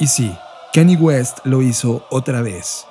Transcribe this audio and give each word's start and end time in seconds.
Y 0.00 0.06
sí, 0.06 0.34
Kanye 0.72 0.96
West 0.96 1.40
lo 1.44 1.60
hizo 1.60 2.06
otra 2.08 2.40
vez. 2.40 2.86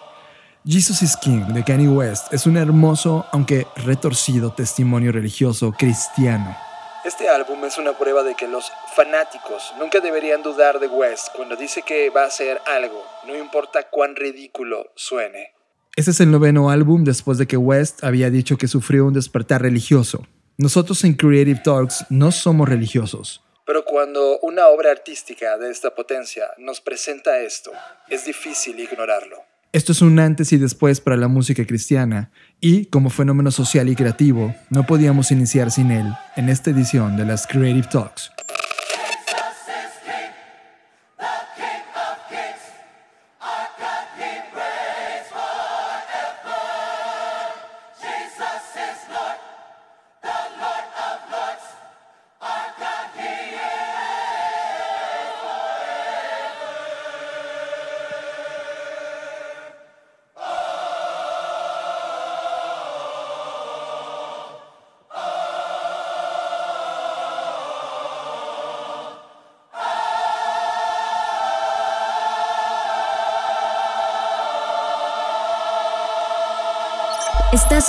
Jesus 0.63 1.01
is 1.01 1.17
King 1.17 1.41
de 1.53 1.63
Kanye 1.63 1.87
West 1.87 2.31
es 2.31 2.45
un 2.45 2.55
hermoso, 2.55 3.25
aunque 3.31 3.65
retorcido 3.77 4.53
testimonio 4.53 5.11
religioso 5.11 5.71
cristiano. 5.71 6.55
Este 7.03 7.27
álbum 7.27 7.65
es 7.65 7.79
una 7.79 7.93
prueba 7.93 8.21
de 8.21 8.35
que 8.35 8.47
los 8.47 8.71
fanáticos 8.95 9.73
nunca 9.79 10.01
deberían 10.01 10.43
dudar 10.43 10.79
de 10.79 10.85
West 10.85 11.29
cuando 11.35 11.55
dice 11.55 11.81
que 11.81 12.11
va 12.11 12.25
a 12.25 12.27
hacer 12.27 12.61
algo, 12.67 13.01
no 13.25 13.35
importa 13.35 13.89
cuán 13.89 14.15
ridículo 14.15 14.91
suene. 14.95 15.53
Este 15.95 16.11
es 16.11 16.19
el 16.19 16.29
noveno 16.29 16.69
álbum 16.69 17.03
después 17.03 17.39
de 17.39 17.47
que 17.47 17.57
West 17.57 18.03
había 18.03 18.29
dicho 18.29 18.55
que 18.57 18.67
sufrió 18.67 19.07
un 19.07 19.13
despertar 19.13 19.63
religioso. 19.63 20.27
Nosotros 20.59 21.03
en 21.03 21.15
Creative 21.15 21.61
Talks 21.63 22.05
no 22.11 22.31
somos 22.31 22.69
religiosos. 22.69 23.41
Pero 23.69 23.85
cuando 23.85 24.39
una 24.39 24.67
obra 24.69 24.89
artística 24.89 25.55
de 25.59 25.69
esta 25.69 25.93
potencia 25.93 26.45
nos 26.57 26.81
presenta 26.81 27.39
esto, 27.41 27.69
es 28.09 28.25
difícil 28.25 28.79
ignorarlo. 28.79 29.43
Esto 29.71 29.91
es 29.91 30.01
un 30.01 30.17
antes 30.17 30.51
y 30.53 30.57
después 30.57 30.99
para 30.99 31.17
la 31.17 31.27
música 31.27 31.63
cristiana 31.67 32.31
y, 32.59 32.87
como 32.87 33.11
fenómeno 33.11 33.51
social 33.51 33.87
y 33.87 33.95
creativo, 33.95 34.55
no 34.71 34.87
podíamos 34.87 35.29
iniciar 35.29 35.69
sin 35.69 35.91
él 35.91 36.07
en 36.35 36.49
esta 36.49 36.71
edición 36.71 37.15
de 37.15 37.25
las 37.25 37.45
Creative 37.45 37.87
Talks. 37.91 38.31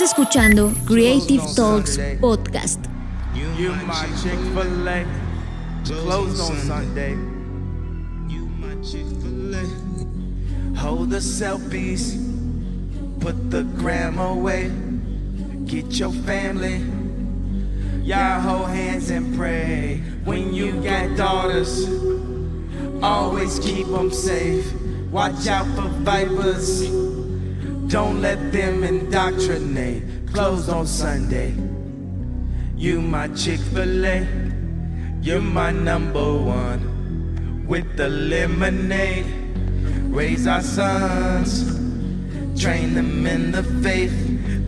Escuchando 0.01 0.73
Creative 0.87 1.43
Talks 1.55 1.97
Podcast. 2.19 2.79
You 3.35 3.71
my 3.85 4.07
Chick-fil-A, 4.23 5.05
closed 5.85 6.41
on 6.41 6.57
Sunday. 6.57 7.11
You 8.27 8.47
my 8.57 8.73
Chick-fil-A. 8.83 9.63
Hold 10.79 11.11
the 11.11 11.17
selfies, 11.17 12.17
put 13.19 13.51
the 13.51 13.61
gram 13.77 14.17
away. 14.17 14.71
Get 15.65 15.99
your 15.99 16.11
family, 16.11 16.81
y'all 18.03 18.39
hold 18.41 18.69
hands 18.69 19.11
and 19.11 19.37
pray. 19.37 20.01
When 20.25 20.51
you 20.51 20.81
got 20.81 21.15
daughters, 21.15 21.87
always 23.03 23.59
keep 23.59 23.85
them 23.85 24.11
safe. 24.11 24.65
Watch 25.11 25.45
out 25.45 25.67
for 25.75 25.89
vipers. 26.01 27.00
Don't 27.91 28.21
let 28.21 28.53
them 28.53 28.85
indoctrinate. 28.85 30.31
Closed 30.31 30.69
on 30.69 30.87
Sunday. 30.87 31.53
You 32.77 33.01
my 33.01 33.27
Chick-fil-A. 33.27 34.25
You're 35.21 35.41
my 35.41 35.71
number 35.71 36.37
one. 36.37 37.65
With 37.67 37.97
the 37.97 38.07
lemonade. 38.07 39.25
Raise 40.05 40.47
our 40.47 40.61
sons. 40.61 41.65
Train 42.57 42.93
them 42.93 43.27
in 43.27 43.51
the 43.51 43.63
faith. 43.83 44.15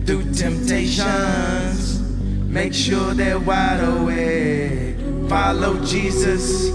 Through 0.04 0.30
temptations. 0.34 2.02
Make 2.46 2.74
sure 2.74 3.14
they're 3.14 3.38
wide 3.40 3.80
awake. 3.80 4.98
Follow 5.30 5.82
Jesus. 5.82 6.68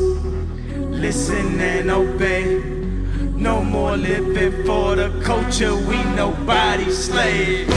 Listen 0.73 1.61
and 1.61 1.91
obey. 1.91 2.68
No 3.39 3.63
more 3.63 3.95
living 3.95 4.65
for 4.65 4.97
the 4.97 5.09
culture, 5.23 5.73
we 5.73 6.03
nobody 6.13 6.91
slave. 6.91 7.69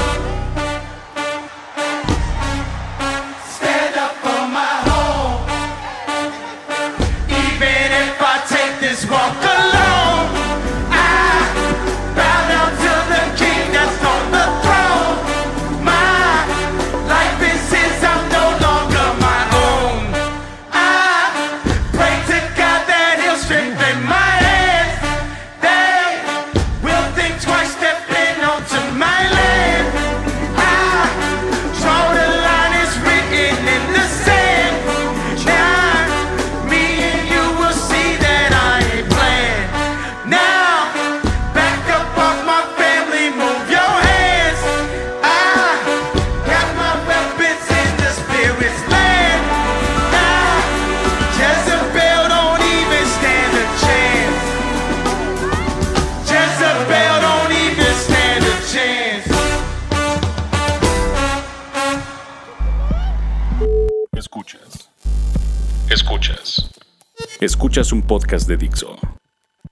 Podcast 68.12 68.47
de 68.47 68.59
Dixo. 68.59 68.99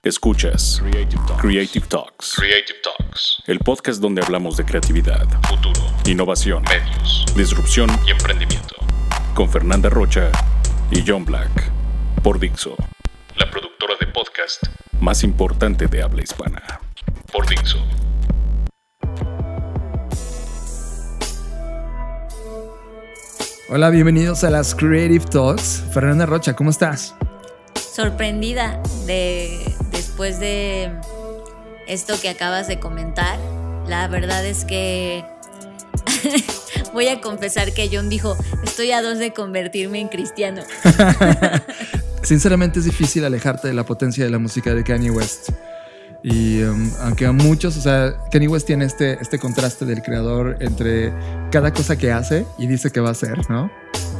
Escuchas 0.01 0.81
Creative 0.81 1.85
Talks. 1.87 2.33
Creative 2.35 2.79
Talks. 2.81 3.43
El 3.45 3.59
podcast 3.59 4.01
donde 4.01 4.23
hablamos 4.23 4.57
de 4.57 4.65
creatividad, 4.65 5.27
futuro, 5.47 5.79
innovación, 6.07 6.63
medios, 6.63 7.23
disrupción 7.35 7.87
y 8.07 8.09
emprendimiento. 8.09 8.73
Con 9.35 9.47
Fernanda 9.47 9.89
Rocha 9.91 10.31
y 10.89 11.03
John 11.05 11.23
Black. 11.23 11.51
Por 12.23 12.39
Dixo. 12.39 12.75
La 13.35 13.47
productora 13.51 13.93
de 13.99 14.07
podcast 14.07 14.63
más 14.99 15.23
importante 15.23 15.85
de 15.85 16.01
habla 16.01 16.23
hispana. 16.23 16.63
Por 17.31 17.47
Dixo. 17.47 17.77
Hola, 23.69 23.91
bienvenidos 23.91 24.43
a 24.43 24.49
las 24.49 24.73
Creative 24.73 25.25
Talks. 25.25 25.83
Fernanda 25.93 26.25
Rocha, 26.25 26.55
¿cómo 26.55 26.71
estás? 26.71 27.13
Sorprendida 27.93 28.81
de 29.05 29.59
después 29.91 30.39
de 30.39 30.91
esto 31.87 32.19
que 32.21 32.29
acabas 32.29 32.67
de 32.67 32.79
comentar. 32.79 33.37
La 33.87 34.07
verdad 34.07 34.45
es 34.45 34.63
que 34.65 35.25
voy 36.93 37.07
a 37.07 37.19
confesar 37.21 37.73
que 37.73 37.89
John 37.91 38.09
dijo, 38.09 38.37
estoy 38.63 38.91
a 38.91 39.01
dos 39.01 39.19
de 39.19 39.33
convertirme 39.33 39.99
en 39.99 40.07
cristiano. 40.07 40.61
Sinceramente 42.23 42.79
es 42.79 42.85
difícil 42.85 43.25
alejarte 43.25 43.67
de 43.67 43.73
la 43.73 43.83
potencia 43.83 44.23
de 44.23 44.29
la 44.29 44.39
música 44.39 44.73
de 44.73 44.83
Kanye 44.83 45.11
West. 45.11 45.49
Y 46.23 46.61
um, 46.61 46.91
aunque 47.01 47.25
a 47.25 47.31
muchos, 47.31 47.77
o 47.77 47.81
sea, 47.81 48.13
Kanye 48.31 48.47
West 48.47 48.67
tiene 48.67 48.85
este, 48.85 49.17
este 49.19 49.39
contraste 49.39 49.85
del 49.85 50.03
creador 50.03 50.57
entre 50.59 51.11
cada 51.51 51.73
cosa 51.73 51.97
que 51.97 52.11
hace 52.11 52.45
y 52.59 52.67
dice 52.67 52.91
que 52.91 52.99
va 52.99 53.09
a 53.09 53.13
hacer, 53.13 53.49
¿no? 53.49 53.71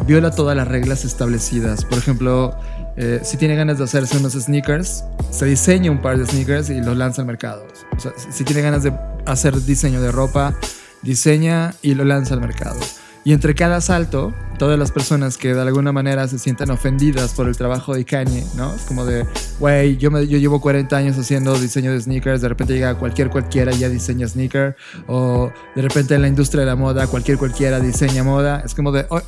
Viola 0.08 0.32
todas 0.32 0.58
las 0.58 0.68
reglas 0.68 1.06
establecidas. 1.06 1.86
Por 1.86 2.00
ejemplo, 2.00 2.58
eh, 2.98 3.22
si 3.24 3.38
tiene 3.38 3.56
ganas 3.56 3.78
de 3.78 3.86
hacerse 3.86 4.18
unos 4.18 4.34
sneakers, 4.34 5.04
se 5.30 5.46
diseña 5.46 5.92
un 5.92 6.02
par 6.02 6.18
de 6.18 6.26
sneakers 6.26 6.70
y 6.70 6.82
los 6.82 6.98
lanza 6.98 7.22
al 7.22 7.28
mercado. 7.28 7.66
O 7.96 8.00
sea, 8.00 8.12
si 8.18 8.44
tiene 8.44 8.62
ganas 8.62 8.84
de 8.84 8.94
hacer 9.26 9.56
diseño 9.62 10.02
de 10.02 10.12
ropa, 10.12 10.56
diseña 11.02 11.74
y 11.82 11.96
lo 11.96 12.04
lanza 12.04 12.34
al 12.34 12.42
mercado. 12.42 12.80
Y 13.24 13.34
entre 13.34 13.54
cada 13.54 13.82
salto, 13.82 14.34
todas 14.58 14.80
las 14.80 14.92
personas 14.92 15.38
que 15.38 15.54
de 15.54 15.62
alguna 15.62 15.92
manera 15.92 16.28
se 16.28 16.40
sientan 16.40 16.72
ofendidas 16.72 17.34
por 17.34 17.48
el 17.48 17.56
trabajo 17.56 17.94
de 17.94 18.04
Kanye, 18.04 18.44
¿no? 18.56 18.74
Es 18.74 18.82
como 18.82 19.06
de, 19.06 19.28
güey, 19.60 19.98
yo, 19.98 20.10
yo 20.22 20.40
llevo 20.40 20.60
40 20.60 20.98
años 20.98 21.18
haciendo 21.20 21.54
diseño 21.60 21.92
de 21.92 22.02
sneakers, 22.02 22.42
de 22.42 22.50
repente 22.50 22.74
llega 22.74 22.96
cualquier 22.96 23.30
cualquiera 23.30 23.72
y 23.74 23.78
ya 23.78 23.90
diseña 23.90 24.28
sneaker, 24.28 24.76
o 25.08 25.52
de 25.76 25.82
repente 25.84 26.16
en 26.16 26.24
la 26.24 26.30
industria 26.30 26.62
de 26.62 26.66
la 26.66 26.76
moda, 26.76 27.06
cualquier 27.06 27.38
cualquiera 27.38 27.80
diseña 27.80 28.24
moda. 28.24 28.64
Es 28.66 28.74
como 28.74 28.92
de, 28.92 29.06
oh, 29.10 29.22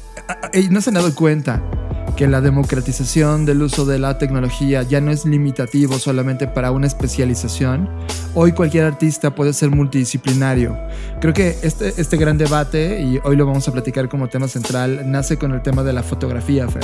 no 0.71 0.81
se 0.81 0.89
han 0.89 0.95
dado 0.95 1.13
cuenta 1.13 1.62
que 2.15 2.27
la 2.27 2.42
democratización 2.42 3.45
del 3.45 3.62
uso 3.63 3.86
de 3.86 3.98
la 4.00 4.18
tecnología 4.18 4.83
ya 4.83 5.01
no 5.01 5.12
es 5.12 5.25
limitativo 5.25 5.98
solamente 5.98 6.48
para 6.48 6.71
una 6.71 6.88
especialización. 6.88 7.89
Hoy 8.36 8.51
cualquier 8.51 8.86
artista 8.86 9.33
puede 9.33 9.54
ser 9.54 9.71
multidisciplinario. 9.71 10.77
Creo 11.19 11.33
que 11.33 11.57
este, 11.63 11.94
este 11.98 12.18
gran 12.18 12.38
debate, 12.38 13.01
y 13.01 13.19
hoy 13.24 13.36
lo 13.36 13.45
vamos 13.45 13.68
a 13.68 13.71
platicar 13.71 14.10
como 14.10 14.27
tema 14.27 14.48
central, 14.48 15.10
nace 15.10 15.38
con 15.38 15.54
el 15.54 15.62
tema 15.62 15.83
de 15.83 15.94
la 15.94 16.04
fotografía, 16.04 16.68
Fer 16.68 16.83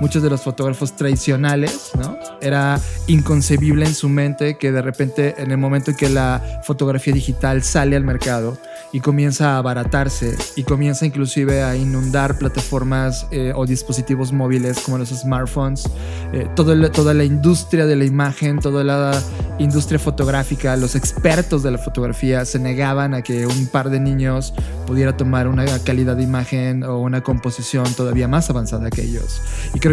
muchos 0.00 0.22
de 0.22 0.30
los 0.30 0.40
fotógrafos 0.40 0.96
tradicionales, 0.96 1.90
¿no? 1.98 2.18
Era 2.40 2.80
inconcebible 3.06 3.86
en 3.86 3.94
su 3.94 4.08
mente 4.08 4.56
que 4.56 4.72
de 4.72 4.82
repente 4.82 5.34
en 5.38 5.50
el 5.50 5.58
momento 5.58 5.90
en 5.90 5.96
que 5.96 6.08
la 6.08 6.60
fotografía 6.62 7.12
digital 7.12 7.62
sale 7.62 7.96
al 7.96 8.04
mercado 8.04 8.58
y 8.92 9.00
comienza 9.00 9.54
a 9.54 9.58
abaratarse 9.58 10.36
y 10.56 10.64
comienza 10.64 11.06
inclusive 11.06 11.62
a 11.62 11.76
inundar 11.76 12.38
plataformas 12.38 13.26
eh, 13.30 13.52
o 13.54 13.66
dispositivos 13.66 14.32
móviles 14.32 14.80
como 14.80 14.98
los 14.98 15.10
smartphones, 15.10 15.88
eh, 16.32 16.48
toda 16.56 17.14
la 17.14 17.24
industria 17.24 17.86
de 17.86 17.96
la 17.96 18.04
imagen, 18.04 18.58
toda 18.58 18.82
la 18.82 19.22
industria 19.58 19.98
fotográfica, 19.98 20.76
los 20.76 20.94
expertos 20.94 21.62
de 21.62 21.70
la 21.70 21.78
fotografía 21.78 22.44
se 22.44 22.58
negaban 22.58 23.14
a 23.14 23.22
que 23.22 23.46
un 23.46 23.66
par 23.66 23.90
de 23.90 24.00
niños 24.00 24.54
pudiera 24.86 25.16
tomar 25.16 25.46
una 25.46 25.66
calidad 25.80 26.16
de 26.16 26.22
imagen 26.22 26.82
o 26.82 26.98
una 26.98 27.22
composición 27.22 27.84
todavía 27.94 28.26
más 28.26 28.50
avanzada 28.50 28.90
que 28.90 29.02
ellos. 29.02 29.40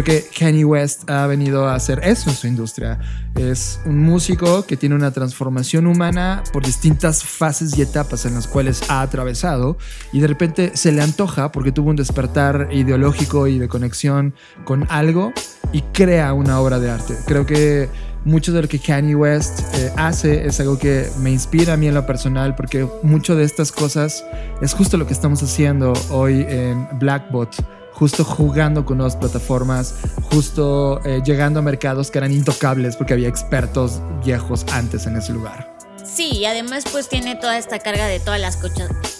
Que 0.04 0.26
Kanye 0.36 0.64
West 0.64 1.08
ha 1.10 1.26
venido 1.26 1.66
a 1.66 1.74
hacer 1.74 2.00
eso 2.02 2.30
en 2.30 2.36
su 2.36 2.46
industria. 2.46 2.98
Es 3.34 3.80
un 3.84 3.98
músico 3.98 4.66
que 4.66 4.76
tiene 4.76 4.94
una 4.94 5.12
transformación 5.12 5.86
humana 5.86 6.42
por 6.52 6.64
distintas 6.64 7.22
fases 7.22 7.76
y 7.78 7.82
etapas 7.82 8.26
en 8.26 8.34
las 8.34 8.46
cuales 8.46 8.82
ha 8.88 9.02
atravesado 9.02 9.78
y 10.12 10.20
de 10.20 10.26
repente 10.26 10.72
se 10.74 10.92
le 10.92 11.02
antoja 11.02 11.52
porque 11.52 11.72
tuvo 11.72 11.90
un 11.90 11.96
despertar 11.96 12.68
ideológico 12.72 13.46
y 13.46 13.58
de 13.58 13.68
conexión 13.68 14.34
con 14.64 14.86
algo 14.90 15.32
y 15.72 15.82
crea 15.92 16.32
una 16.32 16.60
obra 16.60 16.78
de 16.78 16.90
arte. 16.90 17.14
Creo 17.26 17.46
que 17.46 17.88
mucho 18.24 18.52
de 18.52 18.62
lo 18.62 18.68
que 18.68 18.78
Kanye 18.78 19.14
West 19.14 19.60
eh, 19.74 19.92
hace 19.96 20.46
es 20.46 20.60
algo 20.60 20.78
que 20.78 21.08
me 21.20 21.30
inspira 21.30 21.74
a 21.74 21.76
mí 21.76 21.86
en 21.86 21.94
lo 21.94 22.04
personal 22.06 22.54
porque 22.56 22.86
mucho 23.02 23.36
de 23.36 23.44
estas 23.44 23.72
cosas 23.72 24.24
es 24.60 24.74
justo 24.74 24.96
lo 24.96 25.06
que 25.06 25.12
estamos 25.12 25.42
haciendo 25.42 25.92
hoy 26.10 26.44
en 26.48 26.86
Blackbot 26.98 27.77
justo 27.98 28.24
jugando 28.24 28.84
con 28.84 28.98
nuevas 28.98 29.16
plataformas, 29.16 29.94
justo 30.30 31.00
eh, 31.04 31.20
llegando 31.24 31.58
a 31.58 31.62
mercados 31.62 32.10
que 32.10 32.18
eran 32.18 32.32
intocables 32.32 32.96
porque 32.96 33.14
había 33.14 33.28
expertos 33.28 34.00
viejos 34.24 34.64
antes 34.72 35.06
en 35.06 35.16
ese 35.16 35.32
lugar. 35.32 35.76
Sí, 36.04 36.30
y 36.32 36.44
además 36.46 36.84
pues 36.90 37.08
tiene 37.08 37.34
toda 37.34 37.58
esta 37.58 37.80
carga 37.80 38.06
de 38.06 38.20
todas 38.20 38.40
las 38.40 38.56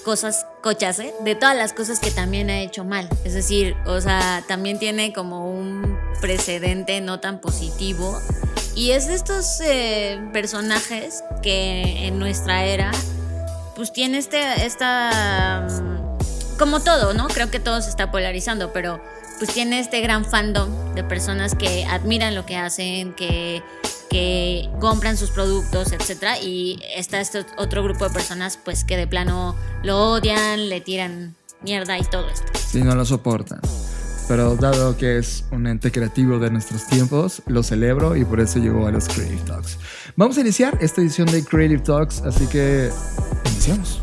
cosas, 0.05 0.47
cochas, 0.63 0.99
¿eh? 1.01 1.13
de 1.25 1.35
todas 1.35 1.57
las 1.57 1.73
cosas 1.73 1.99
que 1.99 2.11
también 2.11 2.51
ha 2.51 2.61
hecho 2.61 2.85
mal. 2.85 3.09
Es 3.25 3.35
decir, 3.35 3.77
o 3.87 4.01
sea, 4.01 4.45
también 4.47 4.79
tiene 4.79 5.13
como 5.13 5.51
un 5.51 5.99
precedente 6.21 7.01
no 7.01 7.21
tan 7.21 7.41
positivo. 7.41 8.19
Y 8.75 8.93
es 8.93 9.09
de 9.09 9.15
estos 9.15 9.61
eh, 9.61 10.21
personajes 10.33 11.25
que 11.43 12.07
en 12.07 12.19
nuestra 12.21 12.65
era 12.65 12.93
pues 13.75 13.93
tiene 13.93 14.19
este, 14.19 14.67
esta... 14.67 15.67
Mm, 15.83 15.98
como 16.59 16.81
todo, 16.81 17.15
¿no? 17.15 17.29
Creo 17.29 17.51
que 17.51 17.61
todo 17.61 17.81
se 17.81 17.89
está 17.89 18.11
polarizando, 18.11 18.73
pero 18.73 19.01
pues 19.39 19.53
tiene 19.53 19.79
este 19.79 20.01
gran 20.01 20.25
fandom 20.25 20.95
de 20.95 21.05
personas 21.05 21.55
que 21.55 21.85
admiran 21.87 22.35
lo 22.35 22.45
que 22.45 22.57
hacen, 22.57 23.15
que, 23.15 23.63
que 24.11 24.69
compran 24.81 25.17
sus 25.17 25.31
productos, 25.31 25.93
etc. 25.93 26.43
Y 26.43 26.81
está 26.95 27.21
este 27.21 27.47
otro 27.57 27.83
grupo 27.83 28.07
de 28.07 28.11
personas 28.11 28.59
pues 28.63 28.85
que 28.85 28.97
de 28.97 29.07
plano 29.07 29.57
lo 29.83 30.13
odian, 30.13 30.69
le 30.69 30.81
tiran 30.81 31.35
mierda 31.63 31.99
y 31.99 32.05
todo 32.05 32.29
esto. 32.29 32.47
Sí, 32.55 32.83
no 32.83 32.95
lo 32.95 33.05
soportan. 33.05 33.61
Pero 34.27 34.57
dado 34.57 34.97
que 34.99 35.17
es 35.17 35.45
un 35.53 35.67
ente 35.67 35.91
creativo 35.91 36.39
de 36.39 36.51
nuestros 36.51 36.87
tiempos, 36.87 37.41
lo 37.47 37.63
celebro 37.63 38.15
y 38.15 38.27
por 38.27 38.41
eso 38.41 38.59
llegó 38.59 38.87
a 38.87 38.91
los 38.91 39.09
Creative 39.09 39.41
Talks. 39.47 39.79
Vamos 40.17 40.37
a 40.37 40.43
iniciar 40.43 40.77
esta 40.83 41.01
edición 41.01 41.29
de 41.29 41.43
Creative 41.43 41.81
Talks, 41.81 42.21
así 42.23 42.47
que 42.47 42.91
iniciamos. 43.47 44.03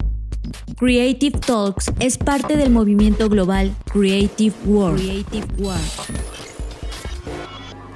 Creative 0.77 1.39
Talks 1.39 1.91
es 1.99 2.17
parte 2.17 2.57
del 2.57 2.71
movimiento 2.71 3.29
global 3.29 3.75
Creative 3.91 4.55
World. 4.65 4.99
Creative 4.99 5.47
World. 5.59 5.81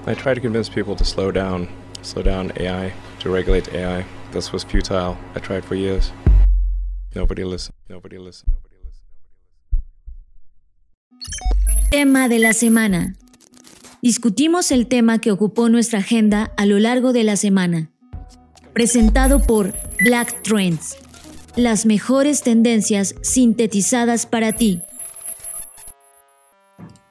I 0.07 0.13
tried 0.13 0.35
to 0.35 0.41
convince 0.41 0.69
people 0.69 0.95
to 0.95 1.03
slow 1.03 1.31
down, 1.31 1.67
slow 2.03 2.21
down 2.21 2.51
AI, 2.57 2.93
to 3.21 3.31
regulate 3.31 3.73
AI. 3.73 4.05
This 4.31 4.53
was 4.53 4.63
futile. 4.63 5.17
I 5.35 5.39
tried 5.39 5.63
for 5.63 5.75
years. 5.75 6.11
Nobody 7.15 7.43
listened. 7.43 7.75
Nobody 7.89 8.17
listened. 8.19 8.53
Nobody 8.53 8.75
listened. 8.85 9.05
Tema 11.89 12.27
de 12.29 12.39
la 12.39 12.53
semana. 12.53 13.15
Discutimos 14.01 14.69
el 14.71 14.87
tema 14.87 15.17
que 15.19 15.31
ocupó 15.31 15.69
nuestra 15.69 15.99
agenda 15.99 16.51
a 16.57 16.67
lo 16.67 16.77
largo 16.77 17.13
de 17.13 17.23
la 17.23 17.37
semana. 17.37 17.89
Presentado 18.73 19.39
por 19.39 19.73
Black 20.03 20.43
Trends 20.43 20.97
las 21.55 21.85
mejores 21.85 22.41
tendencias 22.41 23.15
sintetizadas 23.21 24.25
para 24.25 24.53
ti. 24.53 24.81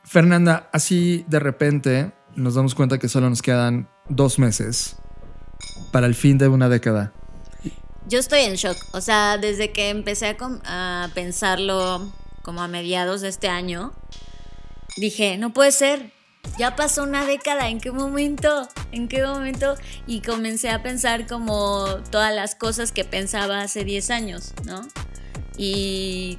Fernanda, 0.05 0.69
así 0.73 1.25
de 1.29 1.41
repente 1.41 2.13
nos 2.37 2.55
damos 2.55 2.75
cuenta 2.75 2.99
que 2.99 3.09
solo 3.09 3.29
nos 3.29 3.43
quedan 3.43 3.89
dos 4.09 4.39
meses 4.39 4.97
para 5.93 6.07
el 6.07 6.15
fin 6.15 6.39
de 6.39 6.49
una 6.49 6.69
década. 6.69 7.13
Yo 8.07 8.19
estoy 8.19 8.41
en 8.41 8.55
shock. 8.55 8.77
O 8.93 9.01
sea, 9.01 9.39
desde 9.39 9.73
que 9.73 9.89
empecé 9.89 10.37
a, 10.39 11.05
a 11.05 11.09
pensarlo 11.15 12.13
como 12.43 12.63
a 12.63 12.69
mediados 12.69 13.23
de 13.23 13.29
este 13.29 13.49
año, 13.49 13.93
dije, 14.97 15.39
no 15.39 15.53
puede 15.53 15.73
ser 15.73 16.14
ya 16.59 16.77
pasó 16.77 17.03
una 17.03 17.25
década, 17.25 17.69
¿en 17.69 17.81
qué 17.81 17.91
momento? 17.91 18.69
¿En 18.93 19.09
qué 19.09 19.25
momento? 19.25 19.75
Y 20.07 20.21
comencé 20.21 20.71
a 20.71 20.83
pensar 20.83 21.27
como 21.27 21.87
todas 22.11 22.35
las 22.35 22.55
cosas 22.55 22.93
que 22.93 23.05
pensaba 23.05 23.61
hace 23.61 23.85
10 23.85 24.11
años, 24.11 24.53
¿no? 24.65 24.87
Y, 25.57 26.39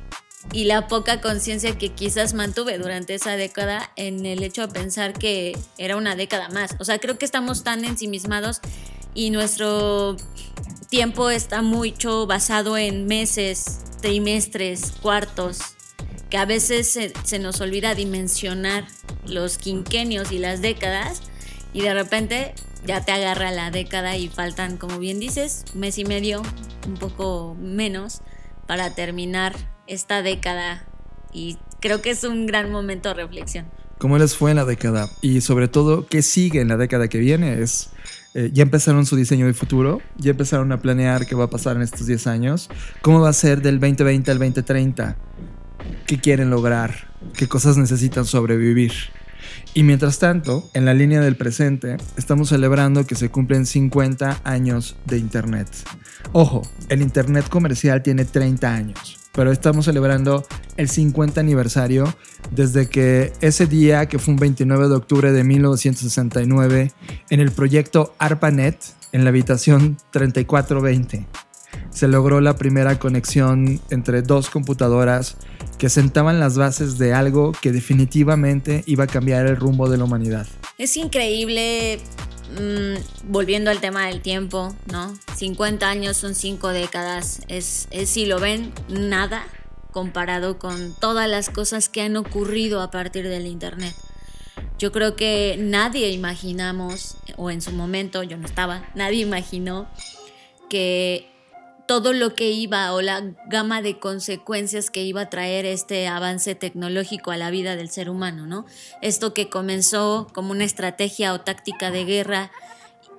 y 0.52 0.66
la 0.66 0.88
poca 0.88 1.22
conciencia 1.22 1.78
que 1.78 1.90
quizás 1.90 2.34
mantuve 2.34 2.78
durante 2.78 3.14
esa 3.16 3.36
década 3.36 3.92
en 3.96 4.26
el 4.26 4.44
hecho 4.44 4.68
de 4.68 4.74
pensar 4.74 5.14
que 5.14 5.58
era 5.78 5.98
una 5.98 6.16
década 6.16 6.50
más. 6.50 6.76
O 6.80 6.86
sea, 6.86 7.00
creo 7.00 7.18
que 7.18 7.26
estamos 7.26 7.64
tan 7.64 7.84
ensimismados 7.84 8.62
y 9.14 9.32
nuestro 9.32 10.18
tiempo 10.90 11.30
está 11.30 11.62
mucho 11.62 12.28
basado 12.28 12.78
en 12.78 13.06
meses, 13.08 13.80
trimestres, 14.02 14.94
cuartos, 15.02 15.75
que 16.30 16.38
a 16.38 16.46
veces 16.46 17.00
se, 17.24 17.40
nos 17.40 17.62
olvida 17.62 17.96
dimensionar 17.96 18.86
los 19.28 19.58
quinquenios 19.58 20.32
y 20.32 20.40
las 20.40 20.62
décadas 20.62 21.22
y 21.74 21.82
de 21.82 21.94
repente 21.94 22.54
ya 22.86 23.04
te 23.04 23.12
agarra 23.12 23.52
la 23.52 23.72
década 23.72 24.18
y 24.18 24.28
faltan, 24.28 24.78
como 24.78 25.00
bien 25.00 25.20
dices, 25.20 25.66
mes 25.74 25.98
y 25.98 26.06
medio, 26.06 26.42
un 26.88 26.96
poco 26.96 27.56
menos, 27.60 28.22
para 28.68 28.96
terminar 28.96 29.56
esta 29.88 30.22
década 30.22 30.86
y 31.34 31.58
creo 31.80 32.02
que 32.02 32.12
es 32.12 32.24
un 32.24 32.46
gran 32.46 32.72
momento 32.72 33.10
de 33.10 33.16
reflexión. 33.16 33.66
¿Cómo 33.98 34.18
les 34.18 34.36
fue 34.36 34.52
en 34.52 34.58
la 34.58 34.66
década? 34.66 35.10
Y 35.22 35.42
sobre 35.42 35.68
todo, 35.68 36.06
¿qué 36.08 36.22
sigue 36.22 36.60
en 36.60 36.68
la 36.68 36.78
década 36.78 37.08
que 37.08 37.18
viene? 37.18 37.62
Es, 37.62 37.92
eh, 38.34 38.50
ya 38.52 38.64
empezaron 38.64 39.06
su 39.06 39.16
diseño 39.16 39.46
de 39.46 39.54
futuro, 39.54 40.02
ya 40.18 40.32
empezaron 40.32 40.72
a 40.72 40.82
planear 40.82 41.26
qué 41.26 41.36
va 41.36 41.46
a 41.46 41.50
pasar 41.50 41.78
en 41.78 41.82
estos 41.82 42.06
10 42.06 42.28
años, 42.28 42.70
cómo 43.02 43.22
va 43.22 43.30
a 43.30 43.34
ser 43.34 43.62
del 43.62 43.80
2020 43.80 44.32
al 44.32 44.40
2030 44.40 45.18
qué 46.06 46.20
quieren 46.20 46.50
lograr, 46.50 47.08
qué 47.36 47.48
cosas 47.48 47.78
necesitan 47.78 48.26
sobrevivir. 48.26 48.94
Y 49.74 49.84
mientras 49.84 50.20
tanto, 50.20 50.70
en 50.74 50.86
la 50.86 50.94
línea 50.94 51.22
del 51.22 51.36
presente, 51.36 51.98
estamos 52.18 52.50
celebrando 52.50 53.06
que 53.06 53.16
se 53.16 53.30
cumplen 53.30 53.66
50 53.66 54.42
años 54.44 54.96
de 55.06 55.18
Internet. 55.18 55.68
Ojo, 56.32 56.62
el 56.90 57.02
Internet 57.02 57.50
comercial 57.50 58.02
tiene 58.02 58.26
30 58.26 58.74
años, 58.74 59.18
pero 59.34 59.52
estamos 59.52 59.86
celebrando 59.86 60.46
el 60.78 60.90
50 60.90 61.42
aniversario 61.42 62.14
desde 62.52 62.88
que 62.88 63.34
ese 63.42 63.66
día, 63.66 64.06
que 64.08 64.20
fue 64.20 64.34
un 64.34 64.40
29 64.40 64.88
de 64.88 64.96
octubre 64.96 65.32
de 65.32 65.44
1969, 65.44 66.92
en 67.30 67.40
el 67.40 67.52
proyecto 67.52 68.16
ARPANET, 68.18 68.78
en 69.12 69.24
la 69.24 69.30
habitación 69.30 69.98
3420, 70.12 71.28
se 71.90 72.08
logró 72.08 72.42
la 72.42 72.56
primera 72.56 73.00
conexión 73.00 73.80
entre 73.90 74.22
dos 74.22 74.50
computadoras 74.50 75.38
que 75.78 75.90
sentaban 75.90 76.40
las 76.40 76.58
bases 76.58 76.98
de 76.98 77.14
algo 77.14 77.52
que 77.62 77.72
definitivamente 77.72 78.84
iba 78.86 79.06
a 79.06 79.08
cambiar 79.08 79.46
el 79.48 79.56
rumbo 79.56 79.90
de 79.90 79.98
la 79.98 80.06
humanidad. 80.06 80.48
Es 80.78 80.98
increíble, 80.98 82.00
mm, 82.60 83.30
volviendo 83.32 83.72
al 83.72 83.80
tema 83.80 84.08
del 84.08 84.22
tiempo, 84.22 84.76
¿no? 84.92 85.14
50 85.36 85.90
años 85.90 86.18
son 86.18 86.36
5 86.36 86.70
décadas. 86.70 87.42
Es, 87.48 87.88
es, 87.92 88.10
si 88.10 88.26
lo 88.26 88.40
ven, 88.40 88.74
nada 88.90 89.46
comparado 89.92 90.60
con 90.60 90.94
todas 91.00 91.30
las 91.30 91.50
cosas 91.50 91.88
que 91.88 92.02
han 92.02 92.18
ocurrido 92.18 92.82
a 92.82 92.92
partir 92.92 93.28
del 93.28 93.48
Internet. 93.48 93.96
Yo 94.78 94.92
creo 94.92 95.16
que 95.16 95.56
nadie 95.58 96.10
imaginamos, 96.12 97.16
o 97.38 97.50
en 97.50 97.62
su 97.62 97.72
momento 97.72 98.22
yo 98.22 98.36
no 98.38 98.46
estaba, 98.46 98.90
nadie 98.94 99.22
imaginó 99.22 99.88
que 100.70 101.35
todo 101.88 102.14
lo 102.14 102.34
que 102.34 102.50
iba 102.50 102.92
o 102.94 103.02
la 103.02 103.22
gama 103.48 103.82
de 103.82 104.00
consecuencias 104.00 104.90
que 104.90 105.04
iba 105.04 105.22
a 105.22 105.30
traer 105.30 105.66
este 105.66 106.08
avance 106.08 106.56
tecnológico 106.56 107.32
a 107.32 107.38
la 107.38 107.52
vida 107.52 107.76
del 107.76 107.90
ser 107.90 108.10
humano, 108.10 108.48
¿no? 108.48 108.66
Esto 109.02 109.34
que 109.34 109.50
comenzó 109.50 110.28
como 110.34 110.52
una 110.52 110.64
estrategia 110.64 111.34
o 111.34 111.42
táctica 111.42 111.92
de 111.92 112.06
guerra 112.06 112.52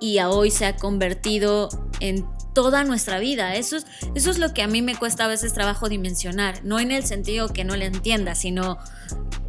y 0.00 0.18
a 0.18 0.28
hoy 0.28 0.50
se 0.50 0.66
ha 0.66 0.76
convertido 0.76 1.68
en 2.00 2.26
toda 2.56 2.84
nuestra 2.84 3.18
vida. 3.18 3.54
Eso 3.54 3.76
es, 3.76 3.86
eso 4.14 4.30
es 4.30 4.38
lo 4.38 4.54
que 4.54 4.62
a 4.62 4.66
mí 4.66 4.80
me 4.80 4.96
cuesta 4.96 5.26
a 5.26 5.28
veces 5.28 5.52
trabajo 5.52 5.90
dimensionar, 5.90 6.64
no 6.64 6.80
en 6.80 6.90
el 6.90 7.04
sentido 7.04 7.52
que 7.52 7.64
no 7.64 7.76
le 7.76 7.84
entienda, 7.84 8.34
sino 8.34 8.78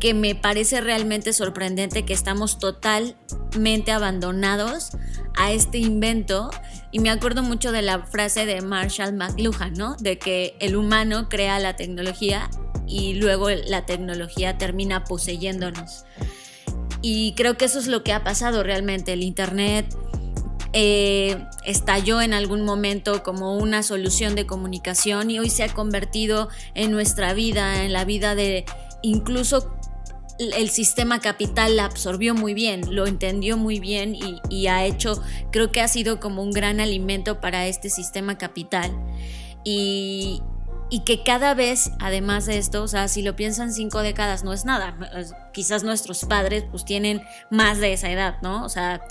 que 0.01 0.13
me 0.13 0.35
parece 0.35 0.81
realmente 0.81 1.31
sorprendente 1.31 2.03
que 2.03 2.11
estamos 2.11 2.59
totalmente 2.59 3.93
abandonados 3.93 4.89
a 5.37 5.53
este 5.53 5.77
invento. 5.77 6.49
Y 6.91 6.99
me 6.99 7.09
acuerdo 7.09 7.43
mucho 7.43 7.71
de 7.71 7.81
la 7.81 8.05
frase 8.07 8.45
de 8.45 8.61
Marshall 8.61 9.13
McLuhan, 9.13 9.75
¿no? 9.75 9.95
De 9.95 10.19
que 10.19 10.57
el 10.59 10.75
humano 10.75 11.29
crea 11.29 11.59
la 11.59 11.77
tecnología 11.77 12.49
y 12.85 13.13
luego 13.13 13.49
la 13.49 13.85
tecnología 13.85 14.57
termina 14.57 15.05
poseyéndonos. 15.05 16.03
Y 17.01 17.35
creo 17.37 17.57
que 17.57 17.63
eso 17.63 17.79
es 17.79 17.87
lo 17.87 18.03
que 18.03 18.11
ha 18.11 18.25
pasado 18.25 18.63
realmente. 18.63 19.13
El 19.13 19.23
Internet 19.23 19.95
eh, 20.73 21.37
estalló 21.65 22.21
en 22.21 22.33
algún 22.33 22.63
momento 22.63 23.23
como 23.23 23.57
una 23.57 23.83
solución 23.83 24.35
de 24.35 24.45
comunicación 24.45 25.31
y 25.31 25.39
hoy 25.39 25.49
se 25.49 25.63
ha 25.63 25.73
convertido 25.73 26.49
en 26.73 26.91
nuestra 26.91 27.33
vida, 27.33 27.83
en 27.83 27.93
la 27.93 28.05
vida 28.05 28.35
de 28.35 28.65
incluso 29.01 29.73
el 30.39 30.69
sistema 30.69 31.19
capital 31.19 31.77
la 31.77 31.85
absorbió 31.85 32.35
muy 32.35 32.53
bien, 32.53 32.95
lo 32.95 33.07
entendió 33.07 33.57
muy 33.57 33.79
bien 33.79 34.15
y, 34.49 34.67
ha 34.67 34.85
hecho, 34.85 35.21
creo 35.51 35.71
que 35.71 35.81
ha 35.81 35.87
sido 35.87 36.19
como 36.19 36.43
un 36.43 36.51
gran 36.51 36.79
alimento 36.79 37.41
para 37.41 37.67
este 37.67 37.89
sistema 37.89 38.37
capital. 38.37 38.91
Y, 39.63 40.41
y 40.89 41.03
que 41.03 41.23
cada 41.23 41.53
vez, 41.53 41.91
además 41.99 42.45
de 42.45 42.57
esto, 42.57 42.83
o 42.83 42.87
sea, 42.87 43.07
si 43.07 43.21
lo 43.21 43.35
piensan 43.35 43.73
cinco 43.73 44.01
décadas, 44.01 44.43
no 44.43 44.53
es 44.53 44.63
nada. 44.63 44.95
Quizás 45.53 45.83
nuestros 45.83 46.23
padres 46.25 46.65
pues 46.69 46.85
tienen 46.85 47.21
más 47.49 47.79
de 47.79 47.93
esa 47.93 48.11
edad, 48.11 48.35
¿no? 48.41 48.63
O 48.63 48.69
sea, 48.69 49.01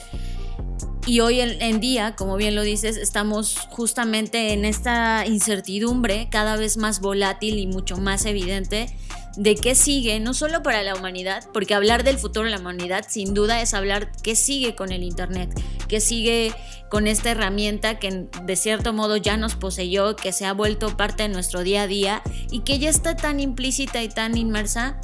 y 1.06 1.20
hoy 1.20 1.40
en, 1.40 1.80
día, 1.80 2.16
como 2.16 2.36
bien 2.36 2.56
lo 2.56 2.62
dices, 2.62 2.96
estamos 2.96 3.56
justamente 3.70 4.52
en 4.52 4.64
esta 4.64 5.24
incertidumbre 5.24 6.26
cada 6.30 6.56
vez 6.56 6.76
más 6.76 7.00
volátil 7.00 7.58
y 7.58 7.68
mucho 7.68 7.96
más 7.96 8.26
evidente 8.26 8.88
de 9.36 9.54
qué 9.54 9.76
sigue, 9.76 10.18
no 10.18 10.34
solo 10.34 10.64
para 10.64 10.82
la 10.82 10.96
humanidad, 10.96 11.44
porque 11.52 11.74
hablar 11.74 12.02
del 12.02 12.18
futuro 12.18 12.46
de 12.46 12.50
la 12.50 12.58
humanidad 12.58 13.04
sin 13.08 13.34
duda 13.34 13.62
es 13.62 13.72
hablar 13.72 14.10
qué 14.22 14.34
sigue 14.34 14.74
con 14.74 14.90
el 14.90 15.04
Internet, 15.04 15.50
qué 15.86 16.00
sigue 16.00 16.52
con 16.90 17.06
esta 17.06 17.30
herramienta 17.30 18.00
que 18.00 18.26
de 18.42 18.56
cierto 18.56 18.92
modo 18.92 19.16
ya 19.16 19.36
nos 19.36 19.54
poseyó, 19.54 20.16
que 20.16 20.32
se 20.32 20.44
ha 20.44 20.52
vuelto 20.52 20.96
parte 20.96 21.22
de 21.24 21.28
nuestro 21.28 21.62
día 21.62 21.82
a 21.82 21.86
día 21.86 22.22
y 22.50 22.60
que 22.60 22.80
ya 22.80 22.90
está 22.90 23.16
tan 23.16 23.38
implícita 23.38 24.02
y 24.02 24.08
tan 24.08 24.36
inmersa 24.36 24.98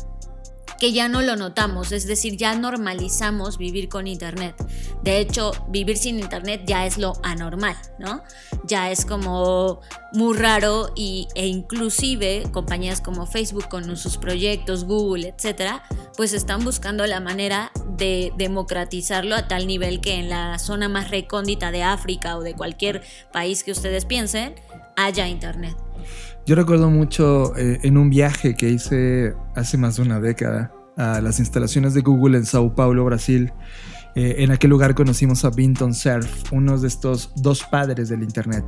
que 0.79 0.93
ya 0.93 1.09
no 1.09 1.23
lo 1.23 1.37
notamos, 1.37 1.93
es 1.93 2.07
decir, 2.07 2.37
ya 2.37 2.55
normalizamos 2.55 3.59
vivir 3.59 3.89
con 3.89 4.07
Internet. 4.07 4.55
De 5.03 5.19
hecho, 5.19 5.53
vivir 5.69 5.97
sin 5.97 6.19
Internet 6.19 6.63
ya 6.67 6.87
es 6.87 6.99
lo 6.99 7.15
anormal, 7.23 7.77
¿no? 7.99 8.23
Ya 8.65 8.91
es 8.91 9.05
como 9.05 9.81
muy 10.13 10.37
raro 10.37 10.93
y, 10.95 11.29
e 11.35 11.47
inclusive 11.47 12.45
compañías 12.53 13.01
como 13.01 13.27
Facebook 13.27 13.69
con 13.69 13.97
sus 13.97 14.17
proyectos, 14.17 14.85
Google, 14.85 15.29
etcétera, 15.29 15.83
pues 16.17 16.33
están 16.33 16.65
buscando 16.65 17.07
la 17.07 17.21
manera 17.21 17.73
de 17.87 18.33
democratizarlo 18.37 19.35
a 19.35 19.49
tal 19.49 19.67
nivel 19.67 20.01
que 20.01 20.15
en 20.15 20.29
la 20.29 20.59
zona 20.59 20.89
más 20.89 21.11
recóndita 21.11 21.71
de 21.71 21.83
África 21.83 22.37
o 22.37 22.43
de 22.43 22.55
cualquier 22.55 23.03
país 23.33 23.65
que 23.65 23.73
ustedes 23.73 24.05
piensen, 24.05 24.55
haya 24.97 25.29
Internet. 25.29 25.77
Yo 26.45 26.57
recuerdo 26.57 26.91
mucho 26.91 27.57
eh, 27.57 27.79
en 27.85 27.97
un 27.97 28.11
viaje 28.11 28.57
que 28.57 28.69
hice 28.69 29.35
hace 29.55 29.79
más 29.79 29.97
de 29.97 30.03
una 30.03 30.19
década 30.19 30.73
a 30.97 31.21
las 31.21 31.39
instalaciones 31.39 31.95
de 31.95 32.01
Google 32.01 32.37
en 32.37 32.47
Sao 32.47 32.75
Paulo, 32.75 33.05
Brasil. 33.05 33.53
Eh, 34.17 34.37
en 34.39 34.51
aquel 34.51 34.71
lugar 34.71 34.95
conocimos 34.97 35.45
a 35.45 35.51
Vinton 35.51 35.95
Cerf, 35.95 36.53
uno 36.53 36.77
de 36.79 36.89
estos 36.89 37.33
dos 37.37 37.63
padres 37.63 38.09
del 38.09 38.25
Internet. 38.25 38.65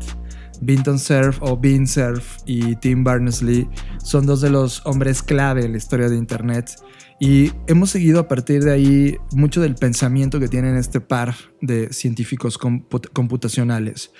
Vinton 0.60 1.00
Cerf 1.00 1.38
o 1.40 1.56
Bean 1.56 1.86
Cerf 1.88 2.38
y 2.46 2.76
Tim 2.76 3.02
Berners-Lee 3.02 3.68
son 3.98 4.24
dos 4.24 4.40
de 4.40 4.50
los 4.50 4.80
hombres 4.86 5.20
clave 5.20 5.64
en 5.64 5.72
la 5.72 5.78
historia 5.78 6.08
de 6.08 6.16
Internet 6.16 6.76
y 7.18 7.52
hemos 7.66 7.90
seguido 7.90 8.20
a 8.20 8.28
partir 8.28 8.62
de 8.62 8.72
ahí 8.72 9.16
mucho 9.32 9.60
del 9.60 9.74
pensamiento 9.74 10.38
que 10.38 10.48
tienen 10.48 10.76
este 10.76 11.00
par 11.00 11.34
de 11.60 11.92
científicos 11.92 12.56
computacionales 12.58 14.12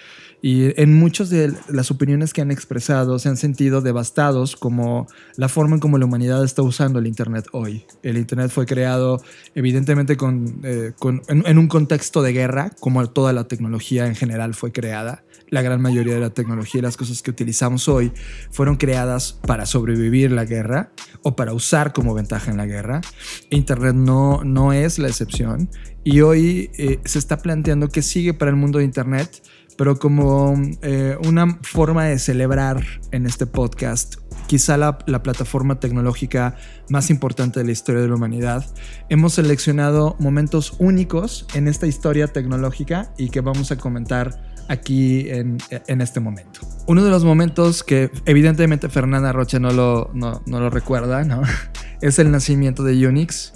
y 0.47 0.79
en 0.79 0.93
muchas 0.93 1.31
de 1.31 1.55
las 1.71 1.91
opiniones 1.91 2.35
que 2.35 2.43
han 2.43 2.51
expresado 2.51 3.19
se 3.19 3.31
han 3.31 3.39
sentido 3.39 3.81
devastados 3.81 4.57
como 4.57 5.07
la 5.37 5.49
forma 5.49 5.77
en 5.77 5.81
como 5.81 5.97
la 5.97 6.05
humanidad 6.05 6.45
está 6.45 6.61
usando 6.61 6.99
el 6.99 7.07
Internet 7.07 7.47
hoy. 7.53 7.87
El 8.03 8.19
Internet 8.19 8.51
fue 8.51 8.67
creado 8.67 9.23
evidentemente 9.55 10.19
con, 10.19 10.61
eh, 10.63 10.93
en, 11.29 11.59
un 11.59 11.67
contexto 11.67 12.21
de 12.21 12.35
guerra, 12.35 12.73
como 12.79 13.09
toda 13.09 13.33
la 13.33 13.45
tecnología 13.45 14.07
en 14.07 14.17
general 14.17 14.53
fue 14.53 14.71
creada. 14.71 15.25
La 15.49 15.63
gran 15.63 15.81
mayoría 15.81 16.13
de 16.13 16.21
la 16.21 16.35
tecnología 16.35 16.81
y 16.81 16.83
las 16.83 16.99
cosas 16.99 17.23
que 17.23 17.31
utilizamos 17.31 17.89
hoy 17.89 18.13
fueron 18.51 18.77
creadas 18.77 19.39
para 19.47 19.65
sobrevivir 19.65 20.31
la 20.31 20.45
guerra 20.45 20.91
o 21.23 21.37
para 21.37 21.55
usar 21.55 21.95
como 21.95 22.13
ventaja 22.13 22.51
en 22.51 22.59
la 22.59 22.67
guerra. 22.67 23.01
Internet 23.49 23.95
no, 23.95 24.45
no 24.45 24.75
es 24.75 24.99
la 24.99 25.09
excepción 25.09 25.71
y 26.05 26.21
hoy 26.21 26.71
eh, 26.77 27.01
se 27.07 27.19
está 27.19 27.39
planteando 27.39 27.89
qué 27.89 28.03
sigue 28.03 28.35
para 28.35 28.51
el 28.51 28.59
mundo 28.59 28.79
de 28.79 28.85
Internet 28.85 29.43
pero 29.77 29.99
como 29.99 30.55
eh, 30.83 31.17
una 31.27 31.59
forma 31.63 32.05
de 32.05 32.19
celebrar 32.19 32.85
en 33.11 33.27
este 33.27 33.47
podcast, 33.47 34.17
quizá 34.47 34.77
la, 34.77 34.99
la, 35.07 35.23
plataforma 35.23 35.81
tecnológica 35.81 36.57
más 36.89 37.11
importante 37.11 37.61
de 37.61 37.67
la 37.67 37.73
historia 37.73 38.03
de 38.03 38.09
la 38.09 38.15
humanidad, 38.15 38.65
hemos 39.09 39.35
seleccionado 39.35 40.17
momentos 40.19 40.75
únicos 40.79 41.47
en 41.55 41.69
esta 41.69 41.87
historia 41.87 42.29
tecnológica 42.29 43.13
y 43.17 43.31
que 43.31 43.41
vamos 43.41 43.71
a 43.73 43.79
comentar 43.79 44.54
aquí 44.69 45.29
en, 45.31 45.59
en 45.71 46.01
este 46.01 46.21
momento. 46.21 46.61
Uno 46.87 47.05
de 47.05 47.11
los 47.11 47.25
momentos 47.25 47.83
que 47.83 48.11
evidentemente 48.27 48.89
Fernanda 48.89 49.33
Rocha 49.33 49.59
no 49.59 49.71
lo, 49.71 50.11
no, 50.15 50.43
no 50.47 50.61
lo 50.61 50.71
recuerda, 50.71 51.25
¿no? 51.25 51.43
es 52.01 52.19
el 52.19 52.31
nacimiento 52.31 52.83
de 52.83 53.07
Unix. 53.07 53.53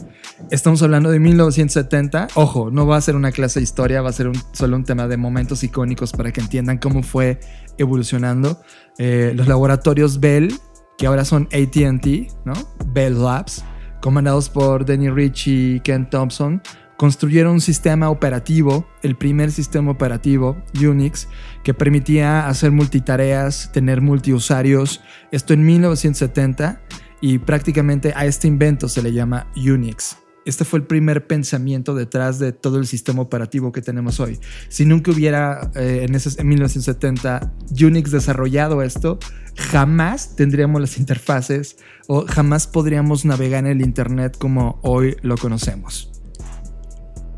Estamos 0.50 0.82
hablando 0.82 1.10
de 1.10 1.20
1970. 1.20 2.28
Ojo, 2.34 2.70
no 2.70 2.86
va 2.86 2.96
a 2.96 3.00
ser 3.00 3.16
una 3.16 3.32
clase 3.32 3.60
de 3.60 3.64
historia, 3.64 4.00
va 4.00 4.10
a 4.10 4.12
ser 4.12 4.30
solo 4.52 4.76
un 4.76 4.84
tema 4.84 5.06
de 5.08 5.16
momentos 5.16 5.62
icónicos 5.64 6.12
para 6.12 6.32
que 6.32 6.40
entiendan 6.40 6.78
cómo 6.78 7.02
fue 7.02 7.40
evolucionando. 7.76 8.60
Eh, 8.98 9.32
los 9.34 9.48
laboratorios 9.48 10.20
Bell, 10.20 10.54
que 10.96 11.06
ahora 11.06 11.24
son 11.24 11.48
ATT, 11.52 12.32
¿no? 12.44 12.54
Bell 12.86 13.22
Labs, 13.22 13.64
comandados 14.00 14.48
por 14.48 14.86
Danny 14.86 15.10
Rich 15.10 15.48
y 15.48 15.80
Ken 15.80 16.08
Thompson, 16.08 16.62
construyeron 16.98 17.54
un 17.54 17.60
sistema 17.60 18.10
operativo, 18.10 18.84
el 19.02 19.16
primer 19.16 19.52
sistema 19.52 19.92
operativo, 19.92 20.60
Unix, 20.74 21.28
que 21.62 21.72
permitía 21.72 22.48
hacer 22.48 22.72
multitareas, 22.72 23.70
tener 23.72 24.00
multiusuarios. 24.00 25.00
Esto 25.30 25.54
en 25.54 25.64
1970 25.64 26.82
y 27.20 27.38
prácticamente 27.38 28.12
a 28.16 28.26
este 28.26 28.48
invento 28.48 28.88
se 28.88 29.02
le 29.02 29.12
llama 29.12 29.46
Unix. 29.56 30.18
Este 30.44 30.64
fue 30.64 30.80
el 30.80 30.86
primer 30.86 31.28
pensamiento 31.28 31.94
detrás 31.94 32.40
de 32.40 32.52
todo 32.52 32.78
el 32.78 32.86
sistema 32.88 33.22
operativo 33.22 33.70
que 33.70 33.80
tenemos 33.80 34.18
hoy. 34.18 34.40
Si 34.68 34.84
nunca 34.84 35.12
hubiera 35.12 35.70
eh, 35.76 36.04
en, 36.08 36.16
ese, 36.16 36.40
en 36.40 36.48
1970 36.48 37.52
Unix 37.80 38.10
desarrollado 38.10 38.82
esto, 38.82 39.20
jamás 39.54 40.34
tendríamos 40.34 40.80
las 40.80 40.98
interfaces 40.98 41.76
o 42.08 42.26
jamás 42.26 42.66
podríamos 42.66 43.24
navegar 43.24 43.66
en 43.66 43.70
el 43.70 43.82
Internet 43.82 44.36
como 44.36 44.80
hoy 44.82 45.16
lo 45.22 45.36
conocemos. 45.36 46.17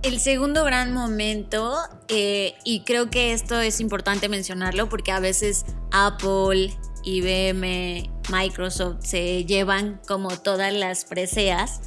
El 0.02 0.18
segundo 0.18 0.64
gran 0.64 0.94
momento, 0.94 1.76
eh, 2.08 2.54
y 2.64 2.84
creo 2.84 3.10
que 3.10 3.34
esto 3.34 3.60
es 3.60 3.80
importante 3.80 4.30
mencionarlo 4.30 4.88
porque 4.88 5.12
a 5.12 5.20
veces 5.20 5.66
Apple, 5.92 6.74
IBM, 7.04 8.10
Microsoft 8.32 9.04
se 9.04 9.44
llevan 9.44 10.00
como 10.08 10.30
todas 10.38 10.72
las 10.72 11.04
preseas, 11.04 11.82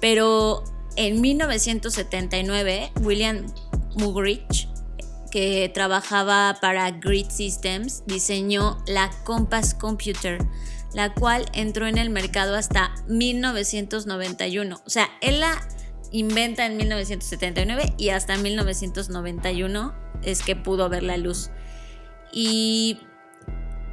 pero 0.00 0.64
en 0.96 1.20
1979 1.20 2.90
William 3.02 3.46
Muggeridge, 3.94 4.68
que 5.30 5.70
trabajaba 5.72 6.58
para 6.60 6.90
Grid 6.90 7.30
Systems, 7.30 8.02
diseñó 8.04 8.82
la 8.88 9.10
Compass 9.24 9.74
Computer. 9.74 10.38
la 10.92 11.12
cual 11.12 11.44
entró 11.54 11.88
en 11.88 11.98
el 11.98 12.08
mercado 12.08 12.54
hasta 12.54 12.94
1991. 13.08 14.80
O 14.86 14.88
sea, 14.88 15.10
él 15.22 15.40
la 15.40 15.60
inventa 16.12 16.66
en 16.66 16.76
1979 16.76 17.94
y 17.96 18.10
hasta 18.10 18.36
1991 18.36 19.94
es 20.22 20.42
que 20.42 20.56
pudo 20.56 20.88
ver 20.88 21.02
la 21.02 21.16
luz. 21.16 21.50
Y 22.32 22.98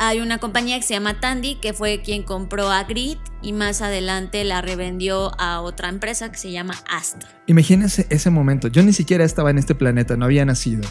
hay 0.04 0.20
una 0.20 0.40
compañía 0.40 0.78
que 0.78 0.84
se 0.84 0.96
llama 0.96 1.20
Tandy, 1.20 1.56
que 1.62 1.74
fue 1.74 2.02
quien 2.02 2.24
compró 2.24 2.72
a 2.72 2.86
Grid 2.86 3.18
y 3.44 3.54
más 3.54 3.84
adelante 3.84 4.44
la 4.44 4.64
revendió 4.64 5.40
a 5.40 5.62
otra 5.62 5.90
empresa 5.90 6.32
que 6.32 6.40
se 6.40 6.52
llama 6.52 6.74
Astra. 6.90 7.30
Imagínense 7.46 8.08
ese 8.10 8.32
momento. 8.32 8.68
Yo 8.68 8.82
ni 8.82 8.94
siquiera 8.94 9.24
estaba 9.24 9.52
en 9.52 9.60
este 9.60 9.76
planeta, 9.76 10.18
no 10.18 10.26
había 10.26 10.44
nacido. 10.44 10.82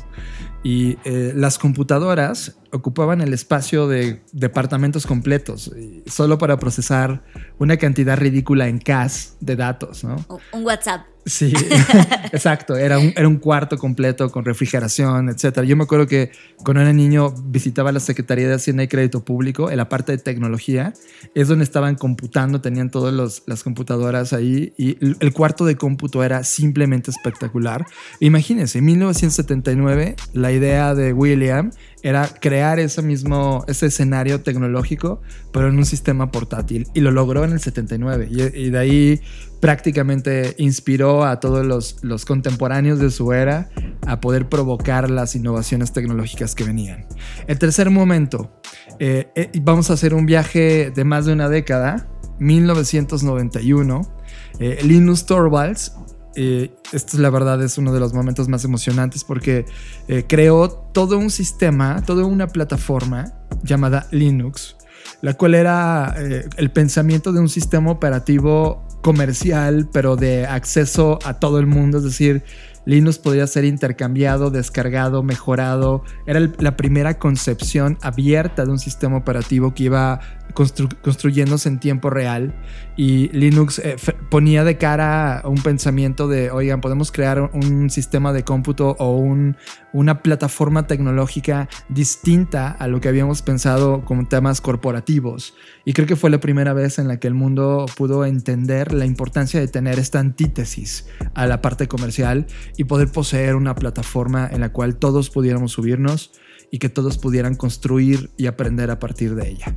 Y 0.62 0.96
eh, 1.04 1.32
las 1.34 1.58
computadoras 1.58 2.56
ocupaban 2.72 3.20
el 3.20 3.32
espacio 3.32 3.88
de 3.88 4.22
departamentos 4.32 5.06
completos, 5.06 5.72
solo 6.06 6.38
para 6.38 6.58
procesar 6.58 7.22
una 7.58 7.76
cantidad 7.76 8.16
ridícula 8.16 8.68
en 8.68 8.78
CAS 8.78 9.36
de 9.40 9.56
datos, 9.56 10.04
¿no? 10.04 10.24
Un 10.52 10.64
WhatsApp. 10.64 11.02
Sí, 11.26 11.52
exacto. 12.32 12.76
Era 12.76 12.98
un, 12.98 13.12
era 13.16 13.28
un 13.28 13.36
cuarto 13.36 13.78
completo 13.78 14.30
con 14.30 14.44
refrigeración, 14.44 15.28
etcétera. 15.28 15.66
Yo 15.66 15.76
me 15.76 15.84
acuerdo 15.84 16.06
que 16.06 16.30
cuando 16.64 16.80
era 16.80 16.92
niño 16.92 17.34
visitaba 17.44 17.92
la 17.92 18.00
Secretaría 18.00 18.48
de 18.48 18.54
Hacienda 18.54 18.82
y 18.82 18.88
Crédito 18.88 19.24
Público 19.24 19.70
en 19.70 19.76
la 19.76 19.88
parte 19.88 20.12
de 20.12 20.18
tecnología. 20.18 20.92
Es 21.34 21.48
donde 21.48 21.64
estaban 21.64 21.96
computando, 21.96 22.60
tenían 22.60 22.90
todas 22.90 23.42
las 23.46 23.62
computadoras 23.62 24.32
ahí 24.32 24.72
y 24.76 24.96
el 25.00 25.32
cuarto 25.32 25.64
de 25.64 25.76
cómputo 25.76 26.24
era 26.24 26.44
simplemente 26.44 27.10
espectacular. 27.10 27.86
Imagínense, 28.20 28.78
en 28.78 28.86
1979 28.86 30.16
la 30.32 30.52
idea 30.52 30.94
de 30.94 31.12
William 31.12 31.70
era 32.02 32.28
crear 32.28 32.78
ese 32.78 33.02
mismo, 33.02 33.64
ese 33.68 33.86
escenario 33.86 34.40
tecnológico, 34.42 35.20
pero 35.52 35.68
en 35.68 35.76
un 35.76 35.84
sistema 35.84 36.30
portátil. 36.30 36.88
Y 36.94 37.00
lo 37.00 37.10
logró 37.10 37.44
en 37.44 37.52
el 37.52 37.60
79. 37.60 38.28
Y, 38.30 38.70
de 38.70 38.78
ahí 38.78 39.20
prácticamente 39.60 40.54
inspiró 40.58 41.24
a 41.24 41.40
todos 41.40 41.66
los, 41.66 41.98
los 42.02 42.24
contemporáneos 42.24 42.98
de 42.98 43.10
su 43.10 43.32
era 43.32 43.68
a 44.06 44.20
poder 44.20 44.48
provocar 44.48 45.10
las 45.10 45.34
innovaciones 45.36 45.92
tecnológicas 45.92 46.54
que 46.54 46.64
venían. 46.64 47.06
El 47.46 47.58
tercer 47.58 47.90
momento, 47.90 48.60
eh, 48.98 49.28
eh, 49.34 49.50
vamos 49.62 49.90
a 49.90 49.94
hacer 49.94 50.14
un 50.14 50.26
viaje 50.26 50.90
de 50.94 51.04
más 51.04 51.26
de 51.26 51.32
una 51.32 51.48
década, 51.48 52.08
1991. 52.38 54.14
Eh, 54.58 54.78
Linus 54.82 55.26
Torvalds 55.26 55.92
eh, 56.36 56.70
esto 56.92 57.18
la 57.18 57.30
verdad 57.30 57.62
es 57.62 57.78
uno 57.78 57.92
de 57.92 58.00
los 58.00 58.14
momentos 58.14 58.48
más 58.48 58.64
emocionantes 58.64 59.24
porque 59.24 59.66
eh, 60.08 60.24
creó 60.28 60.70
todo 60.70 61.18
un 61.18 61.30
sistema, 61.30 62.02
toda 62.06 62.24
una 62.24 62.46
plataforma 62.48 63.32
llamada 63.62 64.06
Linux, 64.10 64.76
la 65.22 65.34
cual 65.34 65.54
era 65.54 66.14
eh, 66.18 66.48
el 66.56 66.70
pensamiento 66.70 67.32
de 67.32 67.40
un 67.40 67.48
sistema 67.48 67.90
operativo 67.90 68.86
comercial, 69.02 69.88
pero 69.92 70.16
de 70.16 70.46
acceso 70.46 71.18
a 71.24 71.34
todo 71.34 71.58
el 71.58 71.66
mundo, 71.66 71.98
es 71.98 72.04
decir, 72.04 72.44
Linux 72.86 73.18
podía 73.18 73.46
ser 73.46 73.64
intercambiado, 73.64 74.50
descargado, 74.50 75.22
mejorado. 75.22 76.02
Era 76.26 76.40
la 76.58 76.76
primera 76.76 77.18
concepción 77.18 77.98
abierta 78.00 78.64
de 78.64 78.70
un 78.70 78.78
sistema 78.78 79.18
operativo 79.18 79.74
que 79.74 79.84
iba 79.84 80.20
constru- 80.54 80.94
construyéndose 81.02 81.68
en 81.68 81.80
tiempo 81.80 82.10
real. 82.10 82.54
Y 82.96 83.28
Linux 83.28 83.78
eh, 83.78 83.96
ponía 84.30 84.64
de 84.64 84.76
cara 84.76 85.42
un 85.44 85.62
pensamiento 85.62 86.28
de, 86.28 86.50
oigan, 86.50 86.80
podemos 86.80 87.12
crear 87.12 87.50
un 87.52 87.90
sistema 87.90 88.32
de 88.32 88.44
cómputo 88.44 88.96
o 88.98 89.16
un- 89.16 89.56
una 89.92 90.22
plataforma 90.22 90.86
tecnológica 90.86 91.68
distinta 91.88 92.70
a 92.70 92.86
lo 92.86 93.00
que 93.00 93.08
habíamos 93.08 93.42
pensado 93.42 94.04
como 94.04 94.28
temas 94.28 94.60
corporativos. 94.60 95.54
Y 95.84 95.92
creo 95.94 96.06
que 96.06 96.16
fue 96.16 96.30
la 96.30 96.40
primera 96.40 96.72
vez 96.72 96.98
en 96.98 97.08
la 97.08 97.18
que 97.18 97.26
el 97.28 97.34
mundo 97.34 97.86
pudo 97.96 98.24
entender 98.24 98.92
la 98.92 99.06
importancia 99.06 99.58
de 99.60 99.68
tener 99.68 99.98
esta 99.98 100.20
antítesis 100.20 101.06
a 101.34 101.46
la 101.46 101.60
parte 101.60 101.88
comercial 101.88 102.46
y 102.76 102.84
poder 102.84 103.10
poseer 103.10 103.54
una 103.56 103.74
plataforma 103.74 104.48
en 104.50 104.60
la 104.60 104.70
cual 104.72 104.96
todos 104.96 105.30
pudiéramos 105.30 105.72
subirnos 105.72 106.32
y 106.70 106.78
que 106.78 106.88
todos 106.88 107.18
pudieran 107.18 107.56
construir 107.56 108.30
y 108.36 108.46
aprender 108.46 108.90
a 108.90 108.98
partir 109.00 109.34
de 109.34 109.48
ella. 109.48 109.74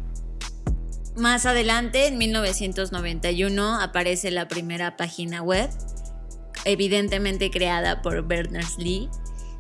Más 1.15 1.45
adelante, 1.45 2.08
en 2.08 2.17
1991, 2.17 3.80
aparece 3.82 4.32
la 4.32 4.47
primera 4.47 4.97
página 4.97 5.41
web, 5.43 5.69
evidentemente 6.65 7.52
creada 7.52 8.02
por 8.02 8.28
Berners-Lee. 8.28 9.10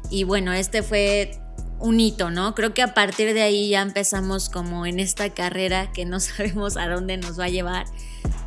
Y 0.09 0.23
bueno, 0.23 0.51
este 0.53 0.81
fue 0.81 1.39
un 1.79 1.99
hito, 1.99 2.31
¿no? 2.31 2.55
Creo 2.55 2.73
que 2.73 2.81
a 2.81 2.93
partir 2.93 3.33
de 3.33 3.41
ahí 3.43 3.69
ya 3.69 3.81
empezamos 3.81 4.49
como 4.49 4.85
en 4.85 4.99
esta 4.99 5.29
carrera 5.29 5.91
que 5.91 6.05
no 6.05 6.19
sabemos 6.19 6.75
a 6.77 6.87
dónde 6.87 7.17
nos 7.17 7.39
va 7.39 7.45
a 7.45 7.49
llevar 7.49 7.85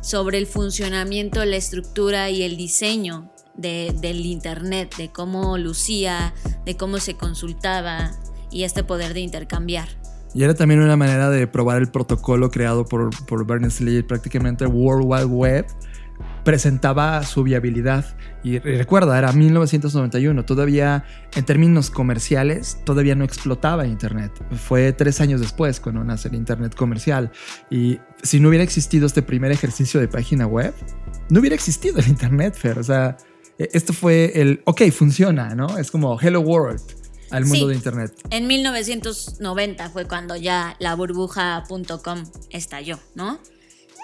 sobre 0.01 0.37
el 0.37 0.47
funcionamiento, 0.47 1.43
la 1.45 1.55
estructura 1.55 2.29
y 2.29 2.43
el 2.43 2.57
diseño 2.57 3.31
de- 3.55 3.95
del 4.01 4.25
Internet, 4.25 4.95
de 4.97 5.11
cómo 5.11 5.57
lucía, 5.57 6.33
de 6.65 6.75
cómo 6.75 6.99
se 6.99 7.15
consultaba 7.15 8.11
y 8.51 8.63
este 8.63 8.83
poder 8.83 9.13
de 9.13 9.21
intercambiar. 9.21 9.87
Y 10.33 10.43
era 10.43 10.53
también 10.53 10.81
una 10.81 10.97
manera 10.97 11.29
de 11.29 11.47
probar 11.47 11.77
el 11.77 11.87
protocolo 11.87 12.51
creado 12.51 12.85
por, 12.85 13.09
por 13.25 13.45
Berners-Lee, 13.45 14.03
prácticamente 14.03 14.65
World 14.65 15.05
Wide 15.05 15.25
Web 15.25 15.65
presentaba 16.43 17.23
su 17.23 17.43
viabilidad. 17.43 18.17
Y 18.43 18.59
recuerda, 18.59 19.17
era 19.17 19.33
1991, 19.33 20.45
todavía 20.45 21.03
en 21.35 21.43
términos 21.43 21.89
comerciales, 21.89 22.79
todavía 22.85 23.15
no 23.15 23.25
explotaba 23.25 23.85
Internet. 23.85 24.31
Fue 24.55 24.93
tres 24.93 25.19
años 25.19 25.41
después 25.41 25.79
cuando 25.79 26.03
nace 26.03 26.29
el 26.29 26.35
Internet 26.35 26.73
comercial. 26.75 27.31
Y 27.69 27.99
si 28.23 28.39
no 28.39 28.47
hubiera 28.49 28.63
existido 28.63 29.07
este 29.07 29.21
primer 29.21 29.51
ejercicio 29.51 29.99
de 29.99 30.07
página 30.07 30.47
web, 30.47 30.73
no 31.29 31.41
hubiera 31.41 31.55
existido 31.55 31.99
el 31.99 32.07
Internet, 32.07 32.55
Fer. 32.55 32.79
O 32.79 32.83
sea, 32.83 33.17
e- 33.59 33.69
esto 33.73 33.91
fue 33.91 34.31
el, 34.35 34.61
ok, 34.63 34.83
funciona, 34.91 35.53
¿no? 35.53 35.77
Es 35.77 35.91
como 35.91 36.17
Hello 36.19 36.39
World 36.39 36.81
al 37.31 37.43
mundo 37.45 37.65
Sí. 37.65 37.67
de 37.67 37.75
Internet. 37.75 38.13
En 38.29 38.47
1990 38.47 39.89
fue 39.89 40.05
cuando 40.07 40.35
ya 40.35 40.75
la 40.79 40.95
burbuja.com 40.95 42.23
estalló, 42.49 42.99
¿no? 43.15 43.39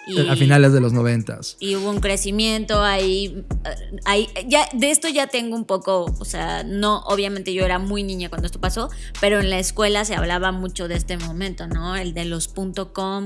Y, 0.05 0.27
A 0.27 0.35
finales 0.35 0.73
de 0.73 0.81
los 0.81 0.91
noventas. 0.91 1.55
y 1.61 1.77
hubo 1.77 1.89
un 1.89 2.01
crecimiento 2.01 2.81
ahí, 2.83 3.45
eh, 3.63 3.99
ahí 4.03 4.27
ya 4.49 4.67
de 4.73 4.91
esto 4.91 5.07
ya 5.07 5.27
tengo 5.27 5.55
un 5.55 5.63
poco, 5.63 6.13
o 6.19 6.25
sea, 6.25 6.63
no, 6.65 6.99
obviamente 7.05 7.53
yo 7.53 7.63
era 7.63 7.79
muy 7.79 8.03
niña 8.03 8.27
cuando 8.27 8.47
esto 8.47 8.59
pasó, 8.59 8.89
pero 9.21 9.39
en 9.39 9.49
la 9.49 9.59
escuela 9.59 10.03
se 10.03 10.15
hablaba 10.15 10.51
mucho 10.51 10.89
de 10.89 10.95
este 10.95 11.15
momento, 11.17 11.67
¿no? 11.67 11.95
El 11.95 12.13
de 12.13 12.25
los 12.25 12.49
.com 12.93 13.23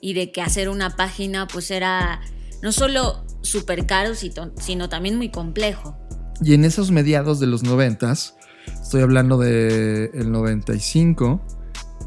y 0.00 0.14
de 0.14 0.30
que 0.30 0.42
hacer 0.42 0.68
una 0.68 0.94
página 0.94 1.48
pues 1.48 1.72
era 1.72 2.20
no 2.62 2.70
solo 2.70 3.24
súper 3.40 3.86
caro, 3.86 4.14
sino, 4.14 4.52
sino 4.60 4.88
también 4.88 5.16
muy 5.16 5.28
complejo. 5.30 5.98
Y 6.40 6.54
en 6.54 6.64
esos 6.64 6.92
mediados 6.92 7.40
de 7.40 7.48
los 7.48 7.64
noventas, 7.64 8.36
estoy 8.66 9.02
hablando 9.02 9.38
de 9.38 10.10
el 10.14 10.30
95, 10.30 11.40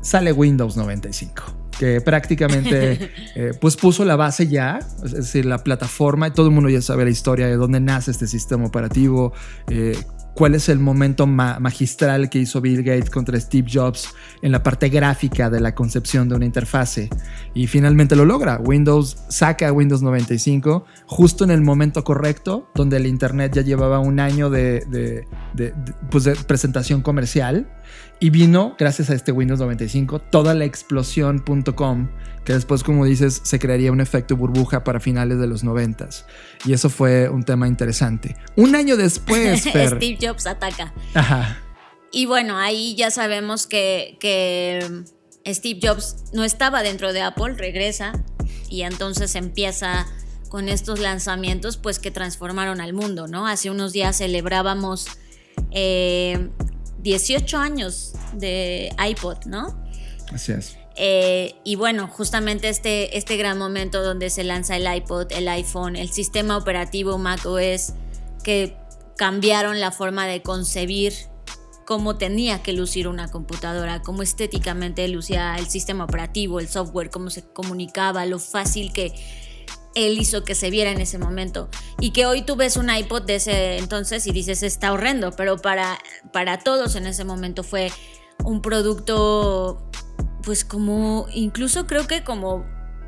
sale 0.01 0.31
Windows 0.31 0.77
95, 0.77 1.43
que 1.79 2.01
prácticamente 2.01 3.11
eh, 3.35 3.53
pues 3.59 3.75
puso 3.75 4.05
la 4.05 4.15
base 4.15 4.47
ya, 4.47 4.79
es 5.03 5.11
decir, 5.11 5.45
la 5.45 5.59
plataforma, 5.59 6.27
y 6.27 6.31
todo 6.31 6.47
el 6.47 6.53
mundo 6.53 6.69
ya 6.69 6.81
sabe 6.81 7.05
la 7.05 7.11
historia 7.11 7.47
de 7.47 7.55
dónde 7.55 7.79
nace 7.79 8.11
este 8.11 8.27
sistema 8.27 8.65
operativo, 8.65 9.33
eh, 9.69 9.97
cuál 10.35 10.53
es 10.53 10.69
el 10.69 10.77
momento 10.79 11.25
ma- 11.25 11.59
magistral 11.59 12.29
que 12.29 12.37
hizo 12.39 12.61
Bill 12.61 12.83
Gates 12.83 13.09
contra 13.09 13.39
Steve 13.39 13.67
Jobs 13.73 14.09
en 14.41 14.51
la 14.51 14.61
parte 14.61 14.89
gráfica 14.89 15.49
de 15.49 15.59
la 15.61 15.73
concepción 15.73 16.29
de 16.29 16.35
una 16.35 16.45
interfase. 16.45 17.09
Y 17.53 17.67
finalmente 17.67 18.15
lo 18.15 18.25
logra. 18.25 18.57
Windows 18.59 19.17
saca 19.29 19.71
Windows 19.71 20.01
95 20.03 20.85
justo 21.07 21.43
en 21.45 21.51
el 21.51 21.61
momento 21.61 22.03
correcto, 22.03 22.69
donde 22.75 22.97
el 22.97 23.07
Internet 23.07 23.53
ya 23.55 23.61
llevaba 23.63 23.99
un 23.99 24.19
año 24.19 24.49
de, 24.49 24.83
de- 24.89 25.73
pues, 26.11 26.27
presentación 26.45 27.01
comercial. 27.01 27.67
Y 28.19 28.29
vino, 28.29 28.75
gracias 28.79 29.09
a 29.09 29.13
este 29.13 29.31
Windows 29.31 29.59
95, 29.59 30.19
toda 30.19 30.53
la 30.53 30.65
explosión.com, 30.65 32.09
que 32.45 32.53
después, 32.53 32.83
como 32.83 33.05
dices, 33.05 33.41
se 33.43 33.59
crearía 33.59 33.91
un 33.91 33.99
efecto 33.99 34.37
burbuja 34.37 34.83
para 34.83 34.99
finales 34.99 35.37
de 35.39 35.47
los 35.47 35.63
90. 35.63 36.09
Y 36.65 36.73
eso 36.73 36.89
fue 36.89 37.29
un 37.29 37.43
tema 37.43 37.67
interesante. 37.67 38.37
Un 38.55 38.75
año 38.75 38.95
después, 38.95 39.63
Fer. 39.71 39.97
Steve 39.97 40.17
Jobs 40.21 40.47
ataca. 40.47 40.93
Ajá. 41.13 41.57
Y 42.11 42.25
bueno, 42.25 42.57
ahí 42.57 42.95
ya 42.95 43.11
sabemos 43.11 43.67
que, 43.67 44.17
que 44.21 45.03
Steve 45.45 45.79
Jobs 45.83 46.31
no 46.33 46.45
estaba 46.45 46.81
dentro 46.81 47.11
de 47.11 47.21
Apple, 47.21 47.55
regresa 47.55 48.13
y 48.69 48.83
entonces 48.83 49.35
empieza 49.35 50.07
con 50.49 50.69
estos 50.69 50.99
lanzamientos 50.99 51.75
pues 51.75 51.99
que 51.99 52.11
transformaron 52.11 52.79
al 52.79 52.93
mundo, 52.93 53.27
¿no? 53.27 53.47
Hace 53.47 53.69
unos 53.69 53.91
días 53.91 54.17
celebrábamos 54.17 55.07
eh, 55.71 56.49
18 57.05 57.57
años 57.59 58.13
de 58.33 58.89
iPod, 58.97 59.45
¿no? 59.45 59.79
Así 60.33 60.53
es. 60.53 60.75
Eh, 60.95 61.53
y 61.63 61.75
bueno, 61.75 62.07
justamente 62.07 62.67
este, 62.67 63.15
este 63.15 63.37
gran 63.37 63.59
momento 63.59 64.01
donde 64.01 64.31
se 64.31 64.43
lanza 64.43 64.75
el 64.75 64.91
iPod, 64.91 65.31
el 65.31 65.47
iPhone, 65.47 65.95
el 65.95 66.09
sistema 66.09 66.57
operativo 66.57 67.19
macOS, 67.19 67.93
que 68.43 68.75
cambiaron 69.17 69.79
la 69.79 69.91
forma 69.91 70.25
de 70.25 70.41
concebir 70.41 71.13
cómo 71.85 72.17
tenía 72.17 72.63
que 72.63 72.73
lucir 72.73 73.07
una 73.07 73.29
computadora, 73.29 74.01
cómo 74.01 74.23
estéticamente 74.23 75.07
lucía 75.07 75.57
el 75.59 75.67
sistema 75.67 76.05
operativo, 76.05 76.59
el 76.59 76.67
software, 76.67 77.11
cómo 77.11 77.29
se 77.29 77.43
comunicaba, 77.43 78.25
lo 78.25 78.39
fácil 78.39 78.91
que 78.91 79.13
él 79.95 80.19
hizo 80.19 80.43
que 80.43 80.53
se 80.53 80.69
viera 80.69 80.91
en 80.91 81.01
ese 81.01 81.17
momento. 81.17 81.69
Y 81.99 82.11
que 82.11 82.25
hoy 82.25 82.43
tú 82.43 82.55
ves 82.55 82.77
un 82.77 82.89
iPod 82.89 83.23
de 83.23 83.35
ese 83.35 83.77
entonces 83.77 84.27
y 84.27 84.31
dices, 84.31 84.61
está 84.61 84.91
horrendo, 84.91 85.31
pero 85.31 85.57
para, 85.57 85.97
para 86.31 86.59
todos 86.59 86.95
en 86.95 87.07
ese 87.07 87.23
momento 87.23 87.63
fue 87.63 87.91
un 88.43 88.61
producto, 88.61 89.89
pues 90.43 90.63
como, 90.65 91.27
incluso 91.33 91.87
creo 91.87 92.05
que 92.07 92.23
como 92.23 92.65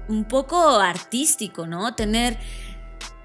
un 0.08 0.26
poco 0.26 0.80
artístico, 0.80 1.68
¿no? 1.68 1.94
Tener 1.94 2.40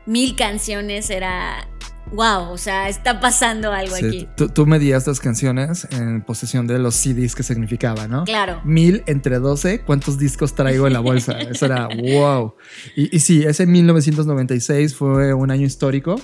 mil 0.04 0.34
canciones 0.34 1.10
era, 1.10 1.68
wow, 2.12 2.50
o 2.50 2.58
sea, 2.58 2.88
está 2.88 3.20
pasando 3.20 3.72
algo 3.72 3.96
Sí, 3.96 4.06
aquí. 4.06 4.28
tú, 4.36 4.48
tú 4.48 4.66
medías 4.66 5.06
las 5.06 5.20
canciones 5.20 5.86
en 5.90 6.22
posesión 6.22 6.66
de 6.66 6.78
los 6.78 6.94
CDs 6.94 7.34
que 7.34 7.42
significaba, 7.42 8.08
¿no? 8.08 8.24
Claro. 8.24 8.60
Mil 8.64 9.02
entre 9.06 9.38
12, 9.38 9.80
¿cuántos 9.82 10.18
discos 10.18 10.54
traigo 10.54 10.86
en 10.86 10.92
la 10.92 11.00
bolsa? 11.00 11.38
Eso 11.40 11.66
era 11.66 11.88
wow. 11.96 12.54
Y, 12.96 13.14
y 13.16 13.20
sí, 13.20 13.42
ese 13.44 13.66
1996 13.66 14.94
fue 14.94 15.34
un 15.34 15.50
año 15.50 15.66
histórico. 15.66 16.16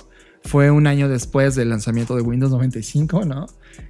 Fue 0.43 0.71
un 0.71 0.87
año 0.87 1.09
después 1.09 1.55
del 1.55 1.69
lanzamiento 1.69 2.15
de 2.15 2.21
Windows 2.21 2.51
95, 2.51 3.25
¿no? 3.25 3.47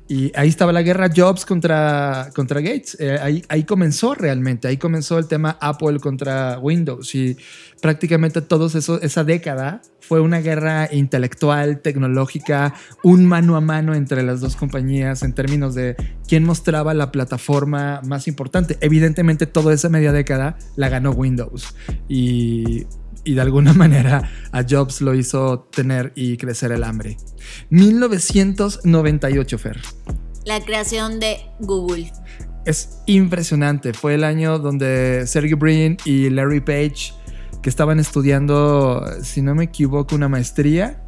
Y 0.08 0.32
ahí 0.36 0.50
estaba 0.50 0.74
la 0.74 0.82
guerra 0.82 1.10
Jobs 1.16 1.46
contra, 1.46 2.32
contra 2.36 2.62
Gates. 2.62 2.98
Eh, 3.00 3.20
ahí, 3.22 3.44
ahí 3.48 3.64
comenzó 3.64 4.16
realmente, 4.16 4.68
ahí 4.68 4.78
comenzó 4.78 5.20
el 5.20 5.28
tema 5.28 5.58
Apple 5.62 6.00
contra 6.00 6.58
Windows. 6.60 7.14
Y 7.14 7.38
prácticamente 7.80 8.44
eso, 8.76 9.00
esa 9.02 9.24
década 9.24 9.82
fue 10.00 10.20
una 10.20 10.40
guerra 10.40 10.90
intelectual, 10.92 11.82
tecnológica, 11.82 12.74
un 13.04 13.28
mano 13.28 13.56
a 13.56 13.62
mano 13.62 13.94
entre 13.94 14.24
las 14.24 14.42
dos 14.42 14.56
compañías 14.56 15.22
en 15.22 15.34
términos 15.34 15.76
de 15.76 15.96
quién 16.28 16.44
mostraba 16.44 16.96
la 16.96 17.12
plataforma 17.12 18.02
más 18.04 18.28
importante. 18.28 18.78
Evidentemente, 18.82 19.46
toda 19.46 19.76
esa 19.76 19.90
media 19.90 20.12
década 20.12 20.58
la 20.76 20.90
ganó 20.90 21.12
Windows. 21.12 21.76
Y 22.08 22.88
y 23.24 23.34
de 23.34 23.42
alguna 23.42 23.74
manera 23.76 24.30
a 24.52 24.64
Jobs 24.68 25.02
lo 25.02 25.14
hizo 25.14 25.68
tener 25.72 26.12
y 26.16 26.38
crecer 26.38 26.72
el 26.72 26.84
hambre. 26.84 27.18
1998, 27.70 29.58
Fer. 29.58 29.80
La 30.46 30.60
creación 30.62 31.20
de 31.20 31.38
Google. 31.60 32.12
Es 32.66 33.02
impresionante. 33.06 33.94
Fue 33.94 34.16
el 34.16 34.24
año 34.24 34.60
donde 34.60 35.26
Sergey 35.28 35.54
Brin 35.54 35.98
y 36.06 36.30
Larry 36.30 36.62
Page, 36.62 37.14
que 37.62 37.70
estaban 37.70 38.00
estudiando, 38.00 39.06
si 39.22 39.42
no 39.42 39.56
me 39.56 39.66
equivoco, 39.66 40.16
una 40.16 40.30
maestría, 40.30 41.04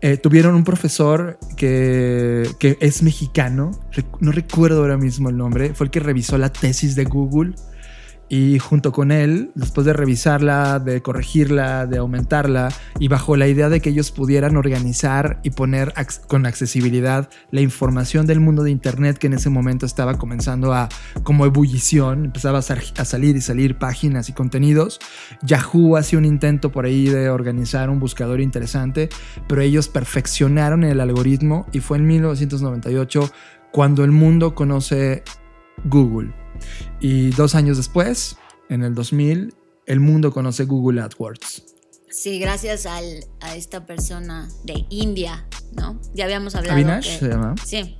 eh, 0.00 0.16
tuvieron 0.16 0.54
un 0.54 0.64
profesor 0.64 1.38
que, 1.56 2.48
que 2.58 2.76
es 2.80 3.02
mexicano, 3.02 3.70
no 4.20 4.32
recuerdo 4.32 4.80
ahora 4.80 4.98
mismo 4.98 5.30
el 5.30 5.36
nombre, 5.36 5.72
fue 5.72 5.86
el 5.86 5.90
que 5.90 6.00
revisó 6.00 6.36
la 6.36 6.52
tesis 6.52 6.94
de 6.94 7.04
Google 7.04 7.54
y 8.36 8.58
junto 8.58 8.90
con 8.90 9.12
él, 9.12 9.52
después 9.54 9.86
de 9.86 9.92
revisarla, 9.92 10.80
de 10.80 11.02
corregirla, 11.02 11.86
de 11.86 11.98
aumentarla, 11.98 12.68
y 12.98 13.06
bajo 13.06 13.36
la 13.36 13.46
idea 13.46 13.68
de 13.68 13.80
que 13.80 13.90
ellos 13.90 14.10
pudieran 14.10 14.56
organizar 14.56 15.38
y 15.44 15.50
poner 15.50 15.94
con 16.26 16.44
accesibilidad 16.44 17.30
la 17.52 17.60
información 17.60 18.26
del 18.26 18.40
mundo 18.40 18.64
de 18.64 18.72
Internet 18.72 19.18
que 19.18 19.28
en 19.28 19.34
ese 19.34 19.50
momento 19.50 19.86
estaba 19.86 20.18
comenzando 20.18 20.74
a 20.74 20.88
como 21.22 21.46
ebullición, 21.46 22.24
empezaba 22.24 22.58
a, 22.58 22.62
a 22.62 23.04
salir 23.04 23.36
y 23.36 23.40
salir 23.40 23.78
páginas 23.78 24.28
y 24.28 24.32
contenidos. 24.32 24.98
Yahoo 25.42 25.96
hacía 25.96 26.18
un 26.18 26.24
intento 26.24 26.72
por 26.72 26.86
ahí 26.86 27.06
de 27.06 27.30
organizar 27.30 27.88
un 27.88 28.00
buscador 28.00 28.40
interesante, 28.40 29.10
pero 29.46 29.60
ellos 29.60 29.86
perfeccionaron 29.86 30.82
el 30.82 30.98
algoritmo 30.98 31.66
y 31.70 31.78
fue 31.78 31.98
en 31.98 32.08
1998 32.08 33.30
cuando 33.70 34.02
el 34.02 34.10
mundo 34.10 34.56
conoce 34.56 35.22
Google. 35.84 36.43
Y 37.00 37.30
dos 37.30 37.54
años 37.54 37.76
después, 37.76 38.36
en 38.68 38.82
el 38.82 38.94
2000, 38.94 39.54
el 39.86 40.00
mundo 40.00 40.32
conoce 40.32 40.64
Google 40.64 41.00
AdWords. 41.02 41.64
Sí, 42.10 42.38
gracias 42.38 42.86
al- 42.86 43.24
a 43.40 43.56
esta 43.56 43.86
persona 43.86 44.48
de 44.64 44.84
India, 44.88 45.46
¿no? 45.76 46.00
Ya 46.14 46.24
habíamos 46.24 46.54
hablado. 46.54 46.74
Avinash 46.74 47.12
que- 47.14 47.18
se 47.18 47.28
llama. 47.28 47.54
Sí, 47.64 47.96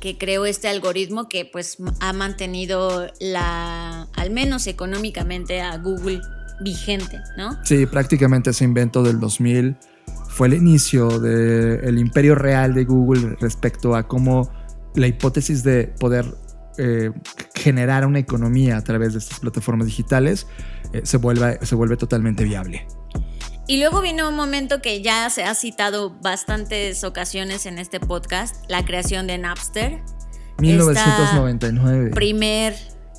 que 0.00 0.16
creó 0.18 0.46
este 0.46 0.68
algoritmo 0.68 1.28
que 1.28 1.44
pues 1.44 1.76
ha 2.00 2.12
mantenido 2.12 3.06
la, 3.20 4.02
al 4.14 4.30
menos 4.30 4.66
económicamente 4.66 5.60
a 5.60 5.76
Google 5.78 6.20
vigente, 6.62 7.18
¿no? 7.36 7.58
Sí, 7.64 7.84
prácticamente 7.86 8.50
ese 8.50 8.64
invento 8.64 9.02
del 9.02 9.20
2000 9.20 9.76
fue 10.30 10.48
el 10.48 10.54
inicio 10.54 11.18
del 11.18 11.98
imperio 11.98 12.34
real 12.34 12.72
de 12.74 12.84
Google 12.84 13.36
respecto 13.40 13.94
a 13.94 14.08
cómo 14.08 14.50
la 14.94 15.06
hipótesis 15.06 15.62
de 15.62 15.88
poder 16.00 16.24
eh, 16.78 17.10
generar 17.66 18.06
una 18.06 18.20
economía 18.20 18.76
a 18.76 18.84
través 18.84 19.12
de 19.12 19.18
estas 19.18 19.40
plataformas 19.40 19.88
digitales 19.88 20.46
eh, 20.92 21.00
se, 21.02 21.16
vuelve, 21.16 21.58
se 21.66 21.74
vuelve 21.74 21.96
totalmente 21.96 22.44
viable. 22.44 22.86
Y 23.66 23.78
luego 23.80 24.02
vino 24.02 24.28
un 24.28 24.36
momento 24.36 24.80
que 24.80 25.02
ya 25.02 25.28
se 25.30 25.42
ha 25.42 25.52
citado 25.56 26.16
bastantes 26.22 27.02
ocasiones 27.02 27.66
en 27.66 27.78
este 27.78 27.98
podcast, 27.98 28.54
la 28.68 28.84
creación 28.84 29.26
de 29.26 29.38
Napster. 29.38 30.00
1999. 30.58 32.10
primer 32.10 32.76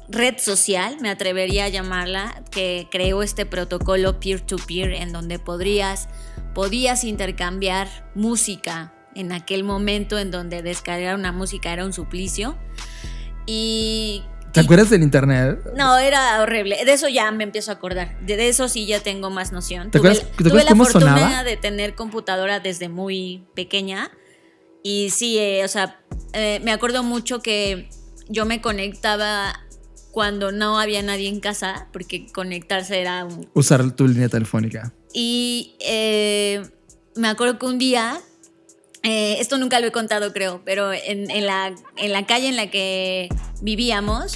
red 0.07 0.37
social, 0.37 0.95
me 1.01 1.09
atrevería 1.09 1.65
a 1.65 1.67
llamarla, 1.67 2.41
que 2.49 2.87
creó 2.89 3.23
este 3.23 3.45
protocolo 3.45 4.21
peer-to-peer 4.21 4.93
en 4.93 5.11
donde 5.11 5.39
podrías, 5.39 6.07
podías 6.55 7.03
intercambiar 7.03 7.89
música 8.15 8.93
en 9.13 9.33
aquel 9.33 9.65
momento 9.65 10.17
en 10.17 10.31
donde 10.31 10.61
descargar 10.61 11.15
una 11.15 11.33
música 11.33 11.73
era 11.73 11.83
un 11.83 11.91
suplicio. 11.91 12.57
Y... 13.45 14.23
¿Te 14.61 14.65
acuerdas 14.65 14.89
del 14.89 15.03
internet? 15.03 15.59
No, 15.75 15.97
era 15.97 16.41
horrible. 16.41 16.83
De 16.85 16.93
eso 16.93 17.07
ya 17.07 17.31
me 17.31 17.43
empiezo 17.43 17.71
a 17.71 17.75
acordar. 17.75 18.19
De, 18.25 18.35
de 18.37 18.49
eso 18.49 18.67
sí 18.67 18.85
ya 18.85 18.99
tengo 19.01 19.29
más 19.29 19.51
noción. 19.51 19.91
¿Te 19.91 19.99
tuve 19.99 20.09
acuerdas- 20.11 20.31
te 20.31 20.37
tuve 20.43 20.47
acuerdas 20.61 20.69
la 20.69 20.75
fortuna 20.83 21.17
sonaba? 21.19 21.43
de 21.43 21.57
tener 21.57 21.95
computadora 21.95 22.59
desde 22.59 22.89
muy 22.89 23.45
pequeña. 23.55 24.11
Y 24.83 25.09
sí, 25.09 25.37
eh, 25.37 25.63
o 25.65 25.67
sea, 25.67 25.99
eh, 26.33 26.59
me 26.63 26.71
acuerdo 26.71 27.03
mucho 27.03 27.39
que 27.41 27.89
yo 28.29 28.45
me 28.45 28.61
conectaba 28.61 29.59
cuando 30.11 30.51
no 30.51 30.79
había 30.79 31.01
nadie 31.03 31.27
en 31.29 31.39
casa, 31.39 31.87
porque 31.93 32.25
conectarse 32.31 32.99
era 33.01 33.25
un... 33.25 33.49
Usar 33.53 33.91
tu 33.95 34.07
línea 34.07 34.29
telefónica. 34.29 34.93
Y 35.13 35.75
eh, 35.79 36.63
me 37.15 37.27
acuerdo 37.27 37.59
que 37.59 37.65
un 37.67 37.77
día, 37.77 38.19
eh, 39.07 39.39
esto 39.39 39.57
nunca 39.57 39.79
lo 39.79 39.87
he 39.87 39.91
contado 39.93 40.33
creo, 40.33 40.61
pero 40.65 40.91
en, 40.91 41.31
en 41.31 41.45
la, 41.45 41.73
en 41.95 42.11
la 42.11 42.25
calle 42.25 42.49
en 42.49 42.57
la 42.57 42.69
que 42.69 43.29
vivíamos, 43.61 44.33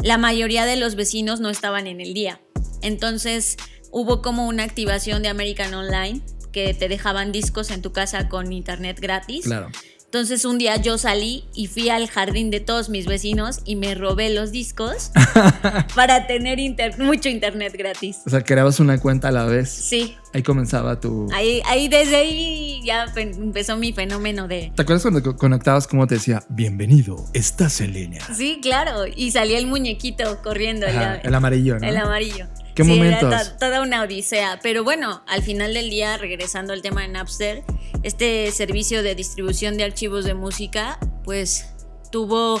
la 0.00 0.16
mayoría 0.16 0.64
de 0.64 0.76
los 0.76 0.94
vecinos 0.94 1.40
no 1.40 1.50
estaban 1.50 1.88
en 1.88 2.00
el 2.00 2.14
día. 2.14 2.40
Entonces 2.82 3.56
hubo 3.90 4.22
como 4.22 4.46
una 4.46 4.62
activación 4.62 5.22
de 5.22 5.28
American 5.28 5.74
Online 5.74 6.20
que 6.52 6.72
te 6.72 6.86
dejaban 6.86 7.32
discos 7.32 7.72
en 7.72 7.82
tu 7.82 7.92
casa 7.92 8.28
con 8.28 8.52
internet 8.52 9.00
gratis. 9.00 9.44
Claro. 9.44 9.70
Entonces 10.14 10.44
un 10.44 10.58
día 10.58 10.76
yo 10.76 10.98
salí 10.98 11.44
y 11.54 11.68
fui 11.68 11.88
al 11.88 12.06
jardín 12.06 12.50
de 12.50 12.60
todos 12.60 12.90
mis 12.90 13.06
vecinos 13.06 13.60
y 13.64 13.76
me 13.76 13.94
robé 13.94 14.28
los 14.28 14.52
discos 14.52 15.10
para 15.96 16.26
tener 16.26 16.58
inter- 16.60 16.98
mucho 16.98 17.30
internet 17.30 17.72
gratis. 17.78 18.18
O 18.26 18.28
sea, 18.28 18.42
creabas 18.44 18.78
una 18.78 19.00
cuenta 19.00 19.28
a 19.28 19.32
la 19.32 19.46
vez. 19.46 19.70
Sí, 19.70 20.14
Ahí 20.34 20.42
comenzaba 20.42 21.00
tu... 21.00 21.28
ahí, 21.32 21.62
ahí 21.66 21.88
desde 21.88 22.16
ahí 22.16 22.82
ya 22.84 23.06
empezó 23.16 23.78
mi 23.78 23.94
fenómeno 23.94 24.48
de... 24.48 24.70
¿Te 24.76 24.82
acuerdas 24.82 25.00
cuando 25.00 25.22
co- 25.22 25.36
conectabas 25.36 25.86
cómo 25.86 26.06
te 26.06 26.16
decía, 26.16 26.42
bienvenido, 26.50 27.24
estás 27.32 27.80
en 27.80 27.94
línea? 27.94 28.22
Sí, 28.34 28.58
claro, 28.60 29.04
y 29.06 29.30
salía 29.30 29.58
el 29.58 29.66
muñequito 29.66 30.42
corriendo. 30.42 30.86
Ajá, 30.86 31.16
el 31.22 31.34
amarillo, 31.34 31.78
¿no? 31.78 31.86
el 31.86 31.96
amarillo. 31.96 32.48
¿Qué 32.74 32.84
Sí, 32.84 32.90
momentos? 32.90 33.32
Era 33.32 33.44
to- 33.44 33.56
toda 33.58 33.82
una 33.82 34.02
odisea. 34.02 34.58
Pero 34.62 34.82
bueno, 34.84 35.22
al 35.28 35.42
final 35.42 35.74
del 35.74 35.90
día, 35.90 36.16
regresando 36.16 36.72
al 36.72 36.80
tema 36.82 37.02
de 37.02 37.08
Napster, 37.08 37.64
este 38.02 38.50
servicio 38.52 39.02
de 39.02 39.14
distribución 39.14 39.76
de 39.76 39.84
archivos 39.84 40.24
de 40.24 40.34
música, 40.34 40.98
pues 41.24 41.66
tuvo. 42.10 42.60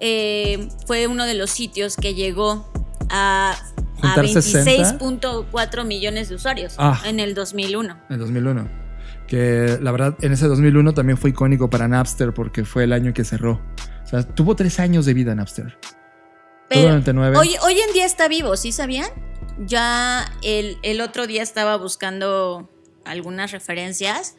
eh, 0.00 0.68
fue 0.86 1.08
uno 1.08 1.26
de 1.26 1.34
los 1.34 1.50
sitios 1.50 1.96
que 1.96 2.14
llegó 2.14 2.70
a, 3.10 3.50
a 4.00 4.10
Juntar 4.14 4.28
60. 4.28 4.96
26.4 5.00 5.84
millones 5.84 6.28
de 6.28 6.36
usuarios 6.36 6.74
Ah. 6.78 7.02
en 7.04 7.18
el 7.18 7.34
2001. 7.34 7.94
En 8.08 8.14
el 8.14 8.18
2001. 8.20 8.68
Que 9.26 9.76
la 9.82 9.90
verdad, 9.90 10.14
en 10.22 10.32
ese 10.32 10.46
2001 10.46 10.94
también 10.94 11.18
fue 11.18 11.30
icónico 11.30 11.68
para 11.68 11.88
Napster 11.88 12.32
porque 12.32 12.64
fue 12.64 12.84
el 12.84 12.92
año 12.92 13.12
que 13.12 13.24
cerró. 13.24 13.60
O 14.04 14.06
sea, 14.06 14.22
tuvo 14.22 14.54
tres 14.54 14.78
años 14.78 15.04
de 15.04 15.14
vida 15.14 15.34
Napster. 15.34 15.76
Pero 16.68 16.88
99. 16.90 17.36
hoy, 17.36 17.56
hoy 17.62 17.80
en 17.80 17.92
día 17.92 18.06
está 18.06 18.28
vivo, 18.28 18.56
¿sí 18.56 18.72
sabían? 18.72 19.08
Ya 19.66 20.32
el, 20.42 20.78
el 20.82 21.00
otro 21.00 21.26
día 21.26 21.42
estaba 21.42 21.76
buscando 21.76 22.68
algunas 23.04 23.50
referencias 23.50 24.36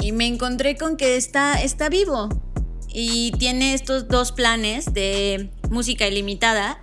y 0.00 0.12
me 0.12 0.26
encontré 0.26 0.76
con 0.76 0.96
que 0.96 1.16
está, 1.16 1.62
está 1.62 1.88
vivo. 1.88 2.28
Y 2.88 3.32
tiene 3.38 3.72
estos 3.72 4.08
dos 4.08 4.32
planes 4.32 4.92
de 4.92 5.50
música 5.70 6.06
ilimitada 6.06 6.82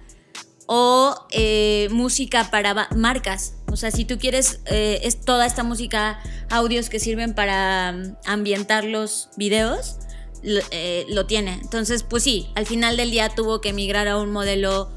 o 0.66 1.16
eh, 1.32 1.88
música 1.92 2.50
para 2.50 2.88
marcas. 2.96 3.56
O 3.72 3.76
sea, 3.76 3.92
si 3.92 4.06
tú 4.06 4.18
quieres, 4.18 4.62
eh, 4.66 5.02
es 5.04 5.22
toda 5.22 5.46
esta 5.46 5.64
música, 5.64 6.20
audios 6.50 6.90
que 6.90 7.00
sirven 7.00 7.36
para 7.36 7.92
mm, 7.92 8.18
ambientar 8.26 8.84
los 8.84 9.30
videos, 9.36 9.98
lo, 10.42 10.62
eh, 10.72 11.06
lo 11.10 11.26
tiene. 11.26 11.54
Entonces, 11.62 12.04
pues 12.04 12.24
sí, 12.24 12.50
al 12.56 12.66
final 12.66 12.98
del 12.98 13.12
día 13.12 13.30
tuvo 13.30 13.62
que 13.62 13.74
migrar 13.74 14.08
a 14.08 14.18
un 14.18 14.32
modelo 14.32 14.92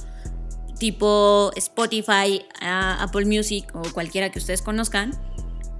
tipo 0.82 1.52
Spotify, 1.54 2.44
Apple 2.60 3.24
Music 3.24 3.66
o 3.72 3.82
cualquiera 3.92 4.32
que 4.32 4.40
ustedes 4.40 4.62
conozcan. 4.62 5.12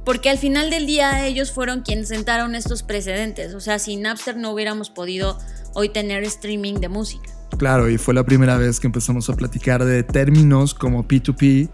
Porque 0.05 0.31
al 0.31 0.39
final 0.39 0.71
del 0.71 0.87
día 0.87 1.27
ellos 1.27 1.51
fueron 1.51 1.81
quienes 1.81 2.07
sentaron 2.07 2.55
estos 2.55 2.85
precedentes. 2.85 3.55
O 3.55 3.59
sea, 3.61 3.81
sin 3.81 4.03
Napster 4.03 4.37
no 4.37 4.53
hubiéramos 4.53 4.91
podido 4.91 5.41
hoy 5.75 5.89
tener 5.89 6.23
streaming 6.23 6.75
de 6.75 6.89
música. 6.89 7.29
Claro, 7.59 7.91
y 7.91 7.99
fue 7.99 8.15
la 8.15 8.23
primera 8.23 8.57
vez 8.59 8.79
que 8.79 8.87
empezamos 8.87 9.29
a 9.29 9.35
platicar 9.35 9.85
de 9.85 10.05
términos 10.05 10.73
como 10.73 11.09
P2P, 11.09 11.69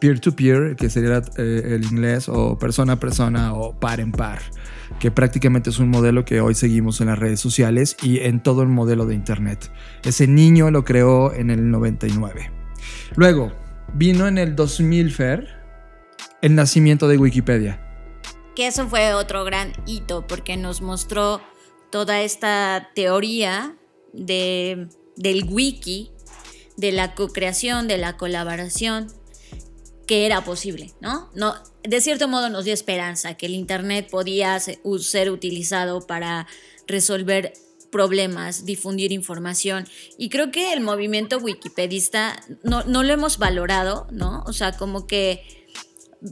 peer-to-peer, 0.00 0.76
que 0.76 0.90
sería 0.90 1.22
eh, 1.36 1.76
el 1.76 1.84
inglés, 1.84 2.28
o 2.28 2.58
persona 2.58 2.94
a 2.94 2.96
persona 3.00 3.54
o 3.54 3.78
par 3.78 4.00
en 4.00 4.12
par, 4.12 4.40
que 4.98 5.10
prácticamente 5.10 5.70
es 5.70 5.78
un 5.78 5.90
modelo 5.90 6.24
que 6.24 6.40
hoy 6.40 6.54
seguimos 6.54 7.00
en 7.00 7.08
las 7.08 7.18
redes 7.18 7.40
sociales 7.40 7.96
y 8.02 8.20
en 8.20 8.42
todo 8.42 8.62
el 8.62 8.68
modelo 8.68 9.06
de 9.06 9.14
Internet. 9.14 9.70
Ese 10.02 10.26
niño 10.26 10.70
lo 10.70 10.84
creó 10.84 11.32
en 11.32 11.50
el 11.50 11.70
99. 11.70 12.50
Luego, 13.14 13.52
vino 13.94 14.26
en 14.26 14.38
el 14.38 14.56
2000, 14.56 15.12
Fer, 15.12 15.48
el 16.42 16.54
nacimiento 16.54 17.06
de 17.06 17.18
Wikipedia. 17.18 17.80
Que 18.56 18.66
eso 18.66 18.88
fue 18.88 19.14
otro 19.14 19.44
gran 19.44 19.72
hito 19.86 20.26
porque 20.26 20.56
nos 20.56 20.80
mostró 20.80 21.40
toda 21.90 22.22
esta 22.22 22.88
teoría 22.94 23.76
de, 24.12 24.88
del 25.16 25.44
wiki, 25.48 26.10
de 26.76 26.92
la 26.92 27.14
co-creación, 27.14 27.88
de 27.88 27.98
la 27.98 28.16
colaboración, 28.16 29.08
que 30.10 30.26
era 30.26 30.42
posible, 30.42 30.92
¿no? 31.00 31.30
¿no? 31.36 31.54
De 31.84 32.00
cierto 32.00 32.26
modo 32.26 32.48
nos 32.48 32.64
dio 32.64 32.74
esperanza 32.74 33.34
que 33.34 33.46
el 33.46 33.54
Internet 33.54 34.08
podía 34.10 34.58
ser 34.58 35.30
utilizado 35.30 36.04
para 36.04 36.48
resolver 36.88 37.52
problemas, 37.92 38.64
difundir 38.64 39.12
información. 39.12 39.86
Y 40.18 40.28
creo 40.28 40.50
que 40.50 40.72
el 40.72 40.80
movimiento 40.80 41.38
wikipedista 41.38 42.44
no, 42.64 42.82
no 42.82 43.04
lo 43.04 43.12
hemos 43.12 43.38
valorado, 43.38 44.08
¿no? 44.10 44.42
O 44.48 44.52
sea, 44.52 44.72
como 44.72 45.06
que 45.06 45.44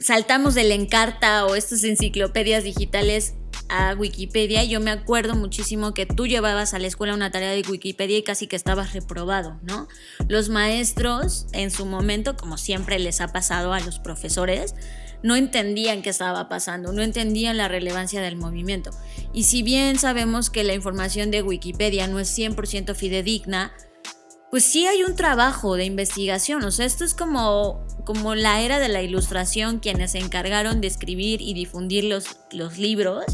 saltamos 0.01 0.57
del 0.57 0.73
Encarta 0.73 1.47
o 1.47 1.55
estas 1.55 1.85
enciclopedias 1.85 2.65
digitales 2.65 3.35
a 3.69 3.95
Wikipedia. 3.95 4.65
Yo 4.65 4.81
me 4.81 4.91
acuerdo 4.91 5.35
muchísimo 5.35 5.95
que 5.95 6.07
tú 6.07 6.27
llevabas 6.27 6.75
a 6.75 6.79
la 6.79 6.87
escuela 6.87 7.15
una 7.15 7.31
tarea 7.31 7.51
de 7.51 7.63
Wikipedia 7.69 8.19
y 8.19 8.23
casi 8.23 8.47
que 8.47 8.57
estabas 8.57 8.93
reprobado, 8.93 9.59
¿no? 9.63 9.89
Los 10.29 10.49
maestros 10.49 11.47
en 11.53 11.71
su 11.71 11.87
momento, 11.87 12.37
como 12.37 12.59
siempre 12.59 12.99
les 12.99 13.21
ha 13.21 13.29
pasado 13.29 13.73
a 13.73 13.81
los 13.81 13.99
profesores, 13.99 14.75
no 15.23 15.37
entendían 15.37 16.03
qué 16.03 16.11
estaba 16.11 16.49
pasando, 16.49 16.93
no 16.93 17.03
entendían 17.03 17.57
la 17.57 17.69
relevancia 17.69 18.21
del 18.21 18.37
movimiento. 18.37 18.91
Y 19.33 19.45
si 19.45 19.63
bien 19.63 19.99
sabemos 19.99 20.51
que 20.51 20.65
la 20.65 20.75
información 20.75 21.31
de 21.31 21.43
Wikipedia 21.43 22.07
no 22.07 22.21
es 22.21 22.37
100% 22.37 22.95
fidedigna, 22.95 23.73
pues 24.51 24.65
sí 24.65 24.87
hay 24.87 25.03
un 25.03 25.15
trabajo 25.15 25.77
de 25.77 25.85
investigación. 25.85 26.65
O 26.65 26.71
sea, 26.71 26.87
esto 26.87 27.05
es 27.05 27.15
como, 27.15 27.85
como 28.05 28.35
la 28.35 28.63
era 28.63 28.79
de 28.79 28.89
la 28.89 29.03
ilustración, 29.03 29.79
quienes 29.79 30.13
se 30.13 30.19
encargaron 30.19 30.81
de 30.81 30.87
escribir 30.87 31.43
y 31.43 31.53
difundir 31.53 32.05
los, 32.05 32.37
los 32.53 32.79
libros. 32.79 33.25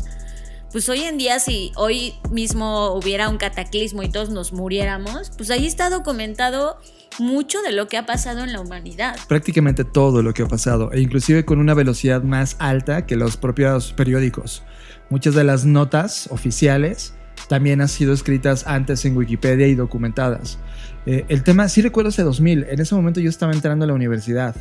Pues 0.74 0.88
hoy 0.88 1.02
en 1.02 1.18
día, 1.18 1.38
si 1.38 1.70
hoy 1.76 2.14
mismo 2.32 2.94
hubiera 2.94 3.28
un 3.28 3.36
cataclismo 3.36 4.02
y 4.02 4.08
todos 4.08 4.30
nos 4.30 4.52
muriéramos, 4.52 5.30
pues 5.36 5.52
ahí 5.52 5.66
está 5.66 5.88
documentado 5.88 6.78
mucho 7.20 7.62
de 7.62 7.70
lo 7.70 7.86
que 7.86 7.96
ha 7.96 8.06
pasado 8.06 8.42
en 8.42 8.52
la 8.52 8.58
humanidad. 8.60 9.14
prácticamente 9.28 9.84
todo 9.84 10.20
lo 10.20 10.34
que 10.34 10.42
ha 10.42 10.48
pasado, 10.48 10.90
e 10.90 11.00
inclusive 11.00 11.44
con 11.44 11.60
una 11.60 11.74
velocidad 11.74 12.24
más 12.24 12.56
alta 12.58 13.06
que 13.06 13.14
los 13.14 13.36
propios 13.36 13.92
periódicos. 13.92 14.64
Muchas 15.10 15.36
de 15.36 15.44
las 15.44 15.64
notas 15.64 16.26
oficiales 16.32 17.14
también 17.48 17.80
han 17.80 17.88
sido 17.88 18.12
escritas 18.12 18.66
antes 18.66 19.04
en 19.04 19.16
Wikipedia 19.16 19.68
y 19.68 19.76
documentadas. 19.76 20.58
Eh, 21.06 21.24
el 21.28 21.44
tema, 21.44 21.68
sí 21.68 21.82
recuerdo 21.82 22.10
ese 22.10 22.24
2000, 22.24 22.64
en 22.68 22.80
ese 22.80 22.96
momento 22.96 23.20
yo 23.20 23.30
estaba 23.30 23.52
entrando 23.52 23.84
a 23.84 23.86
la 23.86 23.94
universidad. 23.94 24.56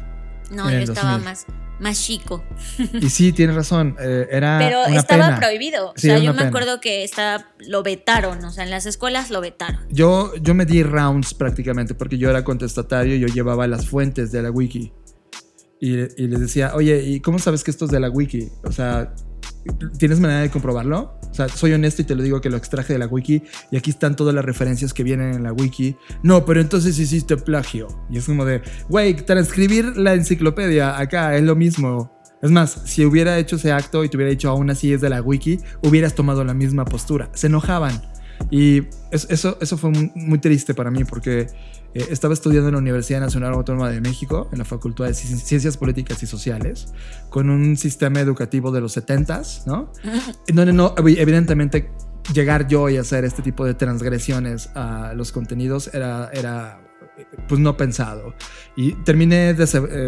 No, 0.52 0.70
yo 0.70 0.78
estaba 0.80 1.12
2000. 1.14 1.26
más, 1.26 1.46
más 1.80 2.02
chico. 2.02 2.44
Y 2.94 3.10
sí, 3.10 3.32
tienes 3.34 3.56
razón, 3.56 3.96
eh, 4.00 4.28
era 4.32 4.58
Pero 4.60 4.84
una 4.88 4.98
estaba 5.00 5.26
pena. 5.28 5.40
prohibido. 5.40 5.90
O 5.92 5.94
sea, 5.98 6.18
yo 6.18 6.32
me 6.34 6.38
pena. 6.40 6.50
acuerdo 6.50 6.80
que 6.82 7.04
estaba, 7.04 7.48
lo 7.68 7.84
vetaron. 7.84 8.44
O 8.46 8.52
sea, 8.52 8.64
en 8.64 8.70
las 8.70 8.86
escuelas 8.86 9.30
lo 9.32 9.42
vetaron. 9.42 9.80
Yo, 9.90 10.34
yo 10.42 10.54
me 10.54 10.66
di 10.66 10.84
rounds 10.84 11.34
prácticamente 11.34 11.94
porque 11.96 12.18
yo 12.18 12.30
era 12.30 12.44
contestatario, 12.44 13.16
yo 13.16 13.28
llevaba 13.28 13.68
las 13.68 13.88
fuentes 13.88 14.32
de 14.32 14.42
la 14.44 14.52
wiki. 14.52 14.92
Y, 15.80 15.96
y 16.22 16.28
les 16.28 16.40
decía, 16.40 16.74
oye, 16.76 17.04
¿y 17.04 17.20
cómo 17.20 17.40
sabes 17.40 17.64
que 17.64 17.72
esto 17.72 17.86
es 17.86 17.92
de 17.92 18.00
la 18.00 18.10
wiki? 18.10 18.48
O 18.64 18.72
sea, 18.72 19.14
¿tienes 19.97 20.19
manera 20.19 20.41
de 20.41 20.49
comprobarlo? 20.49 21.19
O 21.30 21.34
sea, 21.34 21.47
soy 21.49 21.73
honesto 21.73 22.02
y 22.02 22.06
te 22.06 22.15
lo 22.15 22.21
digo 22.23 22.41
que 22.41 22.49
lo 22.49 22.58
extraje 22.58 22.93
de 22.93 22.99
la 22.99 23.08
wiki 23.08 23.41
y 23.71 23.78
aquí 23.78 23.89
están 23.89 24.15
todas 24.15 24.36
las 24.36 24.45
referencias 24.45 24.93
que 24.93 25.04
vienen 25.04 25.34
en 25.34 25.43
la 25.43 25.52
wiki. 25.54 25.95
No, 26.21 26.45
pero 26.45 26.62
entonces 26.62 26.97
hiciste 26.99 27.38
plagio. 27.38 27.88
Y 28.10 28.17
es 28.17 28.26
como 28.26 28.45
de, 28.45 28.62
güey, 28.89 29.15
transcribir 29.15 29.97
la 29.97 30.13
enciclopedia 30.13 30.99
acá 30.99 31.36
es 31.36 31.43
lo 31.43 31.56
mismo. 31.56 32.12
Es 32.41 32.52
más, 32.52 32.82
si 32.86 33.06
hubiera 33.06 33.39
hecho 33.39 33.56
ese 33.56 33.71
acto 33.71 34.04
y 34.04 34.10
te 34.10 34.17
hubiera 34.17 34.30
dicho 34.30 34.49
aún 34.49 34.69
así 34.69 34.91
es 34.93 35.02
de 35.02 35.10
la 35.10 35.21
wiki, 35.21 35.60
hubieras 35.82 36.13
tomado 36.13 36.43
la 36.43 36.54
misma 36.54 36.86
postura. 36.86 37.30
Se 37.34 37.47
enojaban. 37.47 38.02
Y 38.52 38.80
es- 39.12 39.28
eso, 39.30 39.58
eso 39.62 39.78
fue 39.78 39.91
muy 40.15 40.38
triste 40.39 40.73
para 40.73 40.91
mí 40.91 41.04
porque 41.06 41.47
eh, 41.94 42.08
estaba 42.10 42.34
estudiando 42.34 42.70
en 42.70 42.74
la 42.76 42.80
Universidad 42.80 43.20
Nacional 43.20 43.54
Autónoma 43.54 43.90
de 43.90 44.02
México, 44.02 44.50
en 44.52 44.60
la 44.60 44.66
Facultad 44.66 45.06
de 45.06 45.12
Ci- 45.12 45.38
Ciencias 45.38 45.78
Políticas 45.78 46.22
y 46.24 46.28
Sociales, 46.28 46.88
con 47.30 47.50
un 47.50 47.78
sistema 47.78 48.20
educativo 48.20 48.72
de 48.72 48.82
los 48.82 48.96
70s, 48.98 49.66
¿no? 49.66 49.92
Donde 50.54 50.74
no, 50.74 50.96
evi- 50.96 51.18
evidentemente, 51.20 51.90
llegar 52.34 52.68
yo 52.68 52.90
y 52.90 52.98
hacer 52.98 53.26
este 53.26 53.42
tipo 53.42 53.66
de 53.66 53.74
transgresiones 53.74 54.70
a 54.76 55.14
los 55.16 55.32
contenidos 55.32 55.90
era, 55.94 56.30
era 56.34 56.80
eh, 56.80 56.83
pues 57.47 57.60
no 57.62 57.78
pensado. 57.78 58.34
Y 58.76 58.93
terminé 59.04 59.49
eh, 59.52 59.56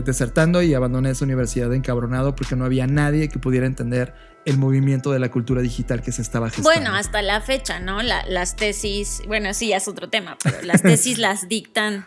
desertando 0.04 0.62
y 0.62 0.74
abandoné 0.74 1.12
esa 1.12 1.26
universidad 1.26 1.74
encabronado 1.74 2.36
porque 2.36 2.56
no 2.56 2.66
había 2.66 2.88
nadie 2.88 3.30
que 3.30 3.40
pudiera 3.40 3.66
entender 3.66 4.14
el 4.46 4.58
movimiento 4.58 5.12
de 5.12 5.20
la 5.20 5.30
cultura 5.32 5.62
digital 5.62 6.02
que 6.02 6.12
se 6.12 6.22
estaba 6.22 6.50
gestando. 6.50 6.70
Bueno, 6.70 6.96
hasta 6.96 7.22
la 7.22 7.42
fecha, 7.42 7.80
¿no? 7.80 8.02
La- 8.04 8.26
las 8.28 8.56
tesis, 8.56 9.22
bueno, 9.28 9.54
sí, 9.54 9.70
ya 9.70 9.78
es 9.78 9.88
otro 9.88 10.10
tema, 10.10 10.38
pero 10.44 10.62
las 10.64 10.82
tesis 10.84 11.18
las 11.20 11.48
dictan. 11.48 12.06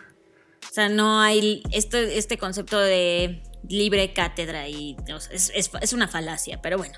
O 0.69 0.73
sea, 0.73 0.89
no 0.89 1.19
hay 1.21 1.63
esto, 1.71 1.97
este 1.97 2.37
concepto 2.37 2.79
de 2.79 3.41
libre 3.67 4.13
cátedra 4.13 4.67
y 4.69 4.95
o 5.13 5.19
sea, 5.19 5.33
es, 5.33 5.51
es- 5.55 5.71
es 5.81 5.93
una 5.93 6.07
falacia, 6.07 6.61
pero 6.61 6.77
bueno. 6.77 6.97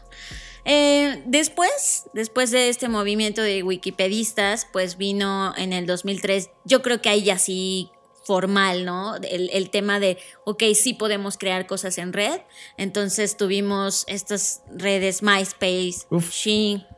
Eh, 0.66 1.24
después, 1.26 2.06
después 2.14 2.52
de 2.52 2.70
este 2.70 2.90
movimiento 2.90 3.42
de 3.42 3.64
wikipedistas, 3.64 4.68
pues 4.72 4.98
vino 4.98 5.54
en 5.58 5.74
el 5.74 5.86
2003, 5.86 6.50
yo 6.66 6.82
creo 6.82 7.02
que 7.02 7.10
ahí 7.10 7.24
ya 7.24 7.38
sí 7.38 7.92
formal, 8.24 8.86
¿no? 8.86 9.16
El, 9.16 9.50
el 9.52 9.70
tema 9.70 10.00
de, 10.00 10.18
ok, 10.46 10.64
sí 10.76 10.94
podemos 10.94 11.38
crear 11.38 11.66
cosas 11.68 11.98
en 11.98 12.14
red. 12.14 12.42
Entonces 12.78 13.36
tuvimos 13.36 14.04
estas 14.08 14.62
redes 14.74 15.24
MySpace, 15.24 16.06
Uf. 16.10 16.34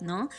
¿no? 0.02 0.30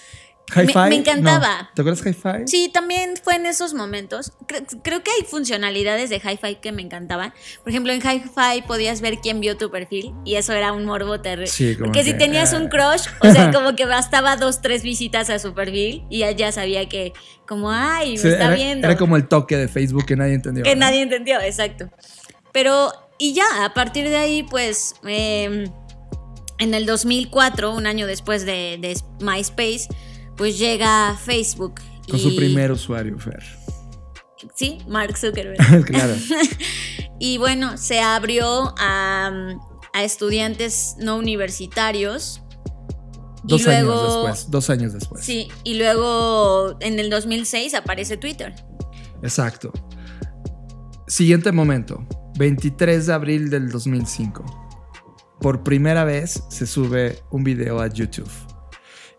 Hi-Fi. 0.55 0.79
me- 0.79 0.89
me 0.91 0.95
encantaba. 0.97 1.63
No. 1.63 1.69
¿Te 1.75 1.83
acuerdas 1.83 2.07
Hi-Fi? 2.07 2.47
Sí, 2.47 2.71
también 2.73 3.15
fue 3.23 3.37
en 3.37 3.47
esos 3.47 3.75
momentos. 3.75 4.33
Cre- 4.47 4.65
Creo, 4.83 5.03
que 5.03 5.11
hay 5.11 5.25
funcionalidades 5.27 6.11
de 6.11 6.17
Hi-Fi 6.17 6.57
que 6.57 6.73
me 6.73 6.83
encantaban. 6.83 7.33
Por 7.63 7.71
ejemplo, 7.71 7.93
en 7.93 8.01
Hi-Fi 8.01 8.63
podías 8.67 9.01
ver 9.01 9.19
quién 9.23 9.41
vio 9.41 9.57
tu 9.57 9.71
perfil 9.71 10.13
y 10.25 10.37
eso 10.37 10.53
era 10.53 10.73
un 10.73 10.85
morbo 10.85 11.21
terrible. 11.21 11.47
Sí, 11.49 11.75
como 11.75 11.87
Porque 11.87 12.05
si 12.05 12.15
tenías 12.15 12.53
ah. 12.55 12.59
un 12.59 12.69
crush, 12.69 13.07
o 13.21 13.31
sea, 13.33 13.51
como 13.53 13.75
que 13.77 13.87
bastaba 13.87 14.37
dos, 14.37 14.61
tres 14.63 14.83
visitas 14.83 15.31
a 15.31 15.39
su 15.39 15.55
perfil 15.55 16.05
y 16.11 16.19
ya, 16.21 16.31
ya 16.31 16.53
sabía 16.53 16.89
que, 16.89 17.13
como, 17.47 17.71
ay, 17.71 18.13
me 18.13 18.19
Sí, 18.19 18.29
está 18.29 18.47
era, 18.47 18.55
viendo. 18.55 18.87
era 18.89 18.97
como 18.97 19.17
el 19.17 19.29
toque 19.29 19.57
de 19.57 19.69
Facebook 19.69 20.07
que 20.07 20.17
nadie 20.17 20.35
entendió. 20.35 20.63
Que 20.65 20.75
¿no? 20.77 20.81
nadie 20.81 21.03
entendió, 21.03 21.41
exacto. 21.41 21.91
Pero, 22.53 22.93
y 23.19 23.33
ya, 23.35 23.45
a 23.65 23.75
partir 23.75 24.09
de 24.09 24.17
ahí, 24.17 24.43
pues, 24.45 24.95
eh, 25.07 25.69
en 26.59 26.73
el 26.75 26.87
2004, 26.87 27.73
un 27.75 27.87
año 27.87 28.07
después 28.07 28.47
de, 28.47 28.79
de 28.81 28.97
MySpace, 29.21 29.89
pues 30.37 30.59
llega 30.59 31.17
Facebook. 31.17 31.75
Con 32.09 32.19
y- 32.19 32.23
su 32.23 32.37
primer 32.37 32.73
usuario, 32.73 33.19
Fer. 33.19 33.43
Sí, 34.55 34.79
Mark 34.89 35.17
Zuckerberg. 35.17 35.85
claro. 35.87 36.15
y 37.19 37.39
bueno, 37.39 37.79
se 37.79 38.01
abrió 38.01 38.75
a, 38.79 39.33
a 39.93 40.05
estudiantes 40.05 40.97
no 40.99 41.17
universitarios. 41.17 42.43
Dos 43.43 43.61
y 43.63 43.65
luego, 43.65 43.93
años 43.93 44.13
después. 44.15 44.51
Dos 44.51 44.71
años 44.71 44.93
después. 44.93 45.25
Sí, 45.25 45.49
y 45.65 45.75
luego 45.75 46.77
en 46.81 46.99
el 46.99 47.11
2006 47.11 47.75
aparece 47.75 48.17
Twitter. 48.17 48.55
Exacto. 49.23 49.73
Siguiente 51.07 51.53
momento. 51.53 52.07
23 52.39 53.07
de 53.07 53.13
abril 53.13 53.51
del 53.51 53.71
2005. 53.71 54.45
Por 55.41 55.63
primera 55.63 56.05
vez 56.05 56.43
se 56.49 56.67
sube 56.67 57.19
un 57.31 57.45
video 57.45 57.81
a 57.81 57.89
YouTube. 57.89 58.31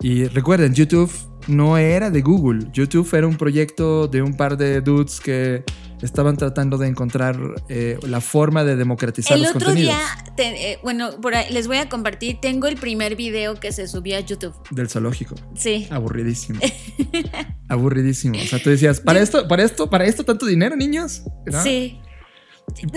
Y 0.01 0.25
recuerden, 0.27 0.73
YouTube 0.73 1.11
no 1.47 1.77
era 1.77 2.09
de 2.09 2.21
Google. 2.21 2.67
YouTube 2.73 3.11
era 3.13 3.27
un 3.27 3.37
proyecto 3.37 4.07
de 4.07 4.21
un 4.21 4.35
par 4.35 4.57
de 4.57 4.81
dudes 4.81 5.19
que 5.19 5.63
estaban 6.01 6.35
tratando 6.37 6.77
de 6.77 6.87
encontrar 6.87 7.39
eh, 7.69 7.97
la 8.03 8.19
forma 8.21 8.63
de 8.63 8.75
democratizar 8.75 9.37
El 9.37 9.43
los 9.43 9.51
otro 9.55 9.67
contenidos. 9.67 9.95
día, 9.95 10.33
te- 10.35 10.71
eh, 10.73 10.79
bueno, 10.83 11.19
por 11.21 11.33
ahí 11.33 11.51
les 11.51 11.67
voy 11.67 11.77
a 11.77 11.87
compartir, 11.89 12.37
tengo 12.41 12.67
el 12.67 12.75
primer 12.75 13.15
video 13.15 13.55
que 13.59 13.71
se 13.71 13.87
subió 13.87 14.17
a 14.17 14.19
YouTube. 14.19 14.53
Del 14.71 14.89
zoológico. 14.89 15.35
Sí. 15.55 15.87
Aburridísimo. 15.89 16.59
Aburridísimo. 17.69 18.37
O 18.37 18.45
sea, 18.45 18.61
tú 18.61 18.69
decías, 18.69 18.99
¿para 18.99 19.19
esto, 19.19 19.47
para 19.47 19.63
esto, 19.63 19.89
para 19.89 20.05
esto 20.05 20.23
tanto 20.23 20.45
dinero, 20.45 20.75
niños? 20.75 21.23
¿No? 21.45 21.63
Sí. 21.63 21.99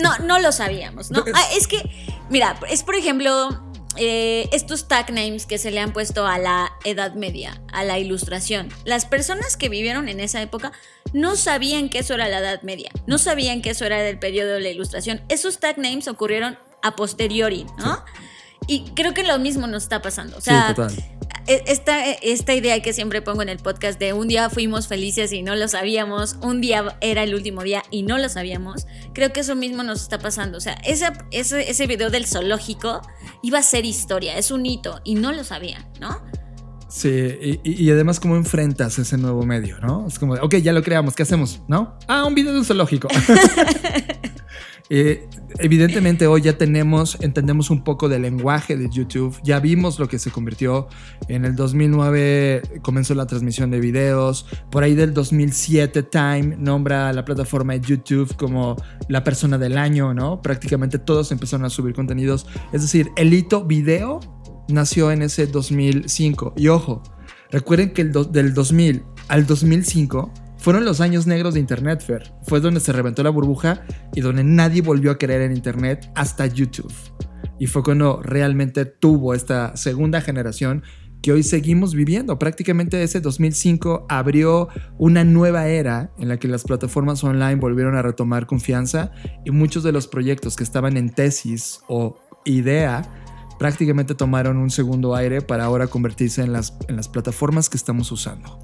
No, 0.01 0.17
no 0.25 0.39
lo 0.39 0.51
sabíamos, 0.51 1.11
¿no? 1.11 1.23
Ah, 1.33 1.43
es 1.55 1.67
que, 1.67 1.77
mira, 2.29 2.59
es 2.69 2.83
por 2.83 2.95
ejemplo 2.95 3.68
eh, 3.97 4.47
estos 4.51 4.87
tag 4.87 5.11
names 5.11 5.45
que 5.45 5.57
se 5.57 5.71
le 5.71 5.79
han 5.79 5.93
puesto 5.93 6.25
a 6.27 6.37
la 6.37 6.71
Edad 6.83 7.13
Media, 7.15 7.61
a 7.71 7.83
la 7.83 7.99
Ilustración. 7.99 8.69
Las 8.85 9.05
personas 9.05 9.57
que 9.57 9.69
vivieron 9.69 10.09
en 10.09 10.19
esa 10.19 10.41
época 10.41 10.71
no 11.11 11.35
sabían 11.35 11.89
que 11.89 11.99
eso 11.99 12.13
era 12.13 12.29
la 12.29 12.39
Edad 12.39 12.61
Media, 12.61 12.91
no 13.07 13.17
sabían 13.17 13.61
que 13.61 13.71
eso 13.71 13.85
era 13.85 13.99
del 13.99 14.19
periodo 14.19 14.53
de 14.53 14.61
la 14.61 14.69
Ilustración. 14.69 15.21
Esos 15.29 15.59
tag 15.59 15.77
names 15.77 16.07
ocurrieron 16.07 16.57
a 16.81 16.95
posteriori, 16.95 17.65
¿no? 17.77 18.03
Y 18.67 18.91
creo 18.91 19.13
que 19.13 19.23
lo 19.23 19.39
mismo 19.39 19.67
nos 19.67 19.83
está 19.83 20.01
pasando. 20.01 20.37
O 20.37 20.41
sea, 20.41 20.67
sí, 20.67 20.75
total. 20.75 20.95
E- 21.49 21.63
esta, 21.67 22.11
esta 22.11 22.53
idea 22.53 22.81
que 22.81 22.93
siempre 22.93 23.21
pongo 23.21 23.41
en 23.41 23.49
el 23.49 23.57
podcast 23.57 23.99
de 23.99 24.13
un 24.13 24.27
día 24.27 24.49
fuimos 24.49 24.87
felices 24.87 25.33
y 25.33 25.41
no 25.41 25.55
lo 25.55 25.67
sabíamos, 25.67 26.37
un 26.41 26.61
día 26.61 26.97
era 27.01 27.23
el 27.23 27.33
último 27.33 27.63
día 27.63 27.83
y 27.91 28.03
no 28.03 28.17
lo 28.17 28.29
sabíamos, 28.29 28.85
creo 29.13 29.33
que 29.33 29.41
eso 29.41 29.55
mismo 29.55 29.83
nos 29.83 30.01
está 30.01 30.19
pasando. 30.19 30.57
O 30.57 30.61
sea, 30.61 30.75
ese, 30.85 31.07
ese, 31.31 31.69
ese 31.69 31.87
video 31.87 32.09
del 32.09 32.25
zoológico 32.25 33.01
iba 33.41 33.59
a 33.59 33.63
ser 33.63 33.85
historia, 33.85 34.37
es 34.37 34.51
un 34.51 34.65
hito 34.65 35.01
y 35.03 35.15
no 35.15 35.31
lo 35.31 35.43
sabían, 35.43 35.85
¿no? 35.99 36.21
Sí, 36.89 37.59
y, 37.63 37.91
además 37.91 38.19
cómo 38.19 38.35
enfrentas 38.35 38.97
ese 38.97 39.15
nuevo 39.17 39.45
medio, 39.45 39.79
¿no? 39.79 40.07
Es 40.07 40.17
como, 40.17 40.33
ok, 40.33 40.55
ya 40.55 40.73
lo 40.73 40.81
creamos, 40.81 41.15
¿qué 41.15 41.21
hacemos? 41.21 41.61
¿No? 41.67 41.95
Ah, 42.07 42.25
un 42.25 42.33
video 42.33 42.51
de 42.51 42.59
un 42.59 42.65
zoológico. 42.65 43.07
Eh, 44.91 45.29
evidentemente 45.59 46.25
hoy 46.25 46.41
ya 46.41 46.57
tenemos, 46.57 47.17
entendemos 47.21 47.69
un 47.69 47.83
poco 47.83 48.09
del 48.09 48.23
lenguaje 48.23 48.75
de 48.75 48.89
YouTube, 48.89 49.39
ya 49.43 49.59
vimos 49.59 49.99
lo 49.99 50.07
que 50.07 50.17
se 50.17 50.31
convirtió. 50.31 50.87
En 51.27 51.45
el 51.45 51.55
2009 51.55 52.79
comenzó 52.81 53.13
la 53.13 53.27
transmisión 53.27 53.69
de 53.69 53.79
videos, 53.79 54.47
por 54.71 54.83
ahí 54.83 54.95
del 54.95 55.13
2007 55.13 56.03
Time 56.03 56.57
nombra 56.57 57.09
a 57.09 57.13
la 57.13 57.23
plataforma 57.23 57.73
de 57.73 57.81
YouTube 57.81 58.35
como 58.35 58.75
la 59.07 59.23
persona 59.23 59.59
del 59.59 59.77
año, 59.77 60.13
¿no? 60.15 60.41
Prácticamente 60.41 60.97
todos 60.97 61.31
empezaron 61.31 61.65
a 61.65 61.69
subir 61.69 61.93
contenidos. 61.93 62.47
Es 62.73 62.81
decir, 62.81 63.11
el 63.15 63.31
hito 63.31 63.65
video 63.65 64.19
nació 64.69 65.11
en 65.11 65.21
ese 65.21 65.45
2005. 65.45 66.53
Y 66.57 66.67
ojo, 66.69 67.03
recuerden 67.51 67.93
que 67.93 68.01
el 68.01 68.11
del 68.31 68.53
2000 68.55 69.03
al 69.27 69.45
2005 69.45 70.31
fueron 70.59 70.85
los 70.85 71.01
años 71.01 71.25
negros 71.25 71.53
de 71.53 71.61
Internet, 71.61 72.03
Fer. 72.05 72.31
Fue 72.43 72.59
donde 72.59 72.79
se 72.79 72.91
reventó 72.91 73.23
la 73.23 73.29
burbuja 73.29 73.81
y 74.13 74.21
donde 74.21 74.43
nadie 74.43 74.81
volvió 74.81 75.11
a 75.11 75.17
creer 75.17 75.41
en 75.41 75.53
Internet 75.53 76.11
hasta 76.15 76.45
YouTube. 76.45 76.93
Y 77.57 77.67
fue 77.67 77.83
cuando 77.83 78.21
realmente 78.21 78.85
tuvo 78.85 79.33
esta 79.33 79.75
segunda 79.77 80.21
generación 80.21 80.83
que 81.21 81.31
hoy 81.31 81.43
seguimos 81.43 81.93
viviendo. 81.95 82.39
Prácticamente 82.39 83.01
ese 83.03 83.19
2005 83.21 84.05
abrió 84.09 84.69
una 84.97 85.23
nueva 85.23 85.67
era 85.67 86.11
en 86.17 86.29
la 86.29 86.37
que 86.37 86.47
las 86.47 86.63
plataformas 86.63 87.23
online 87.23 87.55
volvieron 87.55 87.95
a 87.95 88.01
retomar 88.01 88.45
confianza 88.45 89.11
y 89.45 89.51
muchos 89.51 89.83
de 89.83 89.91
los 89.91 90.07
proyectos 90.07 90.55
que 90.55 90.63
estaban 90.63 90.97
en 90.97 91.09
tesis 91.09 91.81
o 91.87 92.17
idea 92.45 93.28
prácticamente 93.59 94.15
tomaron 94.15 94.57
un 94.57 94.71
segundo 94.71 95.13
aire 95.15 95.41
para 95.41 95.65
ahora 95.65 95.87
convertirse 95.87 96.41
en 96.41 96.53
las, 96.53 96.73
en 96.87 96.95
las 96.95 97.07
plataformas 97.07 97.69
que 97.69 97.77
estamos 97.77 98.11
usando. 98.11 98.57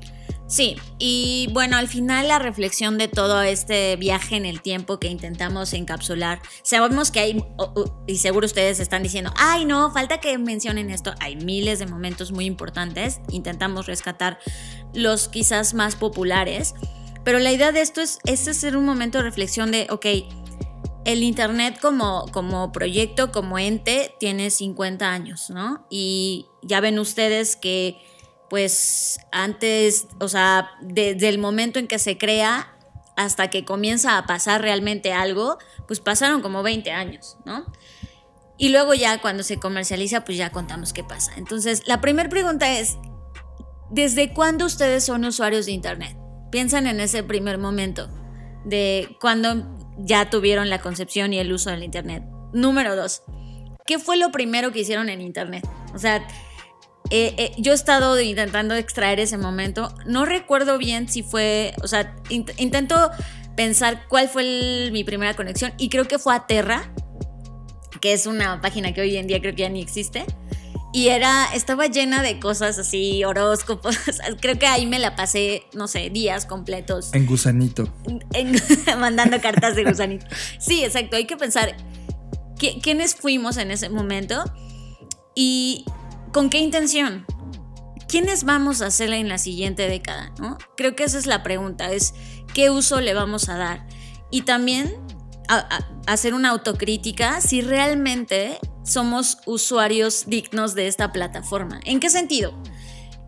Sí, 0.48 0.78
y 1.00 1.50
bueno, 1.54 1.76
al 1.76 1.88
final 1.88 2.28
la 2.28 2.38
reflexión 2.38 3.00
de 3.00 3.08
todo 3.08 3.42
este 3.42 3.96
viaje 3.96 4.36
en 4.36 4.46
el 4.46 4.62
tiempo 4.62 5.00
que 5.00 5.08
intentamos 5.08 5.74
encapsular, 5.74 6.40
sabemos 6.62 7.10
que 7.10 7.20
hay, 7.20 7.44
y 8.06 8.18
seguro 8.18 8.46
ustedes 8.46 8.80
están 8.80 9.02
diciendo, 9.02 9.34
ay 9.38 9.66
no, 9.66 9.92
falta 9.92 10.20
que 10.20 10.38
mencionen 10.38 10.92
esto, 10.92 11.14
hay 11.20 11.36
miles 11.36 11.80
de 11.80 11.88
momentos 11.88 12.32
muy 12.32 12.46
importantes, 12.46 13.22
intentamos 13.32 13.88
rescatar 13.88 14.38
los 14.94 15.30
quizás 15.30 15.74
más 15.74 15.96
populares, 15.96 16.76
pero 17.24 17.40
la 17.40 17.52
idea 17.52 17.72
de 17.72 17.82
esto 17.82 18.02
es, 18.02 18.20
es 18.26 18.48
hacer 18.48 18.78
un 18.78 18.86
momento 18.86 19.18
de 19.18 19.24
reflexión 19.24 19.72
de, 19.72 19.88
ok, 19.90 20.06
el 21.06 21.24
Internet 21.24 21.80
como, 21.80 22.26
como 22.32 22.72
proyecto, 22.72 23.32
como 23.32 23.60
ente, 23.60 24.14
tiene 24.20 24.50
50 24.50 25.10
años, 25.10 25.50
¿no? 25.52 25.86
Y 25.90 26.48
ya 26.64 26.82
ven 26.82 26.98
ustedes 26.98 27.56
que, 27.56 27.98
pues, 28.50 29.20
antes, 29.32 30.08
o 30.20 30.28
sea, 30.28 30.72
desde 30.82 31.30
el 31.30 31.38
momento 31.38 31.78
en 31.78 31.88
que 31.88 32.00
se 32.00 32.18
crea 32.18 32.76
hasta 33.16 33.50
que 33.50 33.64
comienza 33.64 34.18
a 34.18 34.26
pasar 34.26 34.62
realmente 34.62 35.14
algo, 35.14 35.58
pues 35.88 36.00
pasaron 36.00 36.42
como 36.42 36.64
20 36.64 36.92
años, 36.92 37.38
¿no? 37.46 37.66
Y 38.58 38.70
luego 38.70 38.94
ya 38.94 39.22
cuando 39.22 39.44
se 39.44 39.58
comercializa, 39.58 40.26
pues 40.26 40.38
ya 40.38 40.50
contamos 40.50 40.92
qué 40.92 41.04
pasa. 41.04 41.34
Entonces, 41.38 41.84
la 41.86 42.02
primera 42.02 42.30
pregunta 42.30 42.80
es, 42.80 42.98
¿desde 43.92 44.34
cuándo 44.34 44.66
ustedes 44.66 45.06
son 45.06 45.24
usuarios 45.24 45.68
de 45.68 45.74
Internet? 45.74 46.18
Piensan 46.52 46.88
en 46.88 47.00
ese 47.00 47.22
primer 47.22 47.58
momento 47.58 48.10
de 48.66 49.16
cuando 49.22 49.78
ya 49.98 50.30
tuvieron 50.30 50.70
la 50.70 50.80
concepción 50.80 51.32
y 51.34 51.40
el 51.40 51.54
uso 51.54 51.70
del 51.70 51.84
Internet. 51.84 52.24
Número 52.54 52.96
dos, 52.96 53.24
¿qué 53.86 54.00
fue 54.00 54.18
lo 54.18 54.32
primero 54.32 54.72
que 54.72 54.80
hicieron 54.80 55.10
en 55.10 55.22
Internet? 55.22 55.68
O 55.94 56.00
sea, 56.00 56.18
eh, 57.12 57.36
eh, 57.38 57.52
yo 57.58 57.72
he 57.72 57.76
estado 57.76 58.20
intentando 58.20 58.76
extraer 58.76 59.20
ese 59.20 59.38
momento. 59.38 59.94
No 60.06 60.26
recuerdo 60.26 60.78
bien 60.78 61.08
si 61.08 61.22
fue, 61.24 61.74
o 61.84 61.88
sea, 61.88 62.16
int- 62.30 62.54
intento 62.58 63.12
pensar 63.56 64.08
cuál 64.10 64.28
fue 64.28 64.90
mi 64.92 65.04
primera 65.04 65.34
conexión 65.36 65.74
y 65.78 65.90
creo 65.90 66.06
que 66.06 66.20
fue 66.20 66.36
a 66.36 66.48
Terra, 66.48 66.92
que 68.02 68.12
es 68.12 68.26
una 68.26 68.60
página 68.60 68.94
que 68.94 69.02
hoy 69.02 69.16
en 69.18 69.28
día 69.28 69.40
creo 69.40 69.56
que 69.56 69.62
ya 69.62 69.70
ni 69.70 69.82
existe. 69.82 70.26
Y 70.96 71.10
era, 71.10 71.46
estaba 71.54 71.88
llena 71.88 72.22
de 72.24 72.40
cosas 72.40 72.80
así, 72.80 73.26
horóscopos. 73.26 73.98
Creo 74.42 74.58
que 74.58 74.66
ahí 74.66 74.86
me 74.86 74.98
la 74.98 75.18
pasé, 75.18 75.64
no 75.74 75.90
sé, 75.90 76.10
días 76.10 76.46
completos 76.46 77.14
En 77.14 77.26
gusanito. 77.26 77.90
en- 78.32 78.56
mandando 79.00 79.42
cartas 79.42 79.76
de 79.76 79.84
gusanito. 79.84 80.26
Sí, 80.58 80.86
exacto. 80.86 81.18
Hay 81.18 81.26
que 81.28 81.36
pensar 81.36 81.76
qui- 82.58 82.82
quiénes 82.82 83.14
fuimos 83.16 83.58
en 83.58 83.72
ese 83.72 83.90
momento 83.90 84.42
y 85.36 85.84
con 86.32 86.50
qué 86.50 86.60
intención. 86.60 87.26
¿Quiénes 88.08 88.46
vamos 88.46 88.82
a 88.82 88.86
hacer 88.86 89.12
en 89.12 89.28
la 89.28 89.38
siguiente 89.38 89.90
década? 89.90 90.32
¿no? 90.40 90.58
Creo 90.78 90.96
que 90.96 91.04
esa 91.04 91.18
es 91.18 91.26
la 91.26 91.44
pregunta, 91.44 91.92
es 91.92 92.14
qué 92.54 92.70
uso 92.70 93.02
le 93.02 93.14
vamos 93.14 93.50
a 93.50 93.58
dar. 93.58 93.86
Y 94.32 94.44
también 94.44 94.96
a- 95.50 95.88
hacer 96.08 96.34
una 96.34 96.50
autocrítica 96.50 97.42
si 97.42 97.62
realmente 97.62 98.60
somos 98.84 99.38
usuarios 99.46 100.26
dignos 100.28 100.76
de 100.76 100.88
esta 100.88 101.12
plataforma. 101.12 101.80
¿En 101.86 102.00
qué 102.00 102.10
sentido? 102.10 102.54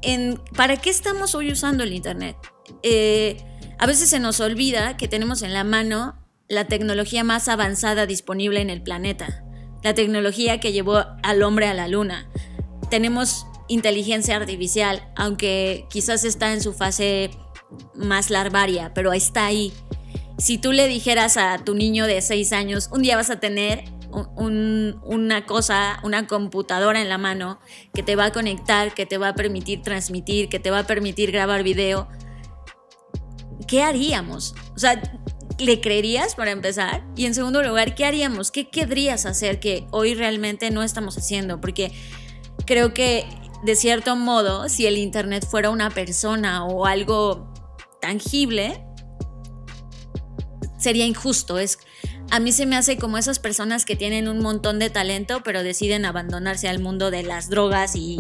En, 0.02 0.40
¿Para 0.56 0.78
qué 0.78 0.90
estamos 0.90 1.34
hoy 1.36 1.52
usando 1.52 1.84
el 1.84 1.94
Internet? 1.94 2.36
Eh, 2.84 3.38
a 3.80 3.86
veces 3.88 4.10
se 4.10 4.20
nos 4.20 4.40
olvida 4.40 4.98
que 4.98 5.08
tenemos 5.08 5.42
en 5.42 5.54
la 5.54 5.64
mano 5.64 6.24
la 6.48 6.66
tecnología 6.66 7.24
más 7.24 7.48
avanzada 7.48 8.06
disponible 8.06 8.62
en 8.62 8.70
el 8.70 8.82
planeta, 8.82 9.44
la 9.84 9.94
tecnología 9.94 10.60
que 10.60 10.72
llevó 10.72 11.04
al 11.24 11.44
hombre 11.44 11.68
a 11.68 11.74
la 11.74 11.88
luna. 11.88 12.30
Tenemos 12.90 13.46
inteligencia 13.68 14.36
artificial, 14.38 15.12
aunque 15.16 15.86
quizás 15.90 16.24
está 16.24 16.54
en 16.54 16.62
su 16.62 16.74
fase 16.74 17.32
más 17.96 18.30
larvaria, 18.30 18.94
pero 18.94 19.12
está 19.12 19.46
ahí. 19.46 19.74
Si 20.38 20.58
tú 20.58 20.72
le 20.72 20.88
dijeras 20.88 21.38
a 21.38 21.58
tu 21.60 21.74
niño 21.76 22.06
de 22.06 22.22
6 22.22 22.54
años, 22.54 22.90
un 22.92 23.02
día 23.02 23.16
vas 23.16 23.30
a 23.30 23.40
tener 23.40 23.84
un- 24.12 24.28
un- 24.36 25.02
una 25.04 25.46
cosa, 25.46 26.00
una 26.04 26.28
computadora 26.28 27.02
en 27.02 27.10
la 27.10 27.18
mano 27.18 27.60
que 27.94 28.04
te 28.04 28.16
va 28.16 28.26
a 28.26 28.32
conectar, 28.32 28.94
que 28.94 29.06
te 29.06 29.18
va 29.18 29.30
a 29.30 29.36
permitir 29.36 29.82
transmitir, 29.82 30.48
que 30.50 30.60
te 30.60 30.72
va 30.72 30.80
a 30.80 30.84
permitir 30.88 31.32
grabar 31.32 31.64
video, 31.64 32.08
¿qué 33.68 33.82
haríamos? 33.84 34.56
O 34.76 34.80
sea, 34.80 35.02
¿le 35.60 35.82
creerías 35.82 36.36
para 36.36 36.52
empezar? 36.52 37.04
Y 37.16 37.26
en 37.26 37.34
segundo 37.36 37.62
lugar, 37.64 37.96
¿qué 37.96 38.06
haríamos? 38.06 38.52
¿Qué 38.52 38.70
querrías 38.70 39.26
hacer 39.26 39.60
que 39.60 39.88
hoy 39.92 40.14
realmente 40.14 40.72
no 40.72 40.84
estamos 40.84 41.18
haciendo? 41.18 41.60
Porque 41.60 41.92
creo 42.66 42.94
que 42.94 43.26
de 43.64 43.76
cierto 43.76 44.16
modo, 44.16 44.70
si 44.70 44.86
el 44.86 44.98
Internet 44.98 45.46
fuera 45.50 45.70
una 45.72 45.90
persona 45.90 46.64
o 46.66 46.86
algo 46.86 47.52
tangible, 48.00 48.84
sería 50.78 51.06
injusto. 51.06 51.58
Es, 51.60 51.80
a 52.32 52.40
mí 52.40 52.52
se 52.52 52.66
me 52.66 52.76
hace 52.76 52.98
como 52.98 53.18
esas 53.18 53.40
personas 53.40 53.86
que 53.86 53.96
tienen 53.96 54.28
un 54.28 54.40
montón 54.40 54.80
de 54.80 54.90
talento, 54.90 55.42
pero 55.44 55.64
deciden 55.64 56.06
abandonarse 56.06 56.68
al 56.68 56.80
mundo 56.80 57.12
de 57.12 57.24
las 57.24 57.50
drogas 57.50 57.96
y, 57.96 58.18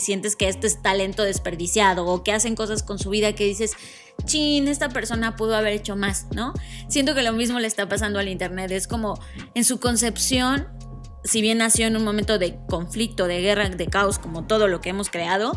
sientes 0.00 0.36
que 0.36 0.48
este 0.48 0.66
es 0.66 0.80
talento 0.82 1.22
desperdiciado 1.22 2.06
o 2.06 2.22
que 2.22 2.32
hacen 2.32 2.54
cosas 2.54 2.82
con 2.82 2.98
su 2.98 3.10
vida 3.10 3.34
que 3.34 3.44
dices, 3.44 3.72
chin, 4.24 4.68
esta 4.68 4.88
persona 4.88 5.36
pudo 5.36 5.56
haber 5.56 5.72
hecho 5.72 5.96
más, 5.96 6.26
¿no? 6.32 6.54
Siento 6.88 7.14
que 7.14 7.22
lo 7.22 7.32
mismo 7.32 7.58
le 7.60 7.66
está 7.66 7.88
pasando 7.88 8.18
al 8.18 8.28
Internet. 8.28 8.70
Es 8.70 8.86
como 8.86 9.20
en 9.54 9.64
su 9.64 9.80
concepción, 9.80 10.68
si 11.24 11.40
bien 11.40 11.58
nació 11.58 11.86
en 11.86 11.96
un 11.96 12.04
momento 12.04 12.38
de 12.38 12.58
conflicto, 12.68 13.26
de 13.26 13.40
guerra, 13.40 13.68
de 13.68 13.86
caos, 13.86 14.18
como 14.18 14.46
todo 14.46 14.68
lo 14.68 14.80
que 14.80 14.90
hemos 14.90 15.10
creado, 15.10 15.52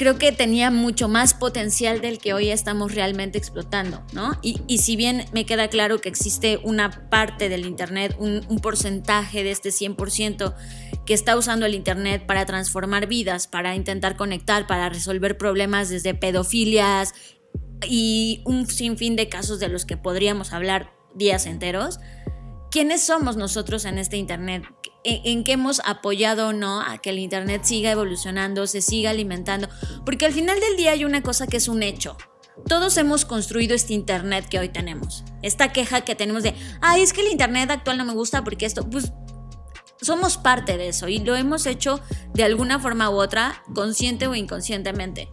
creo 0.00 0.16
que 0.16 0.32
tenía 0.32 0.70
mucho 0.70 1.08
más 1.08 1.34
potencial 1.34 2.00
del 2.00 2.16
que 2.16 2.32
hoy 2.32 2.48
estamos 2.48 2.94
realmente 2.94 3.36
explotando, 3.36 4.02
¿no? 4.14 4.32
Y, 4.40 4.62
y 4.66 4.78
si 4.78 4.96
bien 4.96 5.26
me 5.34 5.44
queda 5.44 5.68
claro 5.68 6.00
que 6.00 6.08
existe 6.08 6.58
una 6.64 7.10
parte 7.10 7.50
del 7.50 7.66
Internet, 7.66 8.16
un, 8.18 8.40
un 8.48 8.60
porcentaje 8.60 9.44
de 9.44 9.50
este 9.50 9.68
100% 9.68 10.54
que 11.04 11.12
está 11.12 11.36
usando 11.36 11.66
el 11.66 11.74
Internet 11.74 12.24
para 12.24 12.46
transformar 12.46 13.08
vidas, 13.08 13.46
para 13.46 13.74
intentar 13.74 14.16
conectar, 14.16 14.66
para 14.66 14.88
resolver 14.88 15.36
problemas 15.36 15.90
desde 15.90 16.14
pedofilias 16.14 17.12
y 17.86 18.40
un 18.46 18.66
sinfín 18.68 19.16
de 19.16 19.28
casos 19.28 19.60
de 19.60 19.68
los 19.68 19.84
que 19.84 19.98
podríamos 19.98 20.54
hablar 20.54 20.94
días 21.14 21.44
enteros, 21.44 22.00
¿quiénes 22.70 23.02
somos 23.02 23.36
nosotros 23.36 23.84
en 23.84 23.98
este 23.98 24.16
Internet? 24.16 24.64
¿En, 25.02 25.20
en 25.24 25.44
qué 25.44 25.52
hemos 25.52 25.80
apoyado 25.84 26.48
o 26.48 26.52
no 26.52 26.80
a 26.80 26.98
que 26.98 27.10
el 27.10 27.18
Internet 27.18 27.64
siga 27.64 27.90
evolucionando, 27.90 28.66
se 28.66 28.82
siga 28.82 29.10
alimentando? 29.10 29.68
Porque 30.04 30.26
al 30.26 30.32
final 30.32 30.60
del 30.60 30.76
día 30.76 30.92
hay 30.92 31.04
una 31.04 31.22
cosa 31.22 31.46
que 31.46 31.56
es 31.56 31.68
un 31.68 31.82
hecho. 31.82 32.16
Todos 32.66 32.96
hemos 32.96 33.24
construido 33.24 33.74
este 33.74 33.94
Internet 33.94 34.46
que 34.48 34.58
hoy 34.58 34.68
tenemos. 34.68 35.24
Esta 35.42 35.72
queja 35.72 36.02
que 36.02 36.14
tenemos 36.14 36.42
de, 36.42 36.54
ay, 36.80 37.02
es 37.02 37.12
que 37.12 37.22
el 37.22 37.32
Internet 37.32 37.70
actual 37.70 37.98
no 37.98 38.04
me 38.04 38.12
gusta 38.12 38.44
porque 38.44 38.66
esto, 38.66 38.88
pues 38.88 39.12
somos 40.00 40.38
parte 40.38 40.76
de 40.76 40.88
eso 40.88 41.08
y 41.08 41.18
lo 41.18 41.36
hemos 41.36 41.66
hecho 41.66 42.00
de 42.32 42.44
alguna 42.44 42.78
forma 42.78 43.10
u 43.10 43.14
otra, 43.14 43.62
consciente 43.74 44.26
o 44.26 44.34
inconscientemente. 44.34 45.28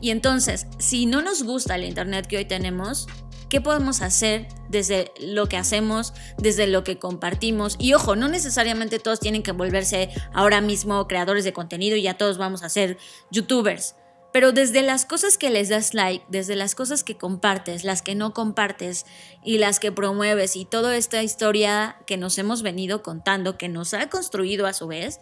Y 0.00 0.10
entonces, 0.10 0.66
si 0.78 1.06
no 1.06 1.22
nos 1.22 1.42
gusta 1.42 1.74
el 1.74 1.84
Internet 1.84 2.26
que 2.26 2.36
hoy 2.36 2.44
tenemos, 2.44 3.08
¿qué 3.48 3.60
podemos 3.60 4.02
hacer 4.02 4.48
desde 4.68 5.12
lo 5.20 5.46
que 5.46 5.56
hacemos, 5.56 6.12
desde 6.36 6.66
lo 6.66 6.84
que 6.84 6.98
compartimos? 6.98 7.76
Y 7.78 7.94
ojo, 7.94 8.16
no 8.16 8.28
necesariamente 8.28 8.98
todos 8.98 9.20
tienen 9.20 9.42
que 9.42 9.52
volverse 9.52 10.10
ahora 10.32 10.60
mismo 10.60 11.06
creadores 11.08 11.44
de 11.44 11.52
contenido 11.52 11.96
y 11.96 12.02
ya 12.02 12.18
todos 12.18 12.38
vamos 12.38 12.62
a 12.62 12.68
ser 12.68 12.98
youtubers. 13.30 13.94
Pero 14.30 14.52
desde 14.52 14.82
las 14.82 15.06
cosas 15.06 15.38
que 15.38 15.48
les 15.48 15.70
das 15.70 15.94
like, 15.94 16.24
desde 16.28 16.54
las 16.54 16.74
cosas 16.74 17.02
que 17.02 17.16
compartes, 17.16 17.82
las 17.82 18.02
que 18.02 18.14
no 18.14 18.34
compartes 18.34 19.06
y 19.42 19.56
las 19.56 19.80
que 19.80 19.90
promueves 19.90 20.54
y 20.54 20.66
toda 20.66 20.96
esta 20.96 21.22
historia 21.22 21.96
que 22.06 22.18
nos 22.18 22.36
hemos 22.36 22.62
venido 22.62 23.02
contando, 23.02 23.56
que 23.56 23.68
nos 23.68 23.94
ha 23.94 24.10
construido 24.10 24.66
a 24.66 24.74
su 24.74 24.86
vez, 24.86 25.20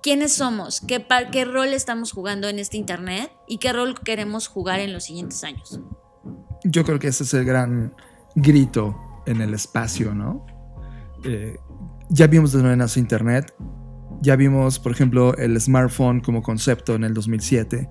¿quiénes 0.00 0.32
somos? 0.32 0.80
¿Qué, 0.80 1.04
qué 1.32 1.44
rol 1.44 1.74
estamos 1.74 2.12
jugando 2.12 2.48
en 2.48 2.60
este 2.60 2.76
Internet? 2.76 3.32
¿Y 3.48 3.58
qué 3.58 3.72
rol 3.72 3.98
queremos 4.00 4.46
jugar 4.46 4.78
en 4.78 4.92
los 4.92 5.04
siguientes 5.04 5.42
años? 5.42 5.80
Yo 6.64 6.84
creo 6.84 6.98
que 6.98 7.08
ese 7.08 7.24
es 7.24 7.34
el 7.34 7.44
gran 7.44 7.94
grito 8.34 8.96
en 9.26 9.40
el 9.40 9.54
espacio, 9.54 10.14
¿no? 10.14 10.46
Eh, 11.24 11.56
ya 12.08 12.26
vimos 12.26 12.52
de 12.52 12.76
nace 12.76 13.00
Internet, 13.00 13.54
ya 14.20 14.36
vimos, 14.36 14.78
por 14.78 14.92
ejemplo, 14.92 15.36
el 15.36 15.60
smartphone 15.60 16.20
como 16.20 16.42
concepto 16.42 16.94
en 16.94 17.04
el 17.04 17.14
2007, 17.14 17.88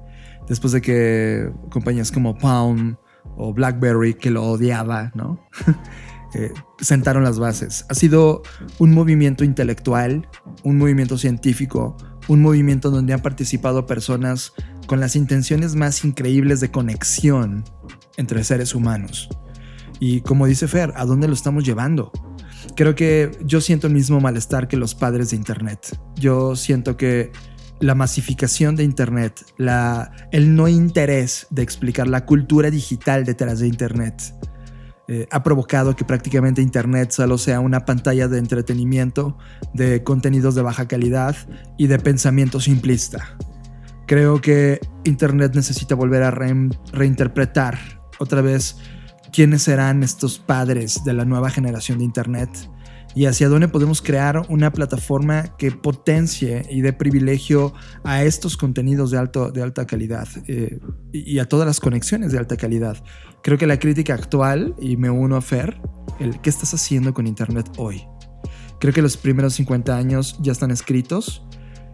después 0.47 0.74
de 0.74 0.82
que 0.82 1.51
compañías 1.69 2.11
como 2.11 2.38
Palm 2.38 2.97
o 3.38 3.53
BlackBerry, 3.53 4.15
que 4.15 4.32
lo 4.32 4.43
odiaba, 4.43 5.11
¿no? 5.15 5.39
Eh, 6.36 6.51
sentaron 6.80 7.24
las 7.24 7.38
bases. 7.38 7.86
Ha 7.89 7.93
sido 7.93 8.41
un 8.80 8.91
movimiento 8.91 9.43
intelectual, 9.43 10.28
un 10.63 10.80
movimiento 10.80 11.15
científico, 11.15 11.95
un 12.28 12.41
movimiento 12.41 12.89
donde 12.89 13.13
han 13.13 13.21
participado 13.21 13.86
personas 13.86 14.53
con 14.88 14.99
las 14.99 15.15
intenciones 15.15 15.76
más 15.76 16.03
increíbles 16.03 16.59
de 16.59 16.71
conexión 16.71 17.63
entre 18.18 18.43
seres 18.43 18.76
humanos. 18.76 19.30
Y 19.99 20.22
como 20.22 20.47
dice 20.47 20.68
Fer, 20.68 20.93
¿a 20.95 21.05
dónde 21.05 21.28
lo 21.28 21.34
estamos 21.34 21.64
llevando? 21.64 22.11
Creo 22.76 22.95
que 22.95 23.32
yo 23.45 23.61
siento 23.61 23.88
el 23.88 23.93
mismo 23.93 24.20
malestar 24.20 24.68
que 24.68 24.78
los 24.78 24.95
padres 24.95 25.30
de 25.30 25.36
Internet. 25.38 25.97
Yo 26.16 26.55
siento 26.55 26.97
que 26.97 27.32
la 27.80 27.95
masificación 27.95 28.76
de 28.76 28.84
Internet, 28.84 29.45
la, 29.57 30.11
el 30.32 30.55
no 30.55 30.68
interés 30.68 31.47
de 31.49 31.61
explicar 31.64 32.07
la 32.07 32.26
cultura 32.26 32.70
digital 32.70 33.26
detrás 33.26 33.59
de 33.59 33.68
Internet, 33.68 34.34
eh, 35.09 35.28
ha 35.32 35.43
provocado 35.43 35.95
que 35.95 36.05
prácticamente 36.05 36.61
Internet 36.61 37.11
solo 37.11 37.38
sea 37.38 37.59
una 37.59 37.84
pantalla 37.84 38.30
de 38.30 38.39
entretenimiento, 38.39 39.38
de 39.74 40.01
contenidos 40.01 40.55
de 40.55 40.61
baja 40.61 40.88
calidad 40.88 41.36
y 41.78 41.88
de 41.88 41.99
pensamiento 41.99 42.61
simplista. 42.61 43.38
Creo 44.07 44.39
que 44.39 44.80
Internet 45.03 45.53
necesita 45.55 45.95
volver 45.95 46.24
a 46.24 46.32
re- 46.32 46.70
reinterpretar 46.93 47.78
otra 48.20 48.41
vez 48.41 48.78
quiénes 49.32 49.64
serán 49.64 50.03
estos 50.03 50.39
padres 50.39 51.03
de 51.03 51.14
la 51.14 51.26
nueva 51.26 51.49
generación 51.49 51.97
de 51.97 52.05
Internet 52.05 52.49
y 53.16 53.26
hacia 53.26 53.49
dónde 53.49 53.68
podemos 53.68 54.01
crear 54.01 54.45
una 54.49 54.72
plataforma 54.72 55.55
que 55.57 55.72
potencie 55.72 56.66
y 56.70 56.82
dé 56.82 56.93
privilegio 56.93 57.74
a 58.03 58.24
estos 58.24 58.57
contenidos 58.57 59.11
de, 59.11 59.18
alto, 59.18 59.51
de 59.51 59.61
alta 59.61 59.86
calidad 59.86 60.28
eh, 60.47 60.80
y 61.11 61.39
a 61.39 61.45
todas 61.45 61.68
las 61.68 61.80
conexiones 61.80 62.32
de 62.32 62.39
alta 62.39 62.57
calidad. 62.57 63.03
Creo 63.43 63.57
que 63.57 63.68
la 63.68 63.78
crítica 63.78 64.14
actual, 64.14 64.74
y 64.80 64.97
me 64.97 65.09
uno 65.09 65.36
a 65.36 65.41
Fer, 65.41 65.80
el 66.20 66.39
qué 66.41 66.49
estás 66.49 66.74
haciendo 66.74 67.14
con 67.14 67.28
Internet 67.28 67.70
hoy. 67.78 68.03
Creo 68.80 68.93
que 68.93 69.01
los 69.01 69.18
primeros 69.18 69.53
50 69.55 69.95
años 69.95 70.38
ya 70.41 70.51
están 70.51 70.72
escritos 70.72 71.45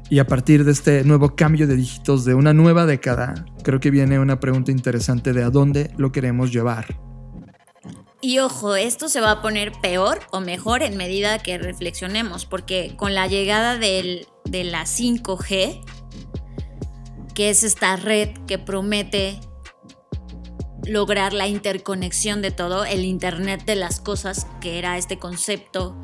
y 0.10 0.20
a 0.20 0.28
partir 0.28 0.64
de 0.64 0.72
este 0.72 1.04
nuevo 1.04 1.36
cambio 1.36 1.68
de 1.68 1.76
dígitos 1.76 2.26
de 2.26 2.34
una 2.34 2.54
nueva 2.54 2.86
década, 2.86 3.46
creo 3.64 3.80
que 3.80 3.92
viene 3.92 4.20
una 4.20 4.40
pregunta 4.40 4.72
interesante 4.72 5.34
de 5.34 5.44
a 5.44 5.50
dónde 5.50 5.92
lo 5.98 6.12
queremos 6.12 6.52
llevar. 6.52 7.00
Y 8.22 8.40
ojo, 8.40 8.76
esto 8.76 9.08
se 9.08 9.22
va 9.22 9.32
a 9.32 9.42
poner 9.42 9.72
peor 9.82 10.20
o 10.32 10.42
mejor 10.42 10.84
en 10.84 10.98
medida 10.98 11.40
que 11.40 11.58
reflexionemos, 11.58 12.46
porque 12.46 12.96
con 12.98 13.14
la 13.14 13.28
llegada 13.28 13.78
de 13.78 14.26
la 14.46 14.84
5G, 14.84 15.82
que 17.34 17.50
es 17.50 17.64
esta 17.64 17.96
red 17.96 18.30
que 18.46 18.58
promete 18.58 19.40
lograr 20.86 21.34
la 21.34 21.48
interconexión 21.48 22.42
de 22.42 22.52
todo, 22.52 22.84
el 22.84 23.06
Internet 23.06 23.64
de 23.66 23.76
las 23.76 24.02
cosas, 24.02 24.48
que 24.60 24.80
era 24.80 24.98
este 24.98 25.20
concepto, 25.20 25.96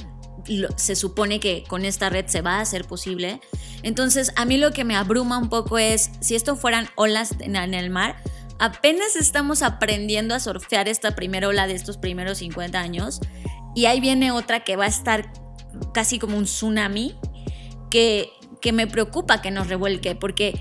se 0.75 0.95
supone 0.95 1.39
que 1.39 1.63
con 1.67 1.85
esta 1.85 2.09
red 2.09 2.27
se 2.27 2.41
va 2.41 2.57
a 2.57 2.61
hacer 2.61 2.85
posible. 2.85 3.39
Entonces, 3.83 4.31
a 4.35 4.45
mí 4.45 4.57
lo 4.57 4.71
que 4.71 4.83
me 4.83 4.95
abruma 4.95 5.37
un 5.37 5.49
poco 5.49 5.77
es, 5.77 6.11
si 6.19 6.35
esto 6.35 6.55
fueran 6.55 6.87
olas 6.95 7.35
en, 7.39 7.55
en 7.55 7.73
el 7.73 7.89
mar, 7.89 8.17
apenas 8.59 9.15
estamos 9.15 9.61
aprendiendo 9.61 10.35
a 10.35 10.39
surfear 10.39 10.87
esta 10.87 11.15
primera 11.15 11.47
ola 11.47 11.67
de 11.67 11.73
estos 11.73 11.97
primeros 11.97 12.39
50 12.39 12.79
años 12.79 13.19
y 13.75 13.85
ahí 13.85 13.99
viene 13.99 14.31
otra 14.31 14.63
que 14.63 14.75
va 14.75 14.85
a 14.85 14.87
estar 14.87 15.31
casi 15.93 16.19
como 16.19 16.37
un 16.37 16.45
tsunami 16.45 17.15
que, 17.91 18.31
que 18.61 18.71
me 18.71 18.87
preocupa 18.87 19.41
que 19.41 19.51
nos 19.51 19.67
revuelque 19.67 20.15
porque 20.15 20.59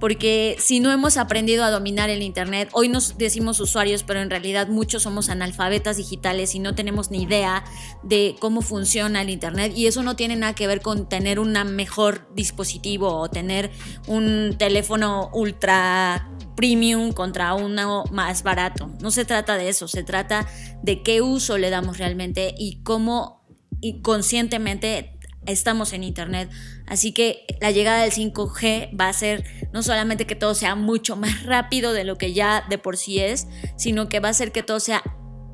porque 0.00 0.56
si 0.58 0.80
no 0.80 0.92
hemos 0.92 1.16
aprendido 1.16 1.64
a 1.64 1.70
dominar 1.70 2.10
el 2.10 2.22
Internet, 2.22 2.68
hoy 2.72 2.88
nos 2.88 3.16
decimos 3.18 3.60
usuarios, 3.60 4.02
pero 4.02 4.20
en 4.20 4.30
realidad 4.30 4.68
muchos 4.68 5.02
somos 5.02 5.28
analfabetas 5.28 5.96
digitales 5.96 6.54
y 6.54 6.58
no 6.58 6.74
tenemos 6.74 7.10
ni 7.10 7.22
idea 7.22 7.64
de 8.02 8.36
cómo 8.38 8.62
funciona 8.62 9.22
el 9.22 9.30
Internet. 9.30 9.72
Y 9.74 9.86
eso 9.86 10.02
no 10.02 10.16
tiene 10.16 10.36
nada 10.36 10.54
que 10.54 10.66
ver 10.66 10.80
con 10.80 11.08
tener 11.08 11.38
un 11.38 11.56
mejor 11.74 12.28
dispositivo 12.34 13.14
o 13.14 13.30
tener 13.30 13.70
un 14.06 14.56
teléfono 14.58 15.30
ultra 15.32 16.30
premium 16.56 17.12
contra 17.12 17.54
uno 17.54 18.04
más 18.10 18.42
barato. 18.42 18.90
No 19.00 19.10
se 19.10 19.24
trata 19.24 19.56
de 19.56 19.68
eso, 19.68 19.88
se 19.88 20.02
trata 20.02 20.46
de 20.82 21.02
qué 21.02 21.22
uso 21.22 21.58
le 21.58 21.70
damos 21.70 21.98
realmente 21.98 22.54
y 22.58 22.82
cómo 22.82 23.44
y 23.80 24.00
conscientemente 24.00 25.15
estamos 25.46 25.92
en 25.92 26.04
Internet. 26.04 26.50
Así 26.86 27.12
que 27.12 27.44
la 27.60 27.70
llegada 27.70 28.02
del 28.02 28.12
5G 28.12 28.98
va 28.98 29.08
a 29.08 29.12
ser 29.12 29.44
no 29.72 29.82
solamente 29.82 30.26
que 30.26 30.34
todo 30.36 30.54
sea 30.54 30.74
mucho 30.74 31.16
más 31.16 31.44
rápido 31.44 31.92
de 31.92 32.04
lo 32.04 32.18
que 32.18 32.32
ya 32.32 32.64
de 32.68 32.78
por 32.78 32.96
sí 32.96 33.18
es, 33.20 33.46
sino 33.76 34.08
que 34.08 34.20
va 34.20 34.28
a 34.28 34.30
hacer 34.32 34.52
que 34.52 34.62
todo 34.62 34.80
sea 34.80 35.02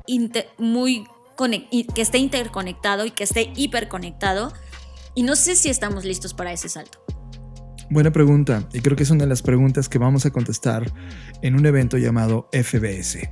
inter- 0.07 0.49
muy 0.57 1.05
que 1.95 2.01
esté 2.01 2.19
interconectado 2.19 3.05
y 3.05 3.11
que 3.11 3.23
esté 3.23 3.51
hiperconectado. 3.55 4.53
Y 5.15 5.23
no 5.23 5.35
sé 5.35 5.55
si 5.55 5.69
estamos 5.69 6.05
listos 6.05 6.33
para 6.33 6.53
ese 6.53 6.69
salto. 6.69 6.99
Buena 7.89 8.11
pregunta, 8.11 8.67
y 8.73 8.79
creo 8.79 8.95
que 8.95 9.03
es 9.03 9.09
una 9.11 9.25
de 9.25 9.29
las 9.29 9.41
preguntas 9.41 9.89
que 9.89 9.97
vamos 9.97 10.25
a 10.25 10.31
contestar 10.31 10.91
en 11.41 11.55
un 11.55 11.65
evento 11.65 11.97
llamado 11.97 12.49
FBS. 12.51 13.29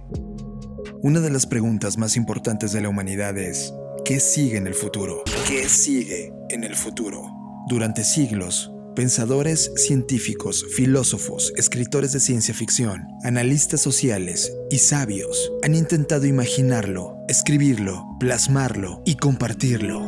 Una 1.01 1.19
de 1.19 1.31
las 1.31 1.47
preguntas 1.47 1.97
más 1.97 2.15
importantes 2.17 2.71
de 2.71 2.81
la 2.81 2.89
humanidad 2.89 3.37
es, 3.37 3.73
¿qué 4.05 4.19
sigue 4.19 4.57
en 4.57 4.67
el 4.67 4.75
futuro? 4.75 5.23
¿Qué 5.47 5.67
sigue 5.69 6.31
en 6.51 6.63
el 6.63 6.75
futuro? 6.75 7.31
Durante 7.67 8.03
siglos, 8.03 8.71
pensadores, 8.95 9.71
científicos, 9.75 10.65
filósofos, 10.75 11.53
escritores 11.55 12.11
de 12.11 12.19
ciencia 12.19 12.53
ficción, 12.53 13.07
analistas 13.23 13.81
sociales 13.81 14.53
y 14.69 14.79
sabios 14.79 15.51
han 15.63 15.75
intentado 15.75 16.25
imaginarlo, 16.25 17.17
escribirlo, 17.27 18.05
plasmarlo 18.19 19.01
y 19.05 19.15
compartirlo. 19.15 20.01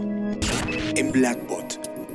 En 0.95 1.11
Blackbot 1.11 1.72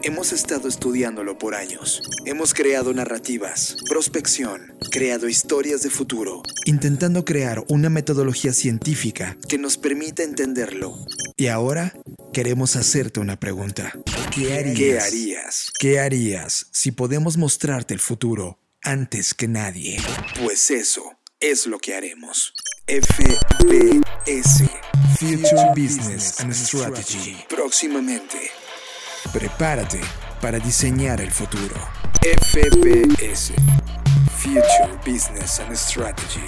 hemos 0.08 0.32
estado 0.32 0.68
estudiándolo 0.68 1.36
por 1.36 1.54
años. 1.54 2.02
Hemos 2.24 2.54
creado 2.54 2.92
narrativas, 2.94 3.76
prospección, 3.88 4.74
creado 4.90 5.28
historias 5.28 5.82
de 5.82 5.90
futuro, 5.90 6.42
intentando 6.64 7.24
crear 7.24 7.62
una 7.68 7.90
metodología 7.90 8.54
científica 8.54 9.36
que 9.48 9.58
nos 9.58 9.76
permita 9.76 10.22
entenderlo. 10.22 10.98
Y 11.36 11.48
ahora 11.48 11.94
queremos 12.32 12.74
hacerte 12.76 13.20
una 13.20 13.38
pregunta. 13.38 13.92
¿Qué 14.34 14.54
harías? 14.54 14.76
¿Qué 14.78 14.98
harías? 14.98 15.72
¿Qué 15.78 16.00
harías 16.00 16.66
si 16.72 16.90
podemos 16.90 17.36
mostrarte 17.36 17.92
el 17.92 18.00
futuro 18.00 18.58
antes 18.82 19.34
que 19.34 19.48
nadie. 19.48 19.98
Pues 20.42 20.70
eso 20.70 21.18
es 21.40 21.66
lo 21.66 21.78
que 21.78 21.94
haremos. 21.94 22.54
FBS 22.86 24.64
Future 25.18 25.70
Business 25.76 26.40
and 26.40 26.54
Strategy. 26.54 27.36
Próximamente. 27.48 28.38
Prepárate 29.32 30.00
para 30.40 30.58
diseñar 30.58 31.20
el 31.20 31.30
futuro. 31.30 31.74
FBS 32.22 33.52
Future 34.38 34.94
Business 35.04 35.60
and 35.60 35.76
Strategy. 35.76 36.40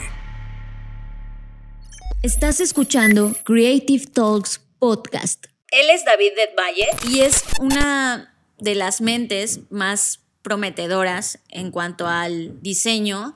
Estás 2.23 2.61
escuchando 2.61 3.35
Creative 3.45 4.07
Talks 4.07 4.63
Podcast. 4.79 5.47
Él 5.71 5.91
es 5.91 6.07
David 6.07 6.33
Valle 6.59 6.89
y 7.11 7.21
es 7.21 7.45
una 7.61 8.35
de 8.59 8.75
las 8.75 9.03
mentes 9.03 9.61
más 9.71 10.21
prometedoras 10.41 11.39
en 11.51 11.71
cuanto 11.71 12.07
al 12.07 12.63
diseño. 12.63 13.35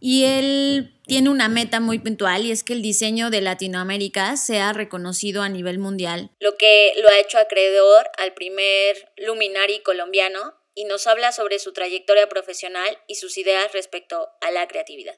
Y 0.00 0.24
él 0.24 0.98
tiene 1.12 1.28
una 1.28 1.50
meta 1.50 1.78
muy 1.78 1.98
puntual 1.98 2.46
y 2.46 2.52
es 2.52 2.64
que 2.64 2.72
el 2.72 2.80
diseño 2.80 3.28
de 3.28 3.42
Latinoamérica 3.42 4.34
sea 4.38 4.72
reconocido 4.72 5.42
a 5.42 5.50
nivel 5.50 5.78
mundial, 5.78 6.30
lo 6.40 6.56
que 6.56 6.94
lo 7.02 7.08
ha 7.10 7.18
hecho 7.18 7.36
acreedor 7.36 8.06
al 8.16 8.32
primer 8.32 8.96
luminari 9.18 9.82
colombiano 9.82 10.54
y 10.74 10.86
nos 10.86 11.06
habla 11.06 11.30
sobre 11.32 11.58
su 11.58 11.74
trayectoria 11.74 12.30
profesional 12.30 12.96
y 13.08 13.16
sus 13.16 13.36
ideas 13.36 13.70
respecto 13.74 14.26
a 14.40 14.50
la 14.52 14.66
creatividad. 14.66 15.12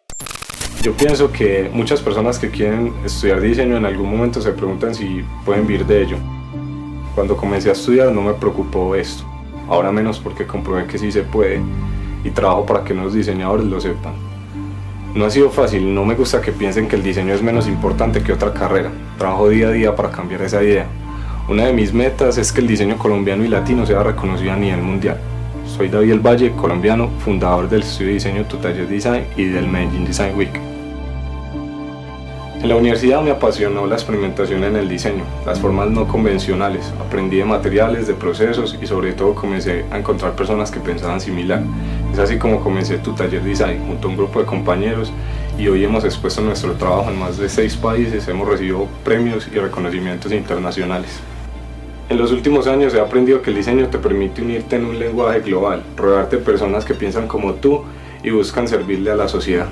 Yo 0.83 0.97
pienso 0.97 1.31
que 1.31 1.71
muchas 1.73 2.03
personas 2.03 2.41
que 2.41 2.51
quieren 2.51 2.93
estudiar 3.07 3.41
diseño 3.41 3.77
en 3.77 3.87
algún 3.87 4.11
momento 4.11 4.41
se 4.41 4.51
preguntan 4.51 4.97
si 4.97 5.23
pueden 5.45 5.65
vivir 5.65 5.87
de 5.87 6.03
ello. 6.03 6.17
Cuando 7.15 7.37
comencé 7.37 7.69
a 7.69 7.73
estudiar 7.75 8.11
no 8.11 8.21
me 8.21 8.35
preocupó 8.35 8.97
esto, 8.97 9.23
ahora 9.69 9.93
menos 9.93 10.19
porque 10.19 10.45
comprobé 10.45 10.89
que 10.89 10.99
sí 10.99 11.13
se 11.13 11.23
puede 11.23 11.61
y 12.25 12.31
trabajo 12.31 12.67
para 12.67 12.83
que 12.83 12.95
los 12.95 13.15
diseñadores 13.15 13.67
lo 13.67 13.81
sepan. 13.81 14.34
No 15.15 15.27
ha 15.27 15.31
sido 15.31 15.49
fácil, 15.49 15.95
no 15.95 16.05
me 16.05 16.17
gusta 16.17 16.41
que 16.41 16.51
piensen 16.51 16.89
que 16.89 16.97
el 16.97 17.05
diseño 17.05 17.35
es 17.35 17.41
menos 17.41 17.69
importante 17.69 18.21
que 18.21 18.33
otra 18.33 18.53
carrera. 18.53 18.91
Trabajo 19.17 19.49
día 19.49 19.69
a 19.69 19.71
día 19.71 19.95
para 19.95 20.11
cambiar 20.11 20.43
esa 20.43 20.61
idea. 20.61 20.87
Una 21.49 21.67
de 21.67 21.73
mis 21.73 21.95
metas 21.95 22.37
es 22.37 22.51
que 22.51 22.61
el 22.61 22.67
diseño 22.67 22.99
colombiano 22.99 23.45
y 23.45 23.49
latino 23.49 23.87
sea 23.87 24.03
reconocido 24.03 24.53
a 24.53 24.57
nivel 24.57 24.83
mundial. 24.83 25.19
Soy 25.67 25.89
David 25.89 26.11
El 26.11 26.21
Valle, 26.21 26.51
colombiano, 26.57 27.11
fundador 27.25 27.69
del 27.69 27.83
estudio 27.83 28.09
de 28.09 28.15
diseño 28.15 28.45
Tutayo 28.47 28.89
Design 28.89 29.27
y 29.37 29.45
del 29.45 29.69
Medellín 29.69 30.05
Design 30.05 30.37
Week. 30.37 30.74
En 32.65 32.71
la 32.71 32.77
universidad 32.77 33.21
me 33.21 33.31
apasionó 33.31 33.87
la 33.87 33.97
experimentación 33.97 34.65
en 34.65 34.75
el 34.77 34.89
diseño, 34.89 35.23
las 35.45 35.61
formas 35.61 35.91
no 35.91 36.09
convencionales. 36.09 36.95
Aprendí 36.99 37.37
de 37.37 37.45
materiales, 37.45 38.07
de 38.07 38.15
procesos 38.15 38.79
y 38.81 38.87
sobre 38.87 39.13
todo 39.13 39.35
comencé 39.35 39.85
a 39.91 39.99
encontrar 39.99 40.33
personas 40.35 40.71
que 40.71 40.81
pensaban 40.81 41.21
similar. 41.21 41.63
Es 42.11 42.19
así 42.19 42.39
como 42.39 42.61
comencé 42.61 42.97
tu 42.97 43.13
taller 43.13 43.43
design 43.43 43.87
junto 43.87 44.09
a 44.09 44.11
un 44.13 44.17
grupo 44.17 44.41
de 44.41 44.47
compañeros 44.47 45.13
y 45.59 45.69
hoy 45.69 45.85
hemos 45.85 46.07
expuesto 46.07 46.41
nuestro 46.41 46.73
trabajo 46.73 47.11
en 47.11 47.19
más 47.19 47.37
de 47.37 47.51
seis 47.51 47.77
países, 47.77 48.27
hemos 48.29 48.49
recibido 48.49 48.89
premios 49.05 49.47
y 49.47 49.59
reconocimientos 49.59 50.33
internacionales. 50.33 51.21
En 52.09 52.17
los 52.17 52.33
últimos 52.33 52.67
años 52.67 52.95
he 52.95 53.01
aprendido 53.01 53.43
que 53.43 53.51
el 53.51 53.57
diseño 53.57 53.89
te 53.89 53.99
permite 53.99 54.41
unirte 54.41 54.77
en 54.77 54.87
un 54.87 54.99
lenguaje 54.99 55.41
global, 55.41 55.83
rodearte 55.99 56.39
de 56.39 56.43
personas 56.43 56.87
que 56.87 56.95
piensan 56.95 57.29
como 57.29 57.53
tú 57.53 57.83
y 58.23 58.31
buscan 58.31 58.67
servirle 58.67 59.11
a 59.11 59.17
la 59.17 59.29
sociedad. 59.29 59.67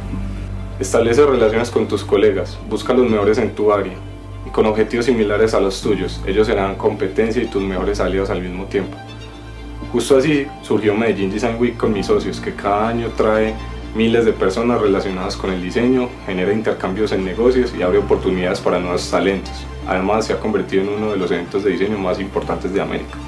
Establece 0.81 1.25
relaciones 1.25 1.70
con 1.70 1.87
tus 1.87 2.03
colegas, 2.03 2.59
busca 2.68 2.93
los 2.93 3.09
mejores 3.09 3.39
en 3.39 3.55
tu 3.55 3.73
área 3.73 3.95
y 4.47 4.51
con 4.51 4.66
objetivos 4.66 5.07
similares 5.07 5.55
a 5.55 5.61
los 5.61 5.81
tuyos. 5.81 6.20
Ellos 6.27 6.47
serán 6.47 6.75
competencia 6.77 7.43
y 7.43 7.47
tus 7.47 7.62
mejores 7.62 8.01
aliados 8.01 8.31
al 8.31 8.41
mismo 8.41 8.64
tiempo. 8.64 8.97
Justo 9.93 10.16
así 10.16 10.47
surgió 10.62 10.95
Medellín 10.95 11.31
Design 11.31 11.57
Week 11.61 11.77
con 11.77 11.93
mis 11.93 12.07
socios, 12.07 12.41
que 12.41 12.55
cada 12.55 12.89
año 12.89 13.09
trae 13.16 13.55
miles 13.95 14.25
de 14.25 14.33
personas 14.33 14.81
relacionadas 14.81 15.37
con 15.37 15.53
el 15.53 15.62
diseño, 15.62 16.09
genera 16.25 16.53
intercambios 16.53 17.12
en 17.12 17.25
negocios 17.25 17.75
y 17.79 17.83
abre 17.83 17.99
oportunidades 17.99 18.59
para 18.61 18.81
nuevos 18.81 19.09
talentos. 19.11 19.53
Además, 19.87 20.27
se 20.27 20.33
ha 20.33 20.41
convertido 20.41 20.85
en 20.85 20.89
uno 20.89 21.11
de 21.12 21.18
los 21.18 21.31
eventos 21.31 21.62
de 21.62 21.70
diseño 21.70 21.99
más 21.99 22.18
importantes 22.18 22.73
de 22.73 22.81
América. 22.81 23.18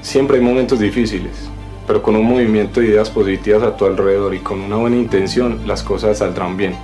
Siempre 0.00 0.38
hay 0.38 0.42
momentos 0.42 0.78
difíciles, 0.78 1.50
pero 1.88 2.02
con 2.02 2.14
un 2.16 2.26
movimiento 2.26 2.80
de 2.80 2.88
ideas 2.88 3.08
positivas 3.08 3.62
a 3.62 3.74
tu 3.74 3.86
alrededor 3.86 4.34
y 4.34 4.40
con 4.40 4.60
una 4.60 4.76
buena 4.76 4.96
intención, 4.96 5.62
las 5.66 5.82
cosas 5.82 6.18
saldrán 6.18 6.54
bien. 6.58 6.76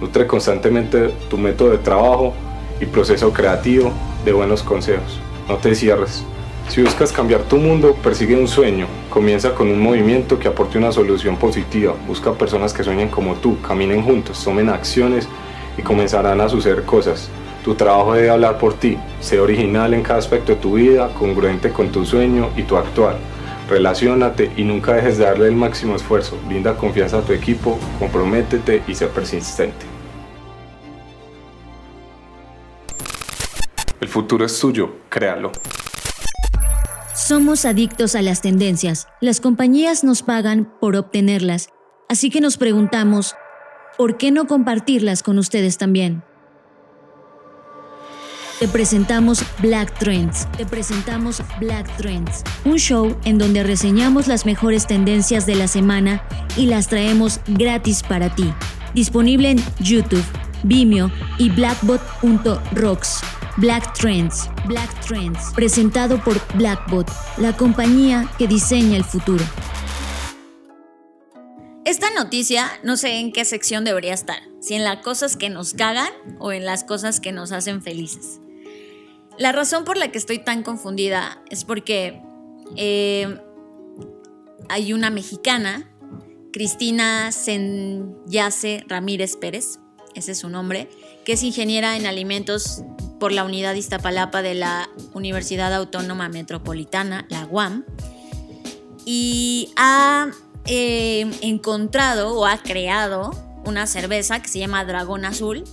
Nutre 0.00 0.28
constantemente 0.28 1.08
tu 1.28 1.36
método 1.36 1.70
de 1.70 1.78
trabajo 1.78 2.32
y 2.80 2.86
proceso 2.86 3.32
creativo 3.32 3.92
de 4.24 4.32
buenos 4.32 4.62
consejos. 4.62 5.20
No 5.48 5.56
te 5.56 5.74
cierres. 5.74 6.24
Si 6.68 6.80
buscas 6.80 7.10
cambiar 7.10 7.42
tu 7.42 7.56
mundo, 7.56 7.96
persigue 8.04 8.36
un 8.36 8.46
sueño. 8.46 8.86
Comienza 9.10 9.52
con 9.52 9.66
un 9.66 9.80
movimiento 9.80 10.38
que 10.38 10.46
aporte 10.46 10.78
una 10.78 10.92
solución 10.92 11.36
positiva. 11.36 11.94
Busca 12.06 12.32
personas 12.32 12.72
que 12.72 12.84
sueñen 12.84 13.08
como 13.08 13.34
tú, 13.34 13.60
caminen 13.62 14.04
juntos, 14.04 14.42
tomen 14.44 14.68
acciones 14.68 15.28
y 15.76 15.82
comenzarán 15.82 16.40
a 16.40 16.48
suceder 16.48 16.84
cosas. 16.84 17.28
Tu 17.64 17.74
trabajo 17.74 18.14
debe 18.14 18.30
hablar 18.30 18.58
por 18.58 18.74
ti. 18.74 18.96
Sé 19.20 19.40
original 19.40 19.92
en 19.92 20.02
cada 20.02 20.20
aspecto 20.20 20.52
de 20.52 20.60
tu 20.60 20.74
vida, 20.74 21.12
congruente 21.18 21.70
con 21.70 21.88
tu 21.88 22.04
sueño 22.04 22.50
y 22.56 22.62
tu 22.62 22.76
actual. 22.76 23.16
Relaciónate 23.72 24.52
y 24.54 24.64
nunca 24.64 24.92
dejes 24.92 25.16
de 25.16 25.24
darle 25.24 25.46
el 25.46 25.56
máximo 25.56 25.96
esfuerzo. 25.96 26.38
Brinda 26.46 26.76
confianza 26.76 27.20
a 27.20 27.22
tu 27.22 27.32
equipo, 27.32 27.78
comprométete 27.98 28.82
y 28.86 28.94
sé 28.94 29.06
persistente. 29.06 29.86
El 33.98 34.08
futuro 34.08 34.44
es 34.44 34.60
tuyo, 34.60 34.96
créalo. 35.08 35.52
Somos 37.14 37.64
adictos 37.64 38.14
a 38.14 38.20
las 38.20 38.42
tendencias. 38.42 39.08
Las 39.22 39.40
compañías 39.40 40.04
nos 40.04 40.22
pagan 40.22 40.70
por 40.78 40.94
obtenerlas. 40.94 41.70
Así 42.10 42.28
que 42.28 42.42
nos 42.42 42.58
preguntamos, 42.58 43.36
¿por 43.96 44.18
qué 44.18 44.32
no 44.32 44.46
compartirlas 44.46 45.22
con 45.22 45.38
ustedes 45.38 45.78
también? 45.78 46.22
Te 48.62 48.68
presentamos 48.68 49.42
Black 49.58 49.98
Trends. 49.98 50.46
Te 50.56 50.64
presentamos 50.64 51.42
Black 51.58 51.96
Trends, 51.96 52.44
un 52.64 52.76
show 52.76 53.18
en 53.24 53.36
donde 53.36 53.64
reseñamos 53.64 54.28
las 54.28 54.46
mejores 54.46 54.86
tendencias 54.86 55.46
de 55.46 55.56
la 55.56 55.66
semana 55.66 56.24
y 56.56 56.66
las 56.66 56.86
traemos 56.86 57.40
gratis 57.48 58.04
para 58.04 58.32
ti. 58.32 58.54
Disponible 58.94 59.50
en 59.50 59.64
YouTube, 59.80 60.22
Vimeo 60.62 61.10
y 61.38 61.50
blackbot.rocks. 61.50 63.22
Black 63.56 63.94
Trends, 63.94 64.48
Black 64.66 65.06
Trends, 65.08 65.52
presentado 65.56 66.22
por 66.22 66.40
Blackbot, 66.54 67.10
la 67.38 67.56
compañía 67.56 68.30
que 68.38 68.46
diseña 68.46 68.96
el 68.96 69.02
futuro. 69.02 69.44
Esta 71.84 72.10
noticia 72.14 72.70
no 72.84 72.96
sé 72.96 73.18
en 73.18 73.32
qué 73.32 73.44
sección 73.44 73.82
debería 73.82 74.14
estar, 74.14 74.38
si 74.60 74.74
en 74.74 74.84
las 74.84 74.98
cosas 74.98 75.36
que 75.36 75.50
nos 75.50 75.74
cagan 75.74 76.12
o 76.38 76.52
en 76.52 76.64
las 76.64 76.84
cosas 76.84 77.18
que 77.18 77.32
nos 77.32 77.50
hacen 77.50 77.82
felices. 77.82 78.38
La 79.38 79.52
razón 79.52 79.84
por 79.84 79.96
la 79.96 80.10
que 80.12 80.18
estoy 80.18 80.38
tan 80.38 80.62
confundida 80.62 81.42
es 81.50 81.64
porque 81.64 82.20
eh, 82.76 83.38
hay 84.68 84.92
una 84.92 85.10
mexicana, 85.10 85.90
Cristina 86.52 87.32
Senyase 87.32 88.84
Ramírez 88.86 89.36
Pérez, 89.36 89.78
ese 90.14 90.32
es 90.32 90.38
su 90.38 90.50
nombre, 90.50 90.88
que 91.24 91.32
es 91.32 91.42
ingeniera 91.42 91.96
en 91.96 92.06
alimentos 92.06 92.82
por 93.18 93.32
la 93.32 93.44
unidad 93.44 93.74
Iztapalapa 93.74 94.42
de 94.42 94.54
la 94.54 94.90
Universidad 95.14 95.72
Autónoma 95.72 96.28
Metropolitana, 96.28 97.26
la 97.30 97.46
UAM, 97.46 97.84
y 99.04 99.72
ha 99.76 100.30
eh, 100.66 101.30
encontrado 101.40 102.38
o 102.38 102.46
ha 102.46 102.58
creado 102.58 103.30
una 103.64 103.86
cerveza 103.86 104.40
que 104.40 104.48
se 104.48 104.58
llama 104.58 104.84
Dragón 104.84 105.24
Azul 105.24 105.64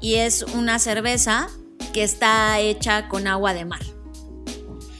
y 0.00 0.16
es 0.16 0.42
una 0.42 0.78
cerveza 0.78 1.48
que 1.92 2.02
está 2.02 2.58
hecha 2.60 3.08
con 3.08 3.26
agua 3.26 3.54
de 3.54 3.64
mar. 3.64 3.82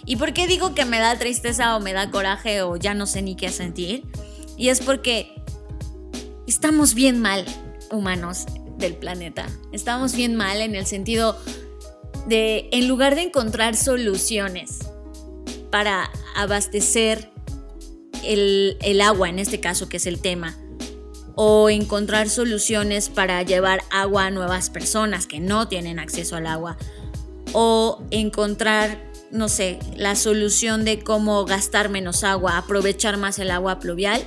¿Y 0.06 0.16
por 0.16 0.32
qué 0.32 0.46
digo 0.46 0.74
que 0.74 0.84
me 0.84 0.98
da 0.98 1.18
tristeza 1.18 1.76
o 1.76 1.80
me 1.80 1.92
da 1.92 2.10
coraje 2.10 2.62
o 2.62 2.76
ya 2.76 2.94
no 2.94 3.06
sé 3.06 3.22
ni 3.22 3.36
qué 3.36 3.50
sentir? 3.50 4.04
Y 4.56 4.68
es 4.68 4.80
porque 4.80 5.42
estamos 6.46 6.94
bien 6.94 7.20
mal, 7.20 7.44
humanos 7.90 8.44
del 8.78 8.94
planeta. 8.94 9.46
Estamos 9.72 10.14
bien 10.14 10.34
mal 10.34 10.60
en 10.60 10.74
el 10.74 10.86
sentido 10.86 11.38
de, 12.26 12.68
en 12.72 12.86
lugar 12.86 13.14
de 13.14 13.22
encontrar 13.22 13.76
soluciones 13.76 14.80
para 15.70 16.10
abastecer 16.36 17.30
el, 18.22 18.76
el 18.80 19.00
agua, 19.00 19.28
en 19.28 19.38
este 19.38 19.60
caso 19.60 19.88
que 19.88 19.96
es 19.96 20.06
el 20.06 20.20
tema, 20.20 20.56
o 21.34 21.68
encontrar 21.70 22.28
soluciones 22.28 23.08
para 23.08 23.42
llevar 23.42 23.82
agua 23.90 24.26
a 24.26 24.30
nuevas 24.30 24.70
personas 24.70 25.26
que 25.26 25.40
no 25.40 25.68
tienen 25.68 25.98
acceso 25.98 26.36
al 26.36 26.46
agua, 26.46 26.76
o 27.52 28.02
encontrar, 28.10 28.98
no 29.30 29.48
sé, 29.48 29.78
la 29.96 30.16
solución 30.16 30.84
de 30.84 31.00
cómo 31.00 31.44
gastar 31.44 31.88
menos 31.88 32.24
agua, 32.24 32.58
aprovechar 32.58 33.16
más 33.16 33.38
el 33.38 33.50
agua 33.50 33.78
pluvial, 33.78 34.24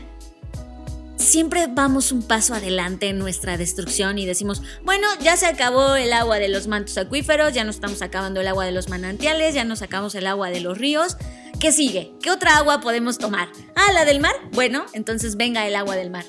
siempre 1.17 1.67
vamos 1.67 2.11
un 2.11 2.23
paso 2.23 2.53
adelante 2.53 3.09
en 3.09 3.19
nuestra 3.19 3.57
destrucción 3.57 4.17
y 4.17 4.25
decimos, 4.25 4.61
bueno, 4.83 5.07
ya 5.21 5.35
se 5.35 5.45
acabó 5.45 5.95
el 5.95 6.13
agua 6.13 6.39
de 6.39 6.47
los 6.47 6.67
mantos 6.67 6.97
acuíferos, 6.97 7.53
ya 7.53 7.63
no 7.63 7.71
estamos 7.71 8.01
acabando 8.01 8.41
el 8.41 8.47
agua 8.47 8.65
de 8.65 8.71
los 8.71 8.89
manantiales, 8.89 9.53
ya 9.53 9.65
nos 9.65 9.81
acabamos 9.81 10.15
el 10.15 10.27
agua 10.27 10.49
de 10.49 10.61
los 10.61 10.77
ríos, 10.77 11.17
¿qué 11.59 11.71
sigue? 11.71 12.13
¿Qué 12.21 12.31
otra 12.31 12.57
agua 12.57 12.81
podemos 12.81 13.17
tomar? 13.17 13.49
Ah, 13.75 13.91
la 13.93 14.05
del 14.05 14.19
mar. 14.19 14.35
Bueno, 14.53 14.85
entonces 14.93 15.35
venga 15.35 15.67
el 15.67 15.75
agua 15.75 15.95
del 15.95 16.11
mar. 16.11 16.25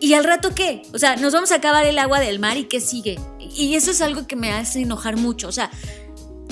¿Y 0.00 0.14
al 0.14 0.24
rato 0.24 0.54
qué? 0.54 0.82
O 0.94 0.98
sea, 0.98 1.16
nos 1.16 1.34
vamos 1.34 1.52
a 1.52 1.56
acabar 1.56 1.84
el 1.84 1.98
agua 1.98 2.20
del 2.20 2.38
mar 2.38 2.56
y 2.56 2.64
qué 2.64 2.80
sigue. 2.80 3.18
Y 3.38 3.74
eso 3.74 3.90
es 3.90 4.00
algo 4.00 4.26
que 4.26 4.34
me 4.34 4.50
hace 4.52 4.80
enojar 4.80 5.16
mucho. 5.16 5.48
O 5.48 5.52
sea, 5.52 5.70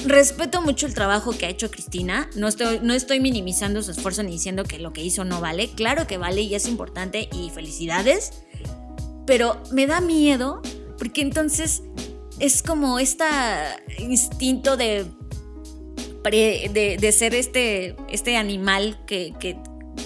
respeto 0.05 0.61
mucho 0.61 0.87
el 0.87 0.95
trabajo 0.95 1.33
que 1.33 1.47
ha 1.47 1.49
hecho 1.49 1.71
Cristina. 1.71 2.29
No 2.37 2.47
estoy, 2.47 2.81
no 2.83 2.93
estoy 2.93 3.21
minimizando 3.21 3.83
su 3.83 3.91
esfuerzo 3.91 4.23
ni 4.23 4.33
diciendo 4.33 4.65
que 4.65 4.79
lo 4.79 4.93
que 4.93 5.03
hizo 5.03 5.25
no 5.25 5.41
vale. 5.41 5.71
Claro 5.71 6.07
que 6.07 6.19
vale 6.19 6.43
y 6.43 6.55
es 6.55 6.69
importante 6.69 7.29
y 7.33 7.51
felicidades. 7.51 8.33
Pero 9.27 9.63
me 9.73 9.87
da 9.87 10.01
miedo 10.01 10.61
porque 10.99 11.23
entonces 11.23 11.83
es 12.39 12.63
como 12.63 12.99
este 12.99 13.25
instinto 13.99 14.77
de, 14.77 15.07
de, 16.31 17.13
ser 17.13 17.35
este, 17.35 17.97
este 18.11 18.37
animal 18.37 19.05
que, 19.07 19.33
que, 19.39 19.57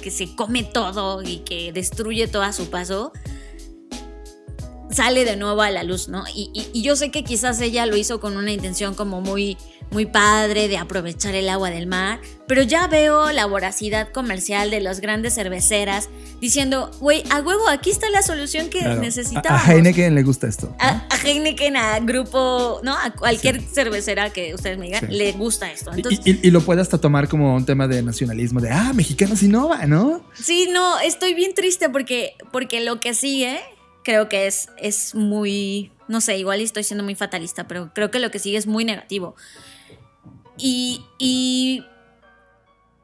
que 0.00 0.10
se 0.10 0.34
come 0.34 0.64
todo 0.64 1.22
y 1.22 1.38
que 1.38 1.72
destruye 1.72 2.28
todo 2.28 2.42
a 2.42 2.52
su 2.52 2.70
paso 2.70 3.12
sale 4.92 5.24
de 5.24 5.36
nuevo 5.36 5.62
a 5.62 5.70
la 5.70 5.82
luz, 5.82 6.08
¿no? 6.08 6.24
Y, 6.34 6.50
y, 6.72 6.82
yo 6.82 6.96
sé 6.96 7.10
que 7.10 7.24
quizás 7.24 7.60
ella 7.60 7.86
lo 7.86 7.96
hizo 7.96 8.20
con 8.20 8.36
una 8.36 8.52
intención 8.52 8.94
como 8.94 9.20
muy, 9.20 9.56
muy 9.92 10.06
padre 10.06 10.68
de 10.68 10.78
aprovechar 10.78 11.34
el 11.34 11.48
agua 11.48 11.70
del 11.70 11.86
mar, 11.86 12.20
pero 12.48 12.62
ya 12.62 12.86
veo 12.86 13.30
la 13.32 13.46
voracidad 13.46 14.10
comercial 14.10 14.70
de 14.70 14.80
las 14.80 15.00
grandes 15.00 15.34
cerveceras 15.34 16.08
diciendo, 16.40 16.90
güey, 17.00 17.22
a 17.30 17.40
huevo, 17.40 17.68
aquí 17.68 17.90
está 17.90 18.10
la 18.10 18.22
solución 18.22 18.68
que 18.68 18.82
necesitamos. 18.82 19.62
A, 19.62 19.72
Heineken 19.72 20.14
le 20.14 20.22
gusta 20.22 20.48
esto. 20.48 20.74
A, 20.78 21.06
Heineken, 21.24 21.76
a 21.76 22.00
grupo, 22.00 22.80
¿no? 22.82 22.96
A 22.96 23.12
cualquier 23.12 23.60
cervecera 23.60 24.30
que 24.30 24.54
ustedes 24.54 24.78
me 24.78 24.86
digan, 24.86 25.06
le 25.08 25.32
gusta 25.32 25.70
esto. 25.70 25.92
y, 25.94 26.50
lo 26.50 26.60
puede 26.62 26.80
hasta 26.80 26.98
tomar 26.98 27.28
como 27.28 27.54
un 27.54 27.64
tema 27.64 27.86
de 27.86 28.02
nacionalismo, 28.02 28.60
de, 28.60 28.70
ah, 28.70 28.92
mexicanos 28.94 29.42
innova, 29.42 29.86
¿no? 29.86 30.24
Sí, 30.34 30.68
no, 30.70 30.98
estoy 31.00 31.34
bien 31.34 31.54
triste 31.54 31.88
porque, 31.88 32.34
porque 32.50 32.80
lo 32.80 33.00
que 33.00 33.14
sigue 33.14 33.60
creo 34.02 34.28
que 34.28 34.46
es, 34.46 34.68
es 34.78 35.14
muy, 35.14 35.92
no 36.08 36.20
sé, 36.20 36.38
igual 36.38 36.60
estoy 36.60 36.84
siendo 36.84 37.04
muy 37.04 37.14
fatalista, 37.14 37.66
pero 37.68 37.92
creo 37.94 38.10
que 38.10 38.18
lo 38.18 38.30
que 38.30 38.38
sigue 38.38 38.56
es 38.56 38.66
muy 38.66 38.84
negativo. 38.84 39.36
Y, 40.64 41.04
y 41.18 41.84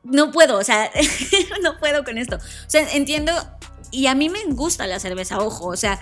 no 0.04 0.30
puedo, 0.30 0.58
o 0.58 0.64
sea, 0.64 0.90
no 1.62 1.76
puedo 1.78 2.04
con 2.04 2.18
esto. 2.18 2.36
O 2.36 2.70
sea, 2.70 2.88
entiendo, 2.92 3.32
y 3.90 4.06
a 4.06 4.14
mí 4.14 4.28
me 4.28 4.44
gusta 4.44 4.86
la 4.86 5.00
cerveza, 5.00 5.40
ojo, 5.40 5.66
o 5.66 5.76
sea, 5.76 6.00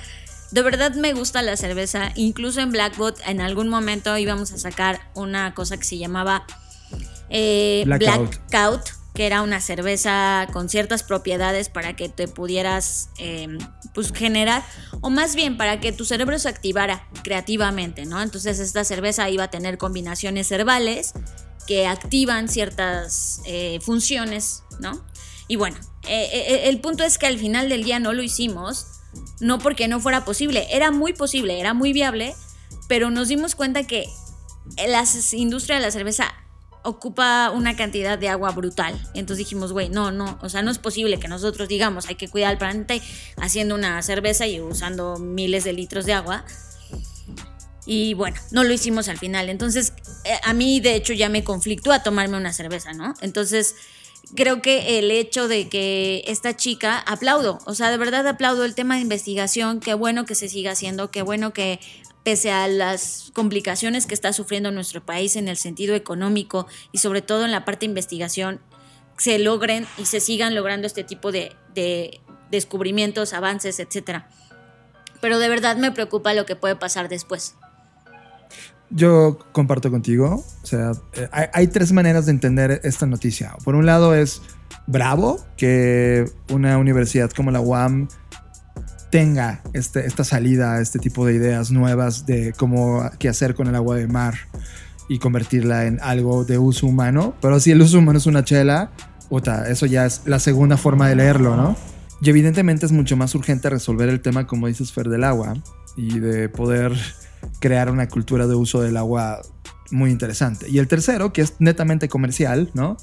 de 0.50 0.62
verdad 0.62 0.94
me 0.94 1.14
gusta 1.14 1.40
la 1.40 1.56
cerveza. 1.56 2.12
Incluso 2.14 2.60
en 2.60 2.72
Blackbot 2.72 3.18
en 3.26 3.40
algún 3.40 3.68
momento 3.68 4.16
íbamos 4.18 4.52
a 4.52 4.58
sacar 4.58 5.00
una 5.14 5.54
cosa 5.54 5.76
que 5.78 5.84
se 5.84 5.98
llamaba 5.98 6.44
eh, 7.30 7.84
Blackout 7.86 8.82
que 9.16 9.26
era 9.26 9.40
una 9.42 9.60
cerveza 9.60 10.46
con 10.52 10.68
ciertas 10.68 11.02
propiedades 11.02 11.70
para 11.70 11.96
que 11.96 12.10
te 12.10 12.28
pudieras 12.28 13.08
em, 13.16 13.58
pues 13.96 14.12
generar, 14.12 14.62
o 15.00 15.08
más 15.08 15.34
bien 15.34 15.56
para 15.56 15.80
que 15.80 15.90
tu 15.90 16.04
cerebro 16.04 16.38
se 16.38 16.50
activara 16.50 17.08
creativamente, 17.24 18.04
¿no? 18.04 18.20
Entonces 18.20 18.58
esta 18.58 18.84
cerveza 18.84 19.30
iba 19.30 19.44
a 19.44 19.50
tener 19.50 19.78
combinaciones 19.78 20.52
herbales 20.52 21.14
que 21.66 21.86
activan 21.86 22.50
ciertas 22.50 23.40
eh, 23.46 23.80
funciones, 23.80 24.64
¿no? 24.80 25.02
Y 25.48 25.56
bueno, 25.56 25.78
eh, 26.06 26.28
eh, 26.30 26.68
el 26.68 26.78
punto 26.82 27.04
es 27.04 27.16
que 27.16 27.24
al 27.24 27.38
final 27.38 27.70
del 27.70 27.84
día 27.84 27.98
no 27.98 28.12
lo 28.12 28.22
hicimos, 28.22 28.86
no 29.40 29.58
porque 29.60 29.88
no 29.88 29.98
fuera 29.98 30.26
posible, 30.26 30.66
era 30.70 30.90
muy 30.90 31.14
posible, 31.14 31.58
era 31.58 31.72
muy 31.72 31.94
viable, 31.94 32.34
pero 32.88 33.08
nos 33.10 33.28
dimos 33.28 33.54
cuenta 33.54 33.84
que 33.84 34.04
la 34.86 35.04
industria 35.32 35.76
de 35.76 35.82
la 35.82 35.90
cerveza 35.90 36.34
ocupa 36.86 37.50
una 37.50 37.76
cantidad 37.76 38.18
de 38.18 38.28
agua 38.28 38.50
brutal. 38.52 38.94
Entonces 39.14 39.38
dijimos, 39.38 39.72
güey, 39.72 39.88
no, 39.88 40.12
no, 40.12 40.38
o 40.40 40.48
sea, 40.48 40.62
no 40.62 40.70
es 40.70 40.78
posible 40.78 41.18
que 41.18 41.28
nosotros 41.28 41.68
digamos, 41.68 42.06
hay 42.06 42.14
que 42.14 42.28
cuidar 42.28 42.52
el 42.52 42.58
planeta 42.58 42.94
haciendo 43.36 43.74
una 43.74 44.00
cerveza 44.02 44.46
y 44.46 44.60
usando 44.60 45.16
miles 45.18 45.64
de 45.64 45.72
litros 45.72 46.06
de 46.06 46.12
agua. 46.12 46.44
Y 47.84 48.14
bueno, 48.14 48.36
no 48.50 48.64
lo 48.64 48.72
hicimos 48.72 49.08
al 49.08 49.18
final. 49.18 49.48
Entonces, 49.48 49.92
eh, 50.24 50.38
a 50.42 50.52
mí 50.52 50.80
de 50.80 50.94
hecho 50.94 51.12
ya 51.12 51.28
me 51.28 51.44
a 51.92 52.02
tomarme 52.02 52.36
una 52.36 52.52
cerveza, 52.52 52.92
¿no? 52.92 53.14
Entonces, 53.20 53.74
creo 54.34 54.60
que 54.60 54.98
el 54.98 55.10
hecho 55.10 55.48
de 55.48 55.68
que 55.68 56.24
esta 56.26 56.56
chica, 56.56 56.98
aplaudo, 56.98 57.58
o 57.64 57.74
sea, 57.74 57.90
de 57.90 57.96
verdad 57.96 58.26
aplaudo 58.26 58.64
el 58.64 58.74
tema 58.74 58.96
de 58.96 59.02
investigación, 59.02 59.80
qué 59.80 59.94
bueno 59.94 60.24
que 60.24 60.34
se 60.34 60.48
siga 60.48 60.72
haciendo, 60.72 61.10
qué 61.10 61.22
bueno 61.22 61.52
que 61.52 61.80
pese 62.24 62.50
a 62.50 62.66
las 62.66 63.30
complicaciones 63.34 64.06
que 64.06 64.14
está 64.14 64.32
sufriendo 64.32 64.72
nuestro 64.72 65.04
país 65.04 65.36
en 65.36 65.46
el 65.46 65.56
sentido 65.56 65.94
económico 65.94 66.66
y 66.90 66.98
sobre 66.98 67.22
todo 67.22 67.44
en 67.44 67.52
la 67.52 67.64
parte 67.64 67.86
de 67.86 67.90
investigación, 67.90 68.60
se 69.16 69.38
logren 69.38 69.86
y 69.96 70.06
se 70.06 70.18
sigan 70.18 70.54
logrando 70.54 70.88
este 70.88 71.04
tipo 71.04 71.30
de, 71.30 71.54
descubrimientos, 72.50 73.32
avances, 73.32 73.78
etc. 73.78 74.24
Pero 75.20 75.38
de 75.38 75.48
verdad 75.48 75.76
me 75.76 75.92
preocupa 75.92 76.34
lo 76.34 76.46
que 76.46 76.56
puede 76.56 76.74
pasar 76.74 77.08
después. 77.08 77.54
Yo 78.90 79.38
comparto 79.52 79.90
contigo. 79.90 80.44
O 80.62 80.66
sea, 80.66 80.92
eh, 81.14 81.28
hay, 81.52 81.66
tres 81.68 81.92
maneras 81.92 82.26
de 82.26 82.32
entender 82.32 82.80
esta 82.84 83.06
noticia. 83.06 83.54
Por 83.64 83.74
un 83.74 83.86
lado 83.86 84.14
es 84.14 84.42
bravo 84.86 85.40
que 85.56 86.30
una 86.50 86.78
universidad 86.78 87.30
como 87.30 87.50
la 87.50 87.60
UAM 87.60 88.08
tenga 89.10 89.62
este, 89.72 90.06
esta 90.06 90.24
salida 90.24 90.80
este 90.80 90.98
tipo 90.98 91.26
de 91.26 91.34
ideas 91.34 91.70
nuevas 91.70 92.26
de 92.26 92.52
cómo 92.56 93.08
qué 93.18 93.28
hacer 93.28 93.54
con 93.54 93.68
el 93.68 93.74
agua 93.74 93.96
de 93.96 94.06
mar 94.08 94.34
y 95.08 95.18
convertirla 95.18 95.86
en 95.86 95.98
algo 96.02 96.44
de 96.44 96.58
uso 96.58 96.86
humano. 96.86 97.34
Pero 97.40 97.60
si 97.60 97.70
el 97.70 97.80
uso 97.80 97.98
humano 97.98 98.18
es 98.18 98.26
una 98.26 98.44
chela, 98.44 98.90
puta, 99.28 99.68
eso 99.68 99.86
ya 99.86 100.06
es 100.06 100.22
la 100.26 100.38
segunda 100.38 100.76
forma 100.76 101.08
de 101.08 101.16
leerlo, 101.16 101.56
¿no? 101.56 101.76
Y 102.20 102.30
evidentemente 102.30 102.86
es 102.86 102.92
mucho 102.92 103.16
más 103.16 103.34
urgente 103.34 103.68
resolver 103.68 104.08
el 104.08 104.20
tema, 104.20 104.46
como 104.46 104.66
dices, 104.66 104.92
Fer, 104.92 105.08
del 105.08 105.24
agua 105.24 105.54
y 105.96 106.18
de 106.18 106.48
poder 106.48 106.92
crear 107.60 107.90
una 107.90 108.08
cultura 108.08 108.46
de 108.46 108.54
uso 108.54 108.80
del 108.80 108.96
agua 108.96 109.40
muy 109.90 110.10
interesante. 110.10 110.68
Y 110.68 110.78
el 110.78 110.88
tercero, 110.88 111.32
que 111.32 111.42
es 111.42 111.54
netamente 111.58 112.08
comercial, 112.08 112.70
¿no? 112.74 112.96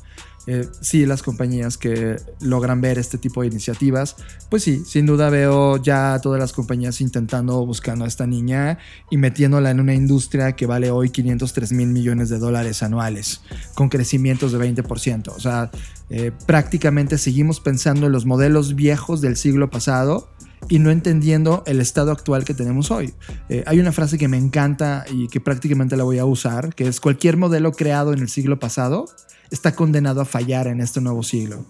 Eh, 0.46 0.68
sí, 0.82 1.06
las 1.06 1.24
compañías 1.24 1.78
que 1.78 2.18
logran 2.42 2.82
ver 2.82 3.00
este 3.00 3.18
tipo 3.18 3.42
de 3.42 3.48
iniciativas, 3.48 4.18
pues 4.50 4.64
sí, 4.64 4.84
sin 4.86 5.06
duda 5.06 5.30
veo 5.30 5.78
ya 5.78 6.20
todas 6.22 6.38
las 6.38 6.52
compañías 6.52 7.00
intentando, 7.00 7.66
buscando 7.66 8.04
a 8.04 8.10
esta 8.10 8.28
niña 8.28 8.78
y 9.10 9.16
metiéndola 9.16 9.72
en 9.72 9.80
una 9.80 9.94
industria 9.94 10.52
que 10.52 10.66
vale 10.66 10.92
hoy 10.92 11.12
503 11.12 11.72
mil 11.72 11.88
millones 11.88 12.28
de 12.28 12.40
dólares 12.40 12.84
anuales, 12.84 13.42
con 13.74 13.88
crecimientos 13.88 14.52
de 14.52 14.60
20%. 14.60 15.30
O 15.30 15.40
sea, 15.40 15.72
eh, 16.10 16.32
prácticamente 16.46 17.18
seguimos 17.18 17.62
pensando 17.62 18.08
en 18.08 18.12
los 18.12 18.26
modelos 18.26 18.76
viejos 18.76 19.22
del 19.22 19.38
siglo 19.38 19.70
pasado 19.70 20.28
y 20.70 20.80
no 20.80 20.92
entendiendo 20.92 21.64
el 21.66 21.80
estado 21.80 22.12
actual 22.12 22.46
que 22.46 22.54
tenemos 22.54 22.92
hoy. 22.92 23.14
Eh, 23.50 23.64
hay 23.68 23.80
una 23.80 23.92
frase 23.92 24.18
que 24.18 24.28
me 24.28 24.38
encanta 24.38 25.06
y 25.12 25.28
que 25.28 25.40
prácticamente 25.40 25.98
la 25.98 26.04
voy 26.04 26.20
a 26.20 26.26
usar, 26.26 26.74
que 26.76 26.88
es 26.88 27.00
cualquier 27.00 27.38
modelo 27.38 27.72
creado 27.72 28.14
en 28.14 28.20
el 28.20 28.30
siglo 28.30 28.60
pasado 28.60 29.06
está 29.54 29.76
condenado 29.76 30.20
a 30.20 30.26
fallar 30.26 30.68
en 30.68 30.82
este 30.82 31.00
nuevo 31.00 31.22
siglo. 31.22 31.66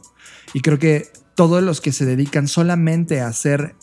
Y 0.54 0.62
creo 0.62 0.80
que 0.80 1.12
todos 1.36 1.62
los 1.62 1.82
que 1.82 1.92
se 1.92 2.06
dedican 2.06 2.48
solamente 2.48 3.20
a 3.20 3.28
hacer 3.28 3.76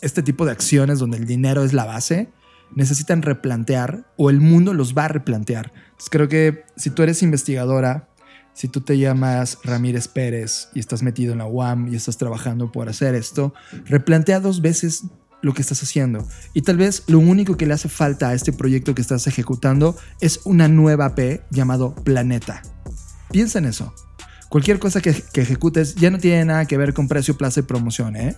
este 0.00 0.22
tipo 0.22 0.46
de 0.46 0.52
acciones 0.52 1.00
donde 1.00 1.16
el 1.16 1.26
dinero 1.26 1.64
es 1.64 1.72
la 1.72 1.84
base, 1.84 2.30
necesitan 2.74 3.22
replantear 3.22 4.06
o 4.16 4.30
el 4.30 4.40
mundo 4.40 4.74
los 4.74 4.96
va 4.96 5.06
a 5.06 5.08
replantear. 5.08 5.72
creo 6.10 6.28
que 6.28 6.64
si 6.76 6.90
tú 6.90 7.02
eres 7.02 7.22
investigadora, 7.22 8.08
si 8.60 8.68
tú 8.68 8.82
te 8.82 8.98
llamas 8.98 9.56
Ramírez 9.64 10.06
Pérez 10.06 10.68
y 10.74 10.80
estás 10.80 11.02
metido 11.02 11.32
en 11.32 11.38
la 11.38 11.46
UAM 11.46 11.88
y 11.88 11.96
estás 11.96 12.18
trabajando 12.18 12.70
por 12.70 12.90
hacer 12.90 13.14
esto, 13.14 13.54
replantea 13.86 14.38
dos 14.38 14.60
veces 14.60 15.04
lo 15.40 15.54
que 15.54 15.62
estás 15.62 15.82
haciendo. 15.82 16.28
Y 16.52 16.60
tal 16.60 16.76
vez 16.76 17.04
lo 17.06 17.20
único 17.20 17.56
que 17.56 17.64
le 17.64 17.72
hace 17.72 17.88
falta 17.88 18.28
a 18.28 18.34
este 18.34 18.52
proyecto 18.52 18.94
que 18.94 19.00
estás 19.00 19.26
ejecutando 19.26 19.96
es 20.20 20.40
una 20.44 20.68
nueva 20.68 21.14
P 21.14 21.40
llamado 21.48 21.94
Planeta. 21.94 22.60
Piensa 23.30 23.60
en 23.60 23.64
eso. 23.64 23.94
Cualquier 24.50 24.78
cosa 24.78 25.00
que, 25.00 25.24
ejecutes 25.36 25.94
ya 25.94 26.10
no 26.10 26.18
tiene 26.18 26.44
nada 26.44 26.66
que 26.66 26.76
ver 26.76 26.92
con 26.92 27.08
precio, 27.08 27.38
plaza 27.38 27.60
y 27.60 27.62
promoción, 27.62 28.14
¿eh? 28.14 28.36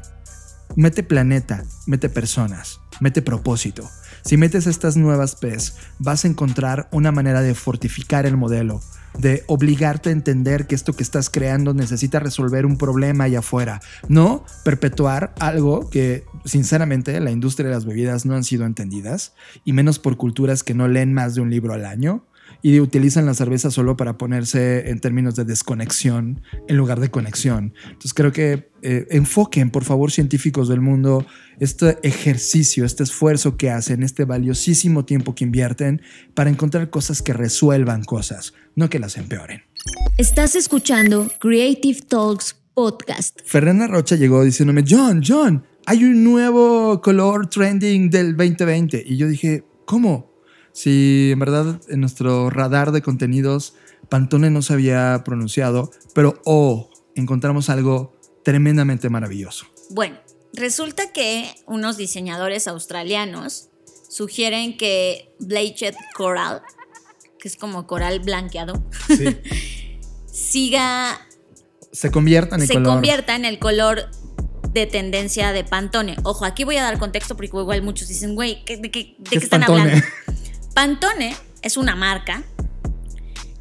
Mete 0.76 1.02
planeta, 1.02 1.64
mete 1.86 2.08
personas, 2.08 2.78
mete 3.00 3.22
propósito. 3.22 3.90
Si 4.22 4.36
metes 4.36 4.66
estas 4.66 4.96
nuevas 4.96 5.34
P's, 5.34 5.74
vas 5.98 6.24
a 6.24 6.28
encontrar 6.28 6.88
una 6.92 7.10
manera 7.10 7.42
de 7.42 7.54
fortificar 7.54 8.24
el 8.24 8.36
modelo, 8.36 8.80
de 9.18 9.42
obligarte 9.46 10.08
a 10.08 10.12
entender 10.12 10.66
que 10.66 10.74
esto 10.74 10.94
que 10.94 11.02
estás 11.02 11.28
creando 11.28 11.74
necesita 11.74 12.20
resolver 12.20 12.64
un 12.64 12.78
problema 12.78 13.24
allá 13.24 13.40
afuera, 13.40 13.80
no 14.08 14.44
perpetuar 14.64 15.34
algo 15.40 15.90
que 15.90 16.24
sinceramente 16.44 17.18
la 17.20 17.30
industria 17.30 17.68
de 17.68 17.74
las 17.74 17.84
bebidas 17.84 18.24
no 18.24 18.34
han 18.34 18.44
sido 18.44 18.64
entendidas, 18.64 19.34
y 19.64 19.72
menos 19.72 19.98
por 19.98 20.16
culturas 20.16 20.62
que 20.62 20.74
no 20.74 20.88
leen 20.88 21.12
más 21.12 21.34
de 21.34 21.40
un 21.40 21.50
libro 21.50 21.74
al 21.74 21.84
año 21.84 22.24
y 22.62 22.78
utilizan 22.80 23.26
la 23.26 23.34
cerveza 23.34 23.70
solo 23.70 23.96
para 23.96 24.16
ponerse 24.16 24.88
en 24.88 25.00
términos 25.00 25.34
de 25.34 25.44
desconexión 25.44 26.40
en 26.68 26.76
lugar 26.76 27.00
de 27.00 27.10
conexión. 27.10 27.74
Entonces 27.84 28.14
creo 28.14 28.32
que 28.32 28.70
eh, 28.82 29.06
enfoquen, 29.10 29.70
por 29.70 29.84
favor, 29.84 30.12
científicos 30.12 30.68
del 30.68 30.80
mundo, 30.80 31.26
este 31.58 31.98
ejercicio, 32.02 32.84
este 32.84 33.02
esfuerzo 33.02 33.56
que 33.56 33.70
hacen, 33.70 34.02
este 34.02 34.24
valiosísimo 34.24 35.04
tiempo 35.04 35.34
que 35.34 35.44
invierten 35.44 36.02
para 36.34 36.50
encontrar 36.50 36.88
cosas 36.90 37.20
que 37.20 37.32
resuelvan 37.32 38.04
cosas, 38.04 38.54
no 38.76 38.88
que 38.88 39.00
las 39.00 39.16
empeoren. 39.16 39.62
Estás 40.16 40.54
escuchando 40.54 41.30
Creative 41.40 42.00
Talks 42.08 42.56
Podcast. 42.74 43.40
Fernanda 43.44 43.88
Rocha 43.88 44.16
llegó 44.16 44.44
diciéndome, 44.44 44.84
John, 44.88 45.22
John, 45.26 45.64
hay 45.84 46.04
un 46.04 46.22
nuevo 46.22 47.00
color 47.00 47.48
trending 47.48 48.08
del 48.08 48.36
2020. 48.36 49.02
Y 49.04 49.16
yo 49.16 49.26
dije, 49.28 49.64
¿cómo? 49.84 50.31
Si 50.72 51.30
en 51.32 51.38
verdad 51.38 51.80
en 51.88 52.00
nuestro 52.00 52.48
radar 52.50 52.92
de 52.92 53.02
contenidos 53.02 53.74
Pantone 54.08 54.50
no 54.50 54.62
se 54.62 54.72
había 54.74 55.22
pronunciado, 55.24 55.90
pero 56.14 56.40
oh, 56.44 56.90
encontramos 57.14 57.68
algo 57.70 58.14
tremendamente 58.44 59.08
maravilloso. 59.08 59.66
Bueno, 59.90 60.18
resulta 60.54 61.12
que 61.12 61.54
unos 61.66 61.96
diseñadores 61.96 62.66
australianos 62.68 63.68
sugieren 64.08 64.76
que 64.76 65.34
Bleached 65.38 65.94
Coral, 66.14 66.60
que 67.38 67.48
es 67.48 67.56
como 67.56 67.86
coral 67.86 68.20
blanqueado, 68.20 68.82
Sí. 69.08 69.24
siga, 70.26 71.20
Se 71.92 72.10
convierta 72.10 72.56
en 72.56 72.62
el 72.62 72.66
se 72.68 72.74
color. 72.74 72.88
convierta 72.94 73.36
en 73.36 73.44
el 73.44 73.58
color 73.58 74.08
de 74.72 74.86
tendencia 74.86 75.52
de 75.52 75.64
Pantone. 75.64 76.16
Ojo, 76.22 76.44
aquí 76.44 76.64
voy 76.64 76.76
a 76.76 76.82
dar 76.82 76.98
contexto 76.98 77.36
porque 77.36 77.48
igual 77.56 77.82
muchos 77.82 78.08
dicen, 78.08 78.34
güey, 78.34 78.64
¿qué- 78.64 78.78
¿de 78.78 78.90
qué, 78.90 79.14
de 79.18 79.30
qué 79.30 79.36
es 79.36 79.44
están 79.44 79.60
Pantone? 79.60 79.80
hablando? 79.82 80.06
Pantone 80.74 81.36
es 81.62 81.76
una 81.76 81.96
marca 81.96 82.42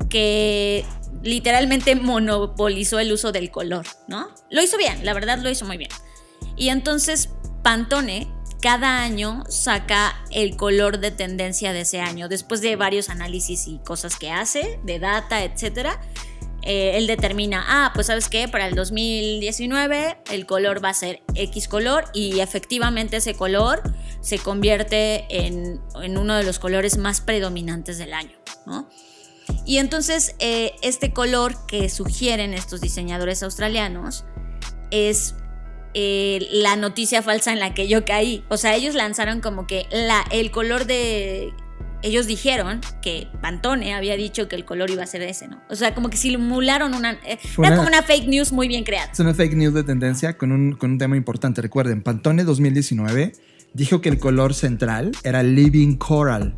que 0.10 0.86
literalmente 1.24 1.96
monopolizó 1.96 3.00
el 3.00 3.12
uso 3.12 3.32
del 3.32 3.52
color, 3.52 3.86
¿no? 4.08 4.30
Lo 4.50 4.62
hizo 4.62 4.78
bien, 4.78 5.06
la 5.06 5.14
verdad 5.14 5.40
lo 5.40 5.50
hizo 5.50 5.66
muy 5.66 5.78
bien. 5.78 5.92
Y 6.56 6.70
entonces 6.70 7.30
Pantone 7.64 8.28
cada 8.62 9.02
año 9.02 9.44
saca 9.50 10.16
el 10.30 10.56
color 10.56 11.00
de 11.00 11.12
tendencia 11.12 11.74
de 11.74 11.82
ese 11.82 12.00
año, 12.00 12.30
después 12.30 12.62
de 12.62 12.76
varios 12.76 13.10
análisis 13.10 13.68
y 13.68 13.80
cosas 13.80 14.18
que 14.18 14.32
hace, 14.32 14.80
de 14.84 15.00
data, 15.00 15.44
etcétera. 15.44 16.00
Eh, 16.64 16.98
él 16.98 17.08
determina, 17.08 17.64
ah, 17.68 17.92
pues 17.94 18.08
sabes 18.08 18.30
qué, 18.30 18.48
para 18.48 18.68
el 18.68 18.76
2019 18.76 20.18
el 20.32 20.46
color 20.46 20.84
va 20.84 20.90
a 20.90 20.94
ser 20.94 21.22
X 21.36 21.68
color 21.68 22.06
y 22.14 22.40
efectivamente 22.40 23.18
ese 23.18 23.34
color 23.34 23.82
se 24.22 24.38
convierte 24.40 25.26
en, 25.30 25.82
en 26.02 26.18
uno 26.18 26.36
de 26.36 26.44
los 26.44 26.60
colores 26.60 26.98
más 26.98 27.22
predominantes 27.22 27.98
del 27.98 28.14
año, 28.14 28.38
¿no? 28.66 28.88
Y 29.66 29.78
entonces 29.78 30.36
eh, 30.40 30.74
este 30.82 31.14
color 31.14 31.66
que 31.68 31.90
sugieren 31.90 32.54
estos 32.54 32.82
diseñadores 32.82 33.44
australianos 33.44 34.26
es 34.92 35.36
eh, 35.94 36.48
la 36.52 36.76
noticia 36.76 37.22
falsa 37.22 37.52
en 37.52 37.60
la 37.60 37.74
que 37.74 37.88
yo 37.88 38.06
caí. 38.06 38.46
O 38.50 38.58
sea, 38.58 38.76
ellos 38.76 38.96
lanzaron 38.96 39.42
como 39.42 39.68
que 39.68 39.88
la, 39.92 40.24
el 40.32 40.52
color 40.52 40.86
de... 40.86 41.54
Ellos 42.04 42.26
dijeron 42.28 42.82
que 43.02 43.28
Pantone 43.42 43.94
había 43.94 44.16
dicho 44.18 44.48
que 44.48 44.56
el 44.56 44.66
color 44.66 44.90
iba 44.90 45.04
a 45.04 45.06
ser 45.08 45.22
ese, 45.22 45.48
¿no? 45.48 45.62
O 45.70 45.76
sea, 45.76 45.94
como 45.94 46.10
que 46.10 46.18
simularon 46.18 46.94
una... 46.96 47.12
eh, 47.26 47.38
era 47.60 47.76
como 47.76 47.88
una 47.88 48.02
fake 48.02 48.28
news 48.28 48.52
muy 48.52 48.68
bien 48.68 48.84
creada. 48.84 49.12
Es 49.12 49.20
una 49.20 49.34
fake 49.34 49.54
news 49.56 49.74
de 49.74 49.84
tendencia 49.84 50.38
con 50.38 50.52
un, 50.52 50.74
con 50.74 50.92
un 50.92 50.98
tema 50.98 51.16
importante. 51.16 51.62
Recuerden, 51.62 52.02
Pantone 52.02 52.44
2019 52.44 53.34
dijo 53.74 54.02
que 54.02 54.10
el 54.10 54.18
color 54.20 54.54
central 54.54 55.12
era 55.24 55.44
Living 55.44 55.96
Coral. 55.98 56.56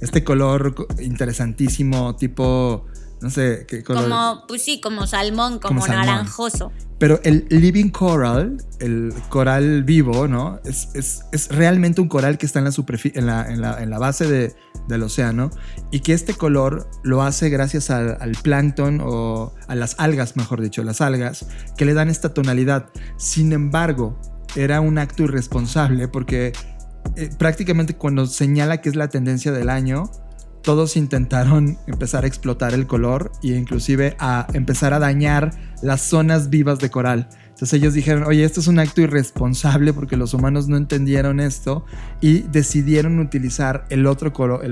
Este 0.00 0.24
color 0.24 0.74
co- 0.74 0.86
interesantísimo, 1.00 2.16
tipo, 2.16 2.86
no 3.20 3.30
sé 3.30 3.64
qué 3.68 3.82
color. 3.82 4.04
Como, 4.04 4.44
pues 4.48 4.62
sí, 4.64 4.80
como 4.80 5.06
salmón, 5.06 5.58
como, 5.58 5.80
Como 5.80 5.86
salmón. 5.86 6.06
naranjoso. 6.06 6.72
Pero 6.98 7.18
el 7.24 7.46
Living 7.48 7.88
Coral, 7.90 8.62
el 8.78 9.14
coral 9.30 9.84
vivo, 9.84 10.28
¿no? 10.28 10.60
Es, 10.64 10.88
es- 10.94 11.22
es 11.32 11.48
realmente 11.48 12.00
un 12.02 12.08
coral 12.08 12.36
que 12.36 12.44
está 12.46 12.58
en 12.58 12.66
la, 12.66 12.72
en 13.14 13.26
la, 13.26 13.48
en 13.50 13.60
la- 13.62 13.82
en 13.82 13.90
la 13.90 13.98
base 13.98 14.26
de- 14.26 14.54
del 14.88 15.02
océano 15.02 15.50
y 15.90 16.00
que 16.00 16.12
este 16.12 16.34
color 16.34 16.90
lo 17.02 17.22
hace 17.22 17.48
gracias 17.48 17.90
al, 17.90 18.16
al 18.20 18.32
plancton 18.42 19.00
o 19.02 19.54
a 19.68 19.74
las 19.74 19.94
algas, 19.98 20.36
mejor 20.36 20.60
dicho, 20.60 20.82
las 20.82 21.00
algas, 21.00 21.46
que 21.76 21.84
le 21.84 21.94
dan 21.94 22.08
esta 22.10 22.34
tonalidad. 22.34 22.86
Sin 23.16 23.52
embargo, 23.52 24.18
era 24.56 24.80
un 24.80 24.98
acto 24.98 25.22
irresponsable 25.22 26.08
porque 26.08 26.52
eh, 27.16 27.30
prácticamente 27.38 27.94
cuando 27.96 28.26
señala 28.26 28.80
que 28.82 28.88
es 28.90 28.96
la 28.96 29.08
tendencia 29.08 29.52
del 29.52 29.70
año, 29.70 30.10
todos 30.62 30.96
intentaron 30.96 31.78
empezar 31.86 32.24
a 32.24 32.26
explotar 32.26 32.74
el 32.74 32.86
color 32.86 33.32
e 33.42 33.48
inclusive 33.48 34.16
a 34.18 34.46
empezar 34.52 34.92
a 34.92 34.98
dañar 34.98 35.52
las 35.82 36.02
zonas 36.02 36.50
vivas 36.50 36.78
de 36.78 36.90
coral. 36.90 37.28
Entonces 37.48 37.74
ellos 37.74 37.94
dijeron, 37.94 38.24
oye, 38.24 38.44
esto 38.44 38.60
es 38.60 38.68
un 38.68 38.78
acto 38.78 39.00
irresponsable 39.02 39.92
porque 39.92 40.16
los 40.16 40.32
humanos 40.32 40.68
no 40.68 40.76
entendieron 40.76 41.40
esto 41.40 41.84
y 42.20 42.40
decidieron 42.42 43.18
utilizar 43.18 43.86
el 43.90 44.06
otro, 44.06 44.32
color, 44.32 44.62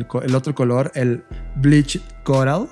el 0.95 1.25
bleach 1.57 2.01
coral, 2.25 2.69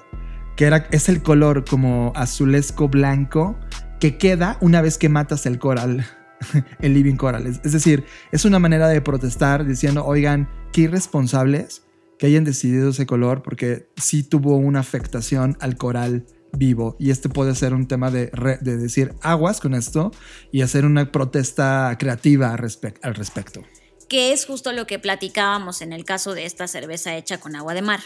que 0.57 0.83
es 0.91 1.09
el 1.09 1.23
color 1.23 1.64
como 1.64 2.12
azulesco 2.17 2.89
blanco 2.89 3.59
que 4.01 4.17
queda 4.19 4.59
una 4.61 4.81
vez 4.81 4.99
que 4.99 5.09
matas 5.09 5.47
el 5.47 5.59
coral, 5.59 6.07
el 6.81 6.95
living 6.95 7.17
coral. 7.17 7.47
Es 7.47 7.73
decir, 7.73 8.05
es 8.33 8.45
una 8.45 8.59
manera 8.59 8.89
de 8.89 9.01
protestar 9.01 9.67
diciendo, 9.67 10.05
oigan, 10.05 10.49
qué 10.73 10.83
irresponsables 10.83 11.86
que 12.19 12.27
hayan 12.27 12.45
decidido 12.45 12.91
ese 12.91 13.07
color 13.07 13.43
porque 13.43 13.89
sí 13.97 14.23
tuvo 14.23 14.57
una 14.57 14.81
afectación 14.81 15.57
al 15.61 15.77
coral 15.77 16.27
vivo 16.53 16.97
y 16.99 17.11
este 17.11 17.29
puede 17.29 17.55
ser 17.55 17.75
un 17.75 17.87
tema 17.87 18.11
de, 18.11 18.31
de 18.61 18.77
decir 18.77 19.14
aguas 19.21 19.61
con 19.61 19.75
esto 19.75 20.11
y 20.53 20.62
hacer 20.62 20.85
una 20.85 21.12
protesta 21.12 21.95
creativa 21.99 22.53
al 22.53 23.14
respecto. 23.14 23.62
que 24.09 24.33
es 24.33 24.47
justo 24.47 24.73
lo 24.73 24.87
que 24.87 24.99
platicábamos 24.99 25.83
en 25.83 25.93
el 25.93 26.05
caso 26.05 26.35
de 26.35 26.47
esta 26.47 26.69
cerveza 26.69 27.17
hecha 27.17 27.39
con 27.39 27.57
agua 27.57 27.75
de 27.75 27.83
mar. 27.83 28.01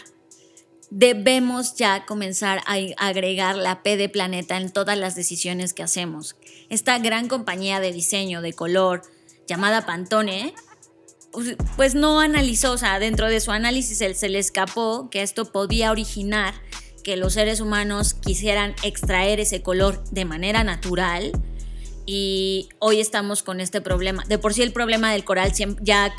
Debemos 0.89 1.75
ya 1.75 2.05
comenzar 2.05 2.59
a 2.65 2.75
agregar 2.97 3.55
la 3.55 3.81
P 3.81 3.95
de 3.95 4.09
planeta 4.09 4.57
en 4.57 4.71
todas 4.71 4.97
las 4.97 5.15
decisiones 5.15 5.73
que 5.73 5.83
hacemos. 5.83 6.35
Esta 6.69 6.99
gran 6.99 7.29
compañía 7.29 7.79
de 7.79 7.93
diseño 7.93 8.41
de 8.41 8.51
color 8.51 9.03
llamada 9.47 9.85
Pantone, 9.85 10.53
pues 11.75 11.95
no 11.95 12.19
analizó, 12.19 12.73
o 12.73 12.77
sea, 12.77 12.99
dentro 12.99 13.27
de 13.27 13.39
su 13.39 13.51
análisis 13.51 13.97
se 13.97 14.29
le 14.29 14.39
escapó 14.39 15.09
que 15.09 15.21
esto 15.21 15.45
podía 15.51 15.91
originar 15.91 16.53
que 17.03 17.15
los 17.15 17.33
seres 17.33 17.61
humanos 17.61 18.13
quisieran 18.13 18.75
extraer 18.83 19.39
ese 19.39 19.61
color 19.61 20.03
de 20.11 20.25
manera 20.25 20.63
natural 20.63 21.31
y 22.05 22.69
hoy 22.79 22.99
estamos 22.99 23.43
con 23.43 23.59
este 23.59 23.81
problema. 23.81 24.23
De 24.27 24.37
por 24.37 24.53
sí 24.53 24.61
el 24.61 24.73
problema 24.73 25.11
del 25.11 25.23
coral 25.23 25.51
ya 25.81 26.13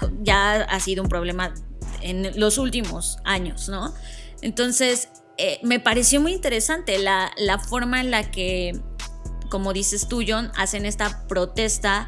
ha 0.69 0.81
sido 0.81 1.03
un 1.03 1.09
problema 1.09 1.55
en 2.01 2.39
los 2.39 2.59
últimos 2.59 3.19
años, 3.25 3.69
¿no? 3.69 3.95
Entonces, 4.41 5.09
eh, 5.39 5.61
me 5.63 5.81
pareció 5.81 6.21
muy 6.21 6.33
interesante 6.33 6.99
la, 6.99 7.31
la 7.37 7.59
forma 7.59 8.01
en 8.01 8.11
la 8.11 8.31
que, 8.31 8.81
como 9.51 9.73
dices 9.73 10.09
tú, 10.09 10.23
John, 10.27 10.51
hacen 10.57 10.85
esta 10.85 11.27
protesta 11.29 12.07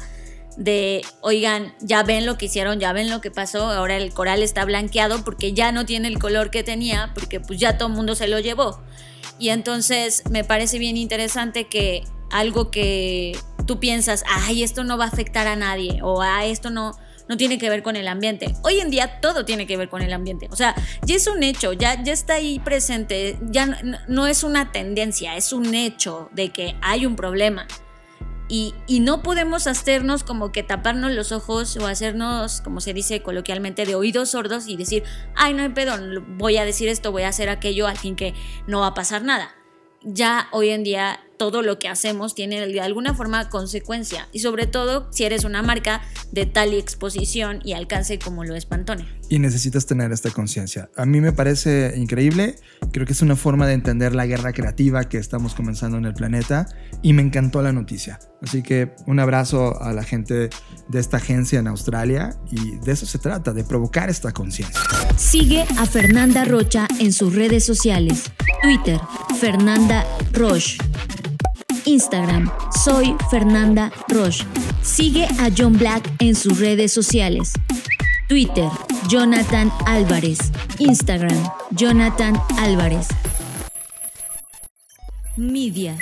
de, 0.57 1.01
oigan, 1.21 1.73
ya 1.81 2.03
ven 2.03 2.25
lo 2.25 2.37
que 2.37 2.45
hicieron, 2.45 2.79
ya 2.79 2.93
ven 2.93 3.09
lo 3.09 3.21
que 3.21 3.31
pasó, 3.31 3.69
ahora 3.69 3.97
el 3.97 4.13
coral 4.13 4.41
está 4.41 4.65
blanqueado 4.65 5.23
porque 5.23 5.53
ya 5.53 5.71
no 5.71 5.85
tiene 5.85 6.07
el 6.07 6.19
color 6.19 6.51
que 6.51 6.63
tenía, 6.63 7.11
porque 7.13 7.39
pues 7.39 7.59
ya 7.59 7.77
todo 7.77 7.89
el 7.89 7.95
mundo 7.95 8.15
se 8.15 8.27
lo 8.27 8.39
llevó. 8.39 8.81
Y 9.37 9.49
entonces 9.49 10.23
me 10.29 10.43
parece 10.43 10.79
bien 10.79 10.97
interesante 10.97 11.65
que 11.65 12.03
algo 12.31 12.71
que 12.71 13.37
tú 13.65 13.79
piensas, 13.79 14.23
ay, 14.27 14.63
esto 14.63 14.83
no 14.83 14.97
va 14.97 15.05
a 15.05 15.09
afectar 15.09 15.47
a 15.47 15.55
nadie, 15.55 15.99
o 16.01 16.21
ah, 16.21 16.45
esto 16.45 16.69
no, 16.69 16.97
no 17.27 17.37
tiene 17.37 17.57
que 17.57 17.69
ver 17.69 17.83
con 17.83 17.95
el 17.95 18.07
ambiente. 18.07 18.55
Hoy 18.63 18.79
en 18.79 18.89
día 18.89 19.19
todo 19.19 19.45
tiene 19.45 19.67
que 19.67 19.77
ver 19.77 19.89
con 19.89 20.01
el 20.01 20.13
ambiente. 20.13 20.47
O 20.51 20.55
sea, 20.55 20.75
ya 21.03 21.15
es 21.15 21.27
un 21.27 21.43
hecho, 21.43 21.73
ya, 21.73 22.01
ya 22.01 22.13
está 22.13 22.35
ahí 22.35 22.59
presente, 22.59 23.37
ya 23.49 23.67
no 24.07 24.27
es 24.27 24.43
una 24.43 24.71
tendencia, 24.71 25.35
es 25.35 25.51
un 25.51 25.73
hecho 25.73 26.29
de 26.33 26.49
que 26.49 26.75
hay 26.81 27.05
un 27.05 27.15
problema. 27.15 27.67
Y, 28.47 28.73
no 29.01 29.23
podemos 29.23 29.65
hacernos 29.67 30.23
como 30.23 30.51
que 30.51 30.61
taparnos 30.61 31.11
los 31.11 31.31
ojos 31.31 31.77
o 31.77 31.87
hacernos, 31.87 32.61
como 32.61 32.79
se 32.79 32.93
dice 32.93 33.21
coloquialmente, 33.21 33.85
de 33.85 33.95
oídos 33.95 34.31
sordos 34.31 34.67
y 34.67 34.77
decir, 34.77 35.03
ay, 35.35 35.53
no 35.53 35.63
hay 35.63 35.69
pedo, 35.69 35.93
voy 36.37 36.57
a 36.57 36.65
decir 36.65 36.87
esto, 36.87 37.11
voy 37.11 37.23
a 37.23 37.29
hacer 37.29 37.49
aquello, 37.49 37.87
al 37.87 37.97
fin 37.97 38.15
que 38.15 38.33
no 38.67 38.81
va 38.81 38.87
a 38.87 38.93
pasar 38.93 39.23
nada. 39.23 39.55
Ya 40.03 40.47
hoy 40.51 40.69
en 40.69 40.83
día 40.83 41.19
todo 41.37 41.61
lo 41.61 41.79
que 41.79 41.87
hacemos 41.87 42.35
tiene 42.35 42.65
de 42.67 42.81
alguna 42.81 43.13
forma 43.13 43.49
consecuencia 43.49 44.27
y 44.31 44.39
sobre 44.39 44.67
todo 44.67 45.07
si 45.11 45.23
eres 45.23 45.43
una 45.43 45.61
marca 45.61 46.01
de 46.31 46.45
tal 46.45 46.73
exposición 46.73 47.59
y 47.63 47.73
alcance 47.73 48.19
como 48.19 48.43
lo 48.43 48.55
es 48.55 48.65
Pantone. 48.65 49.05
Y 49.29 49.39
necesitas 49.39 49.85
tener 49.85 50.11
esta 50.11 50.29
conciencia. 50.29 50.89
A 50.95 51.05
mí 51.05 51.19
me 51.19 51.31
parece 51.31 51.93
increíble, 51.97 52.55
creo 52.91 53.05
que 53.05 53.13
es 53.13 53.21
una 53.21 53.35
forma 53.35 53.67
de 53.67 53.73
entender 53.73 54.15
la 54.15 54.25
guerra 54.25 54.53
creativa 54.53 55.03
que 55.09 55.17
estamos 55.17 55.55
comenzando 55.55 55.97
en 55.97 56.05
el 56.05 56.13
planeta 56.13 56.67
y 57.01 57.13
me 57.13 57.21
encantó 57.21 57.61
la 57.61 57.71
noticia. 57.71 58.19
Así 58.41 58.61
que 58.61 58.93
un 59.07 59.19
abrazo 59.19 59.81
a 59.81 59.93
la 59.93 60.03
gente 60.03 60.49
de 60.87 60.99
esta 60.99 61.17
agencia 61.17 61.59
en 61.59 61.67
Australia 61.67 62.37
y 62.51 62.77
de 62.77 62.91
eso 62.91 63.05
se 63.05 63.17
trata, 63.17 63.53
de 63.53 63.63
provocar 63.63 64.09
esta 64.09 64.31
conciencia. 64.31 64.79
Sigue 65.17 65.65
a 65.77 65.85
Fernanda 65.85 66.45
Rocha 66.45 66.87
en 66.99 67.11
sus 67.11 67.33
redes 67.33 67.65
sociales. 67.65 68.31
Twitter, 68.61 68.99
Fernanda 69.39 70.05
Roche. 70.31 70.77
Instagram, 71.85 72.49
soy 72.83 73.15
Fernanda 73.29 73.91
Roche. 74.07 74.43
Sigue 74.81 75.25
a 75.39 75.49
John 75.55 75.77
Black 75.77 76.11
en 76.19 76.35
sus 76.35 76.59
redes 76.59 76.91
sociales. 76.91 77.53
Twitter, 78.27 78.69
Jonathan 79.07 79.71
Álvarez. 79.85 80.39
Instagram, 80.79 81.37
Jonathan 81.71 82.35
Álvarez. 82.57 83.07
Media. 85.37 85.97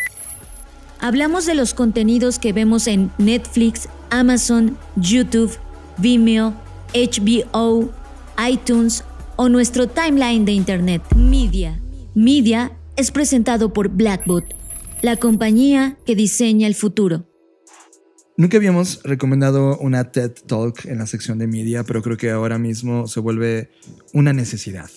Hablamos 0.99 1.45
de 1.45 1.55
los 1.55 1.73
contenidos 1.73 2.39
que 2.39 2.53
vemos 2.53 2.87
en 2.87 3.11
Netflix, 3.17 3.89
Amazon, 4.09 4.77
YouTube, 4.95 5.57
Vimeo, 5.97 6.53
HBO, 6.93 7.91
iTunes 8.49 9.03
o 9.35 9.49
nuestro 9.49 9.87
timeline 9.87 10.45
de 10.45 10.53
Internet. 10.53 11.01
Media. 11.13 11.77
Media 12.15 12.71
es 12.95 13.11
presentado 13.11 13.73
por 13.73 13.89
Blackbot, 13.89 14.45
la 15.03 15.17
compañía 15.17 15.97
que 16.05 16.15
diseña 16.15 16.65
el 16.65 16.75
futuro. 16.75 17.27
Nunca 18.37 18.55
habíamos 18.55 19.03
recomendado 19.03 19.77
una 19.79 20.11
TED 20.11 20.31
Talk 20.47 20.85
en 20.85 20.97
la 20.97 21.05
sección 21.07 21.37
de 21.37 21.45
media, 21.45 21.83
pero 21.83 22.01
creo 22.01 22.15
que 22.15 22.31
ahora 22.31 22.57
mismo 22.57 23.05
se 23.07 23.19
vuelve 23.19 23.69
una 24.13 24.31
necesidad. 24.31 24.89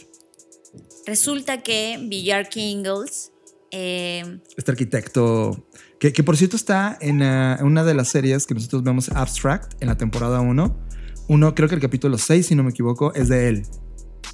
Resulta 1.06 1.62
que 1.62 1.98
Villar 2.08 2.48
Kingles 2.48 3.32
eh, 3.72 4.38
Este 4.56 4.70
arquitecto, 4.70 5.68
que, 5.98 6.12
que 6.12 6.22
por 6.22 6.36
cierto 6.36 6.54
está 6.54 6.96
en 7.00 7.22
ah, 7.22 7.58
una 7.62 7.82
de 7.82 7.94
las 7.94 8.08
series 8.08 8.46
que 8.46 8.54
nosotros 8.54 8.84
vemos 8.84 9.08
Abstract 9.08 9.82
en 9.82 9.88
la 9.88 9.98
temporada 9.98 10.40
1. 10.40 10.86
Uno, 11.28 11.54
creo 11.56 11.68
que 11.68 11.74
el 11.74 11.80
capítulo 11.80 12.16
6, 12.16 12.46
si 12.46 12.54
no 12.54 12.62
me 12.62 12.70
equivoco, 12.70 13.12
es 13.14 13.28
de 13.28 13.48
él. 13.48 13.66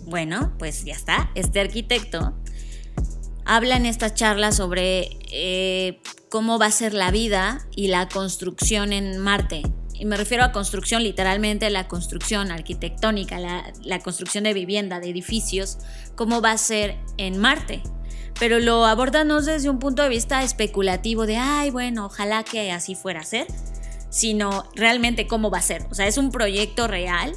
Bueno, 0.04 0.52
pues 0.58 0.84
ya 0.84 0.92
está. 0.92 1.30
Este 1.34 1.60
arquitecto 1.60 2.41
habla 3.44 3.76
en 3.76 3.86
esta 3.86 4.14
charla 4.14 4.52
sobre 4.52 5.18
eh, 5.30 6.00
cómo 6.30 6.58
va 6.58 6.66
a 6.66 6.70
ser 6.70 6.94
la 6.94 7.10
vida 7.10 7.66
y 7.74 7.88
la 7.88 8.08
construcción 8.08 8.92
en 8.92 9.18
Marte. 9.18 9.62
Y 9.94 10.04
me 10.04 10.16
refiero 10.16 10.42
a 10.42 10.52
construcción, 10.52 11.02
literalmente 11.02 11.70
la 11.70 11.86
construcción 11.86 12.50
arquitectónica, 12.50 13.38
la, 13.38 13.72
la 13.82 14.00
construcción 14.00 14.44
de 14.44 14.52
vivienda, 14.52 14.98
de 14.98 15.10
edificios, 15.10 15.78
cómo 16.16 16.40
va 16.40 16.52
a 16.52 16.58
ser 16.58 16.98
en 17.18 17.38
Marte. 17.38 17.82
Pero 18.38 18.58
lo 18.58 18.84
aborda 18.84 19.24
no 19.24 19.40
desde 19.40 19.70
un 19.70 19.78
punto 19.78 20.02
de 20.02 20.08
vista 20.08 20.42
especulativo 20.42 21.26
de, 21.26 21.36
ay, 21.36 21.70
bueno, 21.70 22.06
ojalá 22.06 22.42
que 22.42 22.72
así 22.72 22.94
fuera 22.94 23.20
a 23.20 23.24
ser, 23.24 23.46
sino 24.10 24.68
realmente 24.74 25.26
cómo 25.26 25.50
va 25.50 25.58
a 25.58 25.62
ser. 25.62 25.86
O 25.90 25.94
sea, 25.94 26.06
es 26.06 26.18
un 26.18 26.30
proyecto 26.30 26.88
real 26.88 27.34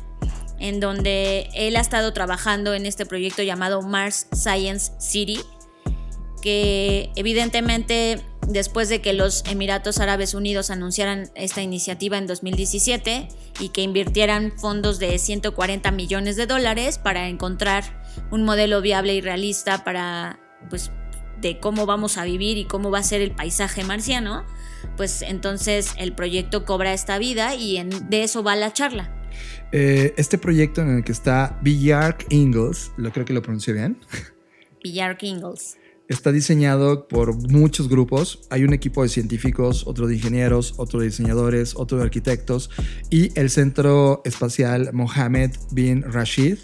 en 0.60 0.80
donde 0.80 1.50
él 1.54 1.76
ha 1.76 1.82
estado 1.82 2.14
trabajando 2.14 2.74
en 2.74 2.86
este 2.86 3.06
proyecto 3.06 3.44
llamado 3.44 3.82
Mars 3.82 4.28
Science 4.34 4.94
City, 5.00 5.40
que 6.46 7.10
evidentemente 7.16 8.22
después 8.48 8.88
de 8.88 9.02
que 9.02 9.14
los 9.14 9.44
Emiratos 9.50 9.98
Árabes 10.00 10.36
Unidos 10.36 10.70
anunciaran 10.70 11.32
esta 11.34 11.64
iniciativa 11.64 12.20
en 12.20 12.28
2017 12.28 13.28
y 13.60 13.70
que 13.70 13.82
invirtieran 13.82 14.54
fondos 14.56 15.00
de 15.00 15.18
140 15.18 15.90
millones 15.90 16.36
de 16.36 16.46
dólares 16.46 17.00
para 17.00 17.30
encontrar 17.30 18.04
un 18.30 18.44
modelo 18.44 18.80
viable 18.82 19.16
y 19.16 19.22
realista 19.22 19.84
para, 19.84 20.40
pues, 20.70 20.92
de 21.42 21.60
cómo 21.60 21.88
vamos 21.88 22.20
a 22.20 22.24
vivir 22.26 22.60
y 22.60 22.66
cómo 22.66 22.92
va 22.92 23.00
a 23.00 23.04
ser 23.04 23.22
el 23.22 23.32
paisaje 23.32 23.84
marciano, 23.84 24.46
pues 24.98 25.24
entonces 25.24 25.94
el 25.98 26.14
proyecto 26.14 26.64
cobra 26.64 26.94
esta 26.94 27.18
vida 27.18 27.56
y 27.56 27.78
en- 27.78 28.08
de 28.12 28.22
eso 28.24 28.44
va 28.44 28.56
la 28.56 28.72
charla. 28.72 29.12
Eh, 29.72 30.14
este 30.18 30.38
proyecto 30.38 30.82
en 30.82 30.98
el 30.98 31.04
que 31.04 31.12
está 31.12 31.58
Villark 31.64 32.28
Ingalls, 32.30 32.92
lo 32.98 33.12
creo 33.12 33.26
que 33.26 33.34
lo 33.34 33.42
pronuncié 33.42 33.74
bien, 33.74 33.98
Villar 34.84 35.18
Kingles. 35.18 35.78
Está 36.10 36.32
diseñado 36.32 37.08
por 37.08 37.36
muchos 37.50 37.90
grupos. 37.90 38.42
Hay 38.50 38.64
un 38.64 38.74
equipo 38.74 39.04
de 39.04 39.10
científicos, 39.10 39.86
otro 39.88 40.08
de 40.08 40.16
ingenieros, 40.16 40.74
otro 40.78 41.00
de 41.00 41.08
diseñadores, 41.08 41.76
otro 41.76 41.98
de 41.98 42.04
arquitectos 42.04 42.70
y 43.10 43.38
el 43.40 43.50
Centro 43.50 44.22
Espacial 44.26 44.92
Mohammed 44.94 45.52
bin 45.72 46.04
Rashid, 46.04 46.58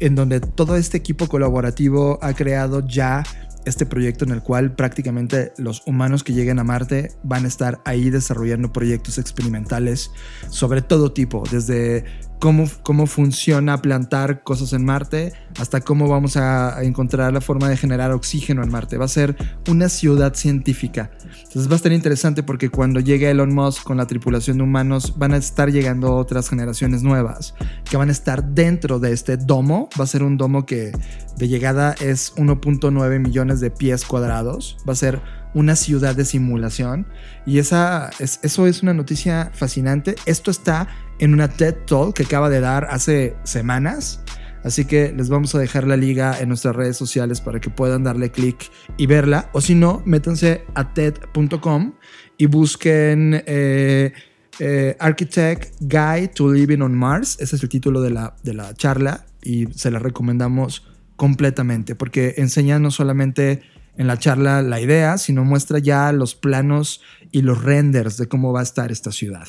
en 0.00 0.14
donde 0.14 0.40
todo 0.40 0.76
este 0.76 0.98
equipo 0.98 1.28
colaborativo 1.28 2.18
ha 2.22 2.34
creado 2.34 2.86
ya 2.86 3.22
este 3.64 3.86
proyecto 3.86 4.24
en 4.24 4.32
el 4.32 4.42
cual 4.42 4.74
prácticamente 4.74 5.52
los 5.56 5.82
humanos 5.86 6.24
que 6.24 6.32
lleguen 6.32 6.58
a 6.58 6.64
Marte 6.64 7.12
van 7.22 7.44
a 7.44 7.48
estar 7.48 7.80
ahí 7.84 8.10
desarrollando 8.10 8.72
proyectos 8.72 9.18
experimentales 9.18 10.10
sobre 10.48 10.82
todo 10.82 11.12
tipo, 11.12 11.44
desde 11.50 12.04
cómo, 12.42 12.68
cómo 12.82 13.06
funciona 13.06 13.80
plantar 13.80 14.42
cosas 14.42 14.72
en 14.72 14.84
Marte 14.84 15.32
hasta 15.60 15.80
cómo 15.80 16.08
vamos 16.08 16.36
a 16.36 16.82
encontrar 16.82 17.32
la 17.32 17.40
forma 17.40 17.68
de 17.68 17.76
generar 17.76 18.10
oxígeno 18.10 18.64
en 18.64 18.68
Marte. 18.68 18.98
Va 18.98 19.04
a 19.04 19.08
ser 19.08 19.36
una 19.68 19.88
ciudad 19.88 20.34
científica. 20.34 21.12
Entonces 21.22 21.68
va 21.68 21.74
a 21.74 21.76
estar 21.76 21.92
interesante 21.92 22.42
porque 22.42 22.68
cuando 22.68 22.98
llegue 22.98 23.30
Elon 23.30 23.54
Musk 23.54 23.84
con 23.84 23.96
la 23.96 24.06
tripulación 24.06 24.56
de 24.56 24.64
humanos 24.64 25.14
van 25.16 25.34
a 25.34 25.36
estar 25.36 25.70
llegando 25.70 26.16
otras 26.16 26.48
generaciones 26.48 27.04
nuevas 27.04 27.54
que 27.88 27.96
van 27.96 28.08
a 28.08 28.12
estar 28.12 28.42
dentro 28.42 28.98
de 28.98 29.12
este 29.12 29.36
domo. 29.36 29.88
Va 29.96 30.02
a 30.02 30.08
ser 30.08 30.24
un 30.24 30.36
domo 30.36 30.66
que 30.66 30.90
de 31.36 31.46
llegada 31.46 31.94
es 32.00 32.34
1.9 32.34 33.20
millones 33.20 33.60
de 33.60 33.70
pies 33.70 34.04
cuadrados. 34.04 34.78
Va 34.88 34.94
a 34.94 34.96
ser 34.96 35.20
una 35.54 35.76
ciudad 35.76 36.14
de 36.16 36.24
simulación. 36.24 37.06
Y 37.46 37.58
esa, 37.58 38.10
es- 38.18 38.40
eso 38.42 38.66
es 38.66 38.82
una 38.82 38.94
noticia 38.94 39.50
fascinante. 39.54 40.14
Esto 40.26 40.50
está 40.50 40.88
en 41.18 41.34
una 41.34 41.48
TED 41.48 41.74
Talk 41.86 42.14
que 42.14 42.22
acaba 42.24 42.48
de 42.48 42.60
dar 42.60 42.86
hace 42.90 43.36
semanas. 43.44 44.20
Así 44.64 44.84
que 44.84 45.12
les 45.16 45.28
vamos 45.28 45.54
a 45.56 45.58
dejar 45.58 45.86
la 45.88 45.96
liga 45.96 46.38
en 46.40 46.48
nuestras 46.48 46.76
redes 46.76 46.96
sociales 46.96 47.40
para 47.40 47.60
que 47.60 47.68
puedan 47.68 48.04
darle 48.04 48.30
clic 48.30 48.70
y 48.96 49.06
verla. 49.06 49.50
O 49.52 49.60
si 49.60 49.74
no, 49.74 50.02
métanse 50.06 50.64
a 50.74 50.94
TED.com 50.94 51.94
y 52.38 52.46
busquen 52.46 53.42
eh, 53.46 54.12
eh, 54.60 54.96
Architect 55.00 55.74
Guide 55.80 56.28
to 56.28 56.52
Living 56.52 56.80
on 56.80 56.94
Mars. 56.94 57.36
Ese 57.40 57.56
es 57.56 57.62
el 57.64 57.68
título 57.68 58.00
de 58.02 58.10
la, 58.10 58.36
de 58.44 58.54
la 58.54 58.72
charla 58.74 59.26
y 59.42 59.66
se 59.74 59.90
la 59.90 59.98
recomendamos 59.98 60.86
completamente 61.16 61.94
porque 61.96 62.34
enseña 62.38 62.78
no 62.78 62.90
solamente 62.92 63.62
en 63.96 64.06
la 64.06 64.18
charla 64.18 64.62
la 64.62 64.80
idea, 64.80 65.18
sino 65.18 65.44
muestra 65.44 65.78
ya 65.78 66.12
los 66.12 66.34
planos 66.34 67.00
y 67.30 67.42
los 67.42 67.62
renders 67.62 68.16
de 68.16 68.28
cómo 68.28 68.52
va 68.52 68.60
a 68.60 68.64
estar 68.64 68.90
esta 68.90 69.12
ciudad. 69.12 69.46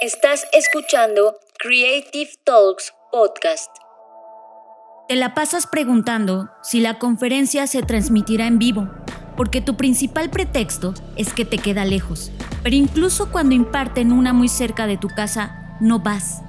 Estás 0.00 0.44
escuchando 0.52 1.36
Creative 1.58 2.30
Talks 2.44 2.92
Podcast. 3.12 3.70
Te 5.08 5.16
la 5.16 5.34
pasas 5.34 5.66
preguntando 5.66 6.50
si 6.62 6.80
la 6.80 6.98
conferencia 6.98 7.66
se 7.66 7.82
transmitirá 7.82 8.46
en 8.46 8.58
vivo, 8.58 8.88
porque 9.36 9.60
tu 9.60 9.76
principal 9.76 10.30
pretexto 10.30 10.94
es 11.16 11.32
que 11.32 11.44
te 11.44 11.58
queda 11.58 11.84
lejos. 11.84 12.32
Pero 12.62 12.76
incluso 12.76 13.30
cuando 13.30 13.54
imparten 13.54 14.12
una 14.12 14.32
muy 14.32 14.48
cerca 14.48 14.86
de 14.86 14.96
tu 14.96 15.08
casa, 15.08 15.76
no 15.80 15.98
vas. 15.98 16.42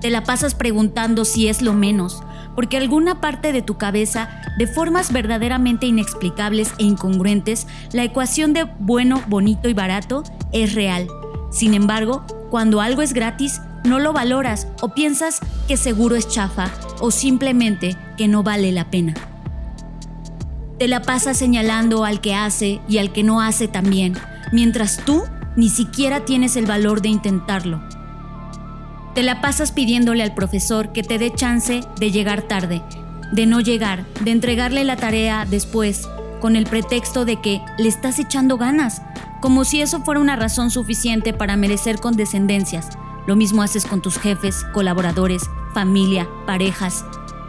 Te 0.00 0.10
la 0.10 0.24
pasas 0.24 0.54
preguntando 0.54 1.24
si 1.24 1.48
es 1.48 1.60
lo 1.60 1.74
menos, 1.74 2.22
porque 2.54 2.76
alguna 2.76 3.20
parte 3.20 3.52
de 3.52 3.62
tu 3.62 3.76
cabeza, 3.78 4.28
de 4.58 4.66
formas 4.66 5.12
verdaderamente 5.12 5.86
inexplicables 5.86 6.72
e 6.78 6.84
incongruentes, 6.84 7.66
la 7.92 8.04
ecuación 8.04 8.52
de 8.52 8.64
bueno, 8.78 9.22
bonito 9.28 9.68
y 9.68 9.74
barato 9.74 10.24
es 10.52 10.74
real. 10.74 11.08
Sin 11.50 11.74
embargo, 11.74 12.24
cuando 12.50 12.80
algo 12.80 13.02
es 13.02 13.12
gratis, 13.12 13.60
no 13.84 13.98
lo 13.98 14.12
valoras 14.12 14.66
o 14.82 14.90
piensas 14.90 15.40
que 15.66 15.76
seguro 15.76 16.16
es 16.16 16.28
chafa 16.28 16.70
o 17.00 17.10
simplemente 17.10 17.96
que 18.16 18.28
no 18.28 18.42
vale 18.42 18.72
la 18.72 18.90
pena. 18.90 19.14
Te 20.78 20.88
la 20.88 21.02
pasas 21.02 21.36
señalando 21.36 22.04
al 22.04 22.20
que 22.20 22.34
hace 22.34 22.80
y 22.88 22.98
al 22.98 23.12
que 23.12 23.22
no 23.22 23.40
hace 23.40 23.68
también, 23.68 24.14
mientras 24.52 24.98
tú 25.04 25.22
ni 25.56 25.68
siquiera 25.68 26.24
tienes 26.24 26.56
el 26.56 26.66
valor 26.66 27.02
de 27.02 27.08
intentarlo. 27.08 27.82
Te 29.14 29.24
la 29.24 29.40
pasas 29.40 29.72
pidiéndole 29.72 30.22
al 30.22 30.34
profesor 30.34 30.92
que 30.92 31.02
te 31.02 31.18
dé 31.18 31.32
chance 31.34 31.80
de 31.98 32.10
llegar 32.12 32.42
tarde, 32.42 32.80
de 33.32 33.44
no 33.44 33.60
llegar, 33.60 34.06
de 34.20 34.30
entregarle 34.30 34.84
la 34.84 34.96
tarea 34.96 35.46
después, 35.48 36.08
con 36.40 36.54
el 36.54 36.64
pretexto 36.64 37.24
de 37.24 37.40
que 37.40 37.60
le 37.76 37.88
estás 37.88 38.20
echando 38.20 38.56
ganas, 38.56 39.02
como 39.40 39.64
si 39.64 39.82
eso 39.82 40.00
fuera 40.02 40.20
una 40.20 40.36
razón 40.36 40.70
suficiente 40.70 41.32
para 41.32 41.56
merecer 41.56 41.98
condescendencias. 41.98 42.90
Lo 43.26 43.34
mismo 43.34 43.62
haces 43.62 43.84
con 43.84 44.00
tus 44.00 44.16
jefes, 44.16 44.64
colaboradores, 44.72 45.42
familia, 45.74 46.28
parejas. 46.46 47.04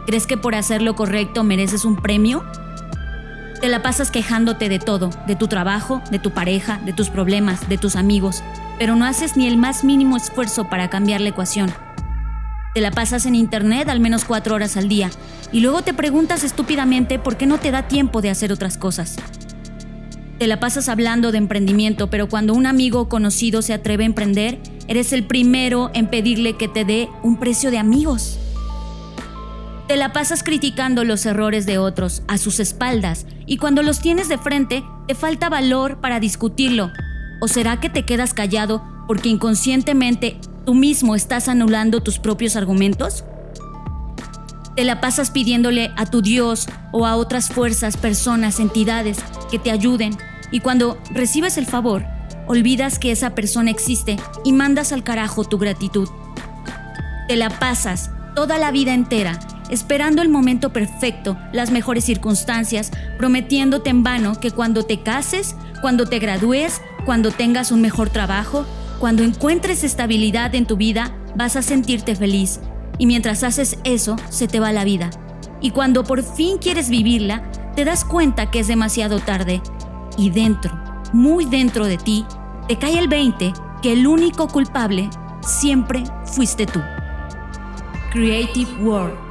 ¿Crees 0.06 0.26
que 0.26 0.36
por 0.36 0.56
hacer 0.56 0.82
lo 0.82 0.96
correcto 0.96 1.44
mereces 1.44 1.84
un 1.84 1.94
premio? 1.94 2.44
Te 3.60 3.68
la 3.68 3.82
pasas 3.82 4.10
quejándote 4.10 4.68
de 4.68 4.80
todo, 4.80 5.10
de 5.28 5.36
tu 5.36 5.46
trabajo, 5.46 6.02
de 6.10 6.18
tu 6.18 6.32
pareja, 6.32 6.80
de 6.84 6.92
tus 6.92 7.08
problemas, 7.08 7.68
de 7.68 7.78
tus 7.78 7.94
amigos, 7.94 8.42
pero 8.82 8.96
no 8.96 9.04
haces 9.04 9.36
ni 9.36 9.46
el 9.46 9.58
más 9.58 9.84
mínimo 9.84 10.16
esfuerzo 10.16 10.68
para 10.68 10.90
cambiar 10.90 11.20
la 11.20 11.28
ecuación. 11.28 11.72
Te 12.74 12.80
la 12.80 12.90
pasas 12.90 13.26
en 13.26 13.36
internet 13.36 13.88
al 13.88 14.00
menos 14.00 14.24
cuatro 14.24 14.56
horas 14.56 14.76
al 14.76 14.88
día 14.88 15.08
y 15.52 15.60
luego 15.60 15.82
te 15.82 15.94
preguntas 15.94 16.42
estúpidamente 16.42 17.20
por 17.20 17.36
qué 17.36 17.46
no 17.46 17.58
te 17.58 17.70
da 17.70 17.86
tiempo 17.86 18.20
de 18.22 18.30
hacer 18.30 18.50
otras 18.50 18.78
cosas. 18.78 19.14
Te 20.40 20.48
la 20.48 20.58
pasas 20.58 20.88
hablando 20.88 21.30
de 21.30 21.38
emprendimiento, 21.38 22.10
pero 22.10 22.28
cuando 22.28 22.54
un 22.54 22.66
amigo 22.66 23.08
conocido 23.08 23.62
se 23.62 23.72
atreve 23.72 24.02
a 24.02 24.06
emprender, 24.06 24.58
eres 24.88 25.12
el 25.12 25.28
primero 25.28 25.92
en 25.94 26.08
pedirle 26.08 26.56
que 26.56 26.66
te 26.66 26.84
dé 26.84 27.08
un 27.22 27.38
precio 27.38 27.70
de 27.70 27.78
amigos. 27.78 28.40
Te 29.86 29.94
la 29.94 30.12
pasas 30.12 30.42
criticando 30.42 31.04
los 31.04 31.24
errores 31.24 31.66
de 31.66 31.78
otros 31.78 32.24
a 32.26 32.36
sus 32.36 32.58
espaldas 32.58 33.26
y 33.46 33.58
cuando 33.58 33.84
los 33.84 34.00
tienes 34.00 34.28
de 34.28 34.38
frente 34.38 34.82
te 35.06 35.14
falta 35.14 35.48
valor 35.48 36.00
para 36.00 36.18
discutirlo. 36.18 36.90
¿O 37.42 37.48
será 37.48 37.80
que 37.80 37.90
te 37.90 38.04
quedas 38.04 38.34
callado 38.34 38.84
porque 39.08 39.28
inconscientemente 39.28 40.38
tú 40.64 40.74
mismo 40.74 41.16
estás 41.16 41.48
anulando 41.48 42.00
tus 42.00 42.20
propios 42.20 42.54
argumentos? 42.54 43.24
Te 44.76 44.84
la 44.84 45.00
pasas 45.00 45.32
pidiéndole 45.32 45.90
a 45.96 46.06
tu 46.06 46.22
Dios 46.22 46.68
o 46.92 47.04
a 47.04 47.16
otras 47.16 47.48
fuerzas, 47.48 47.96
personas, 47.96 48.60
entidades 48.60 49.18
que 49.50 49.58
te 49.58 49.72
ayuden 49.72 50.16
y 50.52 50.60
cuando 50.60 50.96
recibes 51.10 51.58
el 51.58 51.66
favor, 51.66 52.04
olvidas 52.46 53.00
que 53.00 53.10
esa 53.10 53.34
persona 53.34 53.72
existe 53.72 54.18
y 54.44 54.52
mandas 54.52 54.92
al 54.92 55.02
carajo 55.02 55.42
tu 55.42 55.58
gratitud. 55.58 56.08
Te 57.26 57.34
la 57.34 57.50
pasas 57.50 58.12
toda 58.36 58.56
la 58.58 58.70
vida 58.70 58.94
entera 58.94 59.40
esperando 59.72 60.20
el 60.20 60.28
momento 60.28 60.70
perfecto, 60.70 61.38
las 61.50 61.70
mejores 61.70 62.04
circunstancias, 62.04 62.92
prometiéndote 63.16 63.88
en 63.88 64.02
vano 64.02 64.38
que 64.38 64.50
cuando 64.50 64.84
te 64.84 65.02
cases, 65.02 65.56
cuando 65.82 66.06
te 66.06 66.20
gradúes, 66.20 66.80
cuando 67.04 67.32
tengas 67.32 67.72
un 67.72 67.82
mejor 67.82 68.08
trabajo, 68.08 68.64
cuando 69.00 69.24
encuentres 69.24 69.82
estabilidad 69.82 70.54
en 70.54 70.64
tu 70.64 70.76
vida, 70.76 71.14
vas 71.34 71.56
a 71.56 71.62
sentirte 71.62 72.14
feliz. 72.14 72.60
Y 72.98 73.06
mientras 73.06 73.42
haces 73.42 73.76
eso, 73.82 74.16
se 74.30 74.46
te 74.46 74.60
va 74.60 74.72
la 74.72 74.84
vida. 74.84 75.10
Y 75.60 75.72
cuando 75.72 76.04
por 76.04 76.22
fin 76.22 76.58
quieres 76.58 76.88
vivirla, 76.88 77.42
te 77.74 77.84
das 77.84 78.04
cuenta 78.04 78.50
que 78.50 78.60
es 78.60 78.68
demasiado 78.68 79.18
tarde. 79.18 79.60
Y 80.16 80.30
dentro, 80.30 80.72
muy 81.12 81.46
dentro 81.46 81.86
de 81.86 81.98
ti, 81.98 82.24
te 82.68 82.78
cae 82.78 82.98
el 82.98 83.08
20 83.08 83.52
que 83.82 83.92
el 83.92 84.06
único 84.06 84.46
culpable 84.46 85.10
siempre 85.40 86.04
fuiste 86.24 86.64
tú. 86.64 86.80
Creative 88.12 88.70
World 88.84 89.21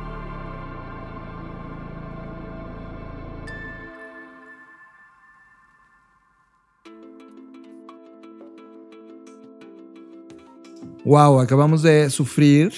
Wow, 11.03 11.39
acabamos 11.39 11.81
de 11.81 12.09
sufrir. 12.09 12.73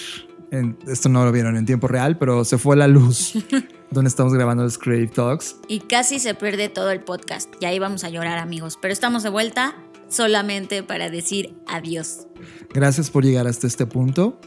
esto 0.86 1.08
no 1.08 1.24
lo 1.24 1.32
vieron 1.32 1.56
en 1.56 1.66
tiempo 1.66 1.88
real, 1.88 2.16
pero 2.16 2.44
se 2.44 2.56
fue 2.56 2.76
la 2.76 2.88
luz 2.88 3.34
donde 3.90 4.08
estamos 4.08 4.32
grabando 4.32 4.62
los 4.62 4.78
Creative 4.78 5.12
Talks. 5.12 5.56
Y 5.68 5.80
casi 5.80 6.18
se 6.18 6.34
pierde 6.34 6.68
todo 6.68 6.90
el 6.90 7.00
podcast. 7.00 7.52
Ya 7.60 7.72
íbamos 7.72 8.02
a 8.04 8.08
llorar, 8.08 8.38
amigos. 8.38 8.78
Pero 8.80 8.92
estamos 8.92 9.22
de 9.22 9.28
vuelta 9.28 9.76
solamente 10.08 10.82
para 10.82 11.10
decir 11.10 11.54
adiós. 11.66 12.26
Gracias 12.72 13.10
por 13.10 13.24
llegar 13.24 13.46
hasta 13.46 13.66
este 13.66 13.84
punto. 13.84 14.40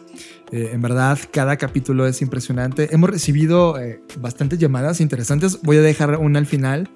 Eh, 0.52 0.72
en 0.74 0.82
verdad, 0.82 1.20
cada 1.32 1.58
capítulo 1.58 2.08
es 2.08 2.22
impresionante. 2.22 2.94
Hemos 2.94 3.10
recibido 3.10 3.80
eh, 3.80 4.02
bastantes 4.20 4.58
llamadas 4.60 5.02
interesantes. 5.02 5.62
Voy 5.62 5.78
a 5.78 5.82
dejar 5.82 6.18
una 6.18 6.40
al 6.40 6.46
final. 6.48 6.90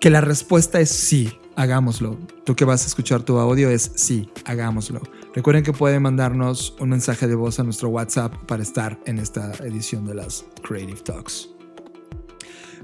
Que 0.00 0.10
la 0.10 0.20
respuesta 0.20 0.80
es 0.80 0.90
sí, 0.90 1.32
hagámoslo. 1.54 2.18
Tú 2.44 2.54
que 2.54 2.64
vas 2.64 2.84
a 2.84 2.86
escuchar 2.86 3.22
tu 3.22 3.38
audio 3.38 3.70
es 3.70 3.92
sí, 3.94 4.28
hagámoslo. 4.44 5.00
Recuerden 5.36 5.64
que 5.64 5.74
pueden 5.74 6.00
mandarnos 6.00 6.74
un 6.80 6.88
mensaje 6.88 7.26
de 7.26 7.34
voz 7.34 7.60
a 7.60 7.62
nuestro 7.62 7.90
WhatsApp 7.90 8.34
para 8.46 8.62
estar 8.62 8.98
en 9.04 9.18
esta 9.18 9.52
edición 9.66 10.06
de 10.06 10.14
las 10.14 10.46
Creative 10.66 10.98
Talks. 11.02 11.50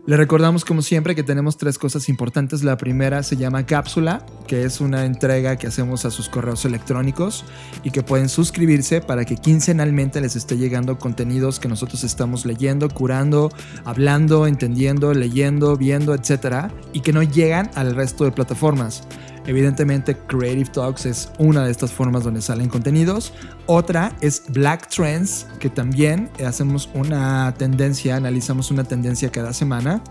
Le 0.05 0.18
recordamos 0.18 0.64
como 0.66 0.82
siempre 0.82 1.14
que 1.14 1.22
tenemos 1.22 1.57
tres 1.57 1.78
cosas 1.78 2.11
importantes. 2.11 2.62
La 2.62 2.76
primera 2.76 3.22
se 3.22 3.38
llama 3.38 3.64
cápsula, 3.64 4.26
que 4.46 4.64
es 4.64 4.82
una 4.82 5.07
entrega 5.07 5.57
que 5.57 5.66
hacemos 5.66 6.05
a 6.05 6.11
sus 6.11 6.28
correos 6.28 6.66
electrónicos 6.66 7.46
y 7.84 7.90
que 7.90 8.03
pueden 8.03 8.28
suscribirse 8.28 9.00
para 9.00 9.24
que 9.24 9.36
quincenalmente 9.36 10.20
les 10.20 10.36
esté 10.36 10.59
llegando 10.59 10.98
contenidos 10.98 11.59
que 11.59 11.68
nosotros 11.68 12.05
estamos 12.05 12.44
leyendo, 12.44 12.90
curando, 12.90 13.50
hablando, 13.86 14.46
entendiendo, 14.46 15.14
leyendo, 15.14 15.78
viendo, 15.78 16.14
etcétera, 16.14 16.70
y 16.92 17.00
que 17.00 17.14
no 17.14 17.22
llegan 17.22 17.70
al 17.76 17.94
resto 17.94 18.24
de 18.24 18.32
plataformas. 18.32 19.05
Evidentemente 19.47 20.16
Creative 20.16 20.70
Talks 20.70 21.07
es 21.07 21.32
una 21.38 21.64
de 21.64 21.70
estas 21.70 21.93
formas 21.93 22.24
donde 22.24 22.40
salen 22.40 22.68
contenidos. 22.68 23.32
Otra 23.66 24.16
es 24.20 24.45
Black 24.49 24.88
Trends, 24.88 25.47
que 25.59 25.68
también 25.68 26.30
hacemos 26.47 26.88
una 26.95 27.53
tendencia, 27.55 28.16
analizamos 28.16 28.70
una 28.70 28.84
tendencia 28.84 29.30
cada 29.32 29.53
semana. 29.53 30.03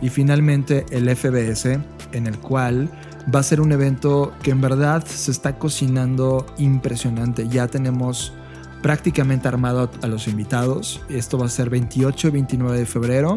Y 0.00 0.08
finalmente 0.08 0.86
el 0.90 1.14
FBS, 1.14 1.80
en 2.12 2.26
el 2.26 2.38
cual 2.38 2.90
va 3.34 3.40
a 3.40 3.42
ser 3.42 3.60
un 3.60 3.72
evento 3.72 4.32
que 4.42 4.52
en 4.52 4.60
verdad 4.60 5.04
se 5.04 5.32
está 5.32 5.58
cocinando 5.58 6.46
impresionante. 6.58 7.48
Ya 7.48 7.66
tenemos 7.66 8.32
prácticamente 8.82 9.48
armado 9.48 9.90
a 10.02 10.06
los 10.06 10.28
invitados. 10.28 11.00
Esto 11.08 11.38
va 11.38 11.46
a 11.46 11.48
ser 11.48 11.70
28 11.70 12.28
y 12.28 12.30
29 12.30 12.78
de 12.78 12.86
febrero. 12.86 13.36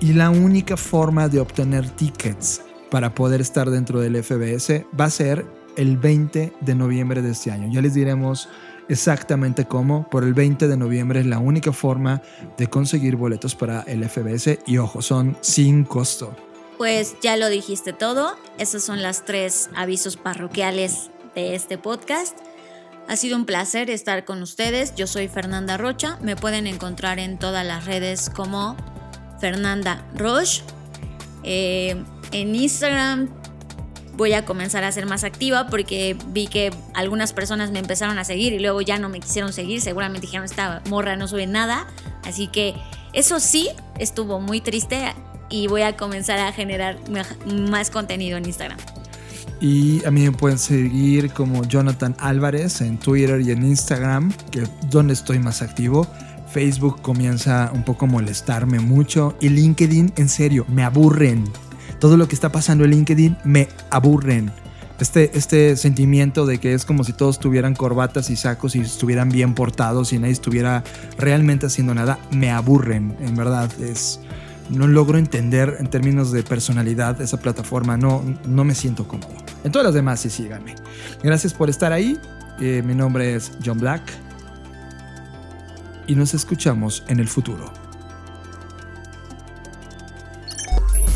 Y 0.00 0.14
la 0.14 0.30
única 0.30 0.78
forma 0.78 1.28
de 1.28 1.40
obtener 1.40 1.90
tickets 1.90 2.62
para 2.90 3.14
poder 3.14 3.40
estar 3.40 3.70
dentro 3.70 4.00
del 4.00 4.22
FBS 4.22 4.84
va 4.98 5.06
a 5.06 5.10
ser 5.10 5.46
el 5.76 5.96
20 5.96 6.52
de 6.60 6.74
noviembre 6.74 7.22
de 7.22 7.32
este 7.32 7.50
año. 7.50 7.68
Ya 7.70 7.82
les 7.82 7.94
diremos 7.94 8.48
exactamente 8.88 9.66
cómo. 9.66 10.08
Por 10.08 10.24
el 10.24 10.34
20 10.34 10.68
de 10.68 10.76
noviembre 10.76 11.20
es 11.20 11.26
la 11.26 11.38
única 11.38 11.72
forma 11.72 12.22
de 12.56 12.66
conseguir 12.68 13.16
boletos 13.16 13.54
para 13.54 13.82
el 13.82 14.08
FBS 14.08 14.60
y 14.66 14.78
ojo, 14.78 15.02
son 15.02 15.36
sin 15.40 15.84
costo. 15.84 16.34
Pues 16.78 17.16
ya 17.22 17.36
lo 17.36 17.48
dijiste 17.48 17.92
todo. 17.92 18.36
Esos 18.58 18.82
son 18.82 19.02
las 19.02 19.24
tres 19.24 19.70
avisos 19.74 20.16
parroquiales 20.16 21.10
de 21.34 21.54
este 21.54 21.78
podcast. 21.78 22.36
Ha 23.08 23.16
sido 23.16 23.36
un 23.36 23.46
placer 23.46 23.88
estar 23.88 24.24
con 24.24 24.42
ustedes. 24.42 24.94
Yo 24.94 25.06
soy 25.06 25.28
Fernanda 25.28 25.76
Rocha. 25.76 26.18
Me 26.22 26.36
pueden 26.36 26.66
encontrar 26.66 27.18
en 27.18 27.38
todas 27.38 27.64
las 27.64 27.86
redes 27.86 28.30
como 28.30 28.76
Fernanda 29.40 30.06
Roche. 30.14 30.64
Eh, 31.44 32.02
en 32.32 32.54
Instagram 32.54 33.28
voy 34.16 34.32
a 34.32 34.44
comenzar 34.44 34.84
a 34.84 34.92
ser 34.92 35.06
más 35.06 35.24
activa 35.24 35.66
porque 35.68 36.16
vi 36.28 36.46
que 36.46 36.72
algunas 36.94 37.32
personas 37.32 37.70
me 37.70 37.78
empezaron 37.78 38.18
a 38.18 38.24
seguir 38.24 38.52
y 38.52 38.58
luego 38.58 38.80
ya 38.80 38.98
no 38.98 39.08
me 39.08 39.20
quisieron 39.20 39.52
seguir. 39.52 39.80
Seguramente 39.80 40.26
dijeron, 40.26 40.44
esta 40.44 40.82
morra 40.88 41.16
no 41.16 41.28
sube 41.28 41.46
nada. 41.46 41.86
Así 42.24 42.48
que 42.48 42.74
eso 43.12 43.40
sí, 43.40 43.68
estuvo 43.98 44.40
muy 44.40 44.60
triste 44.60 45.14
y 45.48 45.68
voy 45.68 45.82
a 45.82 45.96
comenzar 45.96 46.38
a 46.38 46.52
generar 46.52 46.98
más 47.70 47.90
contenido 47.90 48.38
en 48.38 48.46
Instagram. 48.46 48.78
Y 49.60 50.04
a 50.04 50.10
mí 50.10 50.22
me 50.22 50.32
pueden 50.32 50.58
seguir 50.58 51.30
como 51.30 51.64
Jonathan 51.64 52.14
Álvarez 52.18 52.80
en 52.82 52.98
Twitter 52.98 53.40
y 53.40 53.52
en 53.52 53.64
Instagram, 53.64 54.32
que 54.50 54.62
es 54.62 54.70
donde 54.90 55.14
estoy 55.14 55.38
más 55.38 55.62
activo. 55.62 56.06
Facebook 56.52 57.00
comienza 57.00 57.70
un 57.74 57.82
poco 57.82 58.04
a 58.04 58.08
molestarme 58.08 58.80
mucho 58.80 59.36
y 59.40 59.48
LinkedIn, 59.48 60.12
en 60.16 60.28
serio, 60.28 60.64
me 60.68 60.84
aburren 60.84 61.44
todo 61.98 62.16
lo 62.16 62.28
que 62.28 62.34
está 62.34 62.50
pasando 62.50 62.84
en 62.84 62.90
LinkedIn 62.90 63.38
me 63.44 63.68
aburren. 63.90 64.50
Este, 64.98 65.36
este 65.36 65.76
sentimiento 65.76 66.46
de 66.46 66.58
que 66.58 66.72
es 66.72 66.86
como 66.86 67.04
si 67.04 67.12
todos 67.12 67.38
tuvieran 67.38 67.74
corbatas 67.74 68.30
y 68.30 68.36
sacos 68.36 68.74
y 68.76 68.80
estuvieran 68.80 69.28
bien 69.28 69.54
portados 69.54 70.14
y 70.14 70.18
nadie 70.18 70.32
estuviera 70.32 70.84
realmente 71.18 71.66
haciendo 71.66 71.94
nada, 71.94 72.18
me 72.30 72.50
aburren, 72.50 73.14
en 73.20 73.36
verdad. 73.36 73.70
Es, 73.80 74.20
no 74.70 74.86
logro 74.86 75.18
entender 75.18 75.76
en 75.78 75.88
términos 75.88 76.32
de 76.32 76.42
personalidad 76.42 77.20
esa 77.20 77.38
plataforma, 77.38 77.96
no, 77.96 78.24
no 78.46 78.64
me 78.64 78.74
siento 78.74 79.06
cómodo. 79.06 79.34
En 79.64 79.72
todas 79.72 79.84
las 79.84 79.94
demás 79.94 80.20
sí 80.20 80.30
síganme. 80.30 80.74
Gracias 81.22 81.52
por 81.52 81.68
estar 81.68 81.92
ahí. 81.92 82.18
Eh, 82.60 82.82
mi 82.84 82.94
nombre 82.94 83.34
es 83.34 83.52
John 83.64 83.78
Black 83.78 84.02
y 86.06 86.14
nos 86.14 86.34
escuchamos 86.34 87.04
en 87.08 87.20
el 87.20 87.28
futuro. 87.28 87.85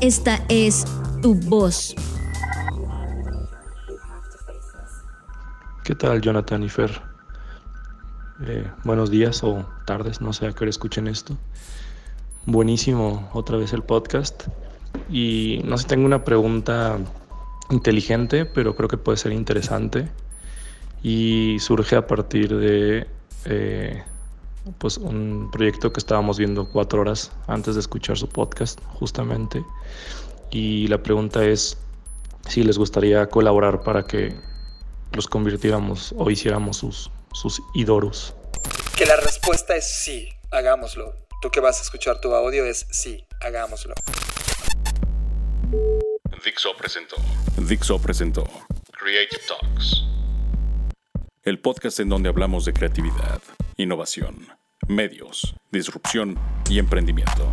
Esta 0.02 0.44
es 0.50 0.84
tu 1.22 1.34
voz. 1.34 1.94
¿Qué 5.84 5.94
tal, 5.94 6.20
Jonathan 6.20 6.64
y 6.64 6.68
Fer? 6.68 7.00
Eh, 8.42 8.70
buenos 8.84 9.10
días 9.10 9.42
o 9.42 9.66
tardes, 9.86 10.20
no 10.20 10.34
sé 10.34 10.46
a 10.46 10.52
qué 10.52 10.64
hora 10.64 10.70
escuchen 10.70 11.08
esto. 11.08 11.34
Buenísimo 12.46 13.28
otra 13.32 13.58
vez 13.58 13.72
el 13.72 13.82
podcast. 13.82 14.44
Y 15.10 15.60
no 15.64 15.78
sé, 15.78 15.86
tengo 15.86 16.06
una 16.06 16.24
pregunta 16.24 16.98
inteligente, 17.70 18.44
pero 18.44 18.74
creo 18.76 18.88
que 18.88 18.96
puede 18.96 19.18
ser 19.18 19.32
interesante. 19.32 20.08
Y 21.02 21.58
surge 21.60 21.96
a 21.96 22.06
partir 22.06 22.56
de 22.56 23.06
eh, 23.44 24.02
pues 24.78 24.98
un 24.98 25.50
proyecto 25.50 25.92
que 25.92 26.00
estábamos 26.00 26.38
viendo 26.38 26.68
cuatro 26.70 27.00
horas 27.00 27.32
antes 27.46 27.74
de 27.74 27.80
escuchar 27.80 28.18
su 28.18 28.28
podcast, 28.28 28.80
justamente. 28.94 29.64
Y 30.50 30.88
la 30.88 31.02
pregunta 31.02 31.44
es 31.44 31.78
si 32.48 32.62
les 32.62 32.78
gustaría 32.78 33.28
colaborar 33.28 33.82
para 33.82 34.06
que 34.06 34.34
los 35.12 35.26
convirtiéramos 35.26 36.14
o 36.16 36.30
hiciéramos 36.30 36.78
sus, 36.78 37.10
sus 37.32 37.62
idoros. 37.74 38.34
Que 38.96 39.06
la 39.06 39.16
respuesta 39.16 39.76
es 39.76 39.88
sí, 39.88 40.28
hagámoslo. 40.50 41.27
Tú 41.40 41.50
que 41.50 41.60
vas 41.60 41.78
a 41.78 41.82
escuchar 41.82 42.20
tu 42.20 42.34
audio 42.34 42.64
es 42.64 42.86
sí, 42.90 43.24
hagámoslo. 43.40 43.94
Dixo 46.44 46.76
presentó. 46.76 47.16
Dixo 47.56 48.00
presentó. 48.00 48.44
Creative 48.90 49.42
Talks. 49.46 50.04
El 51.44 51.60
podcast 51.60 52.00
en 52.00 52.08
donde 52.08 52.28
hablamos 52.28 52.64
de 52.64 52.72
creatividad, 52.72 53.40
innovación, 53.76 54.48
medios, 54.88 55.54
disrupción 55.70 56.36
y 56.68 56.80
emprendimiento. 56.80 57.52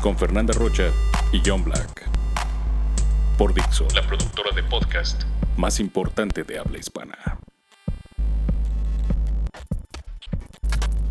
Con 0.00 0.16
Fernanda 0.16 0.54
Rocha 0.54 0.90
y 1.32 1.42
John 1.44 1.62
Black. 1.62 2.08
Por 3.36 3.52
Dixo, 3.52 3.86
la 3.94 4.06
productora 4.06 4.52
de 4.54 4.62
podcast 4.62 5.24
más 5.58 5.80
importante 5.80 6.44
de 6.44 6.58
habla 6.58 6.78
hispana. 6.78 7.38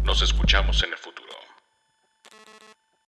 Nos 0.04 0.24
escuchamos 0.24 0.82
en 0.82 0.90
el 0.90 0.98
futuro. 0.98 1.09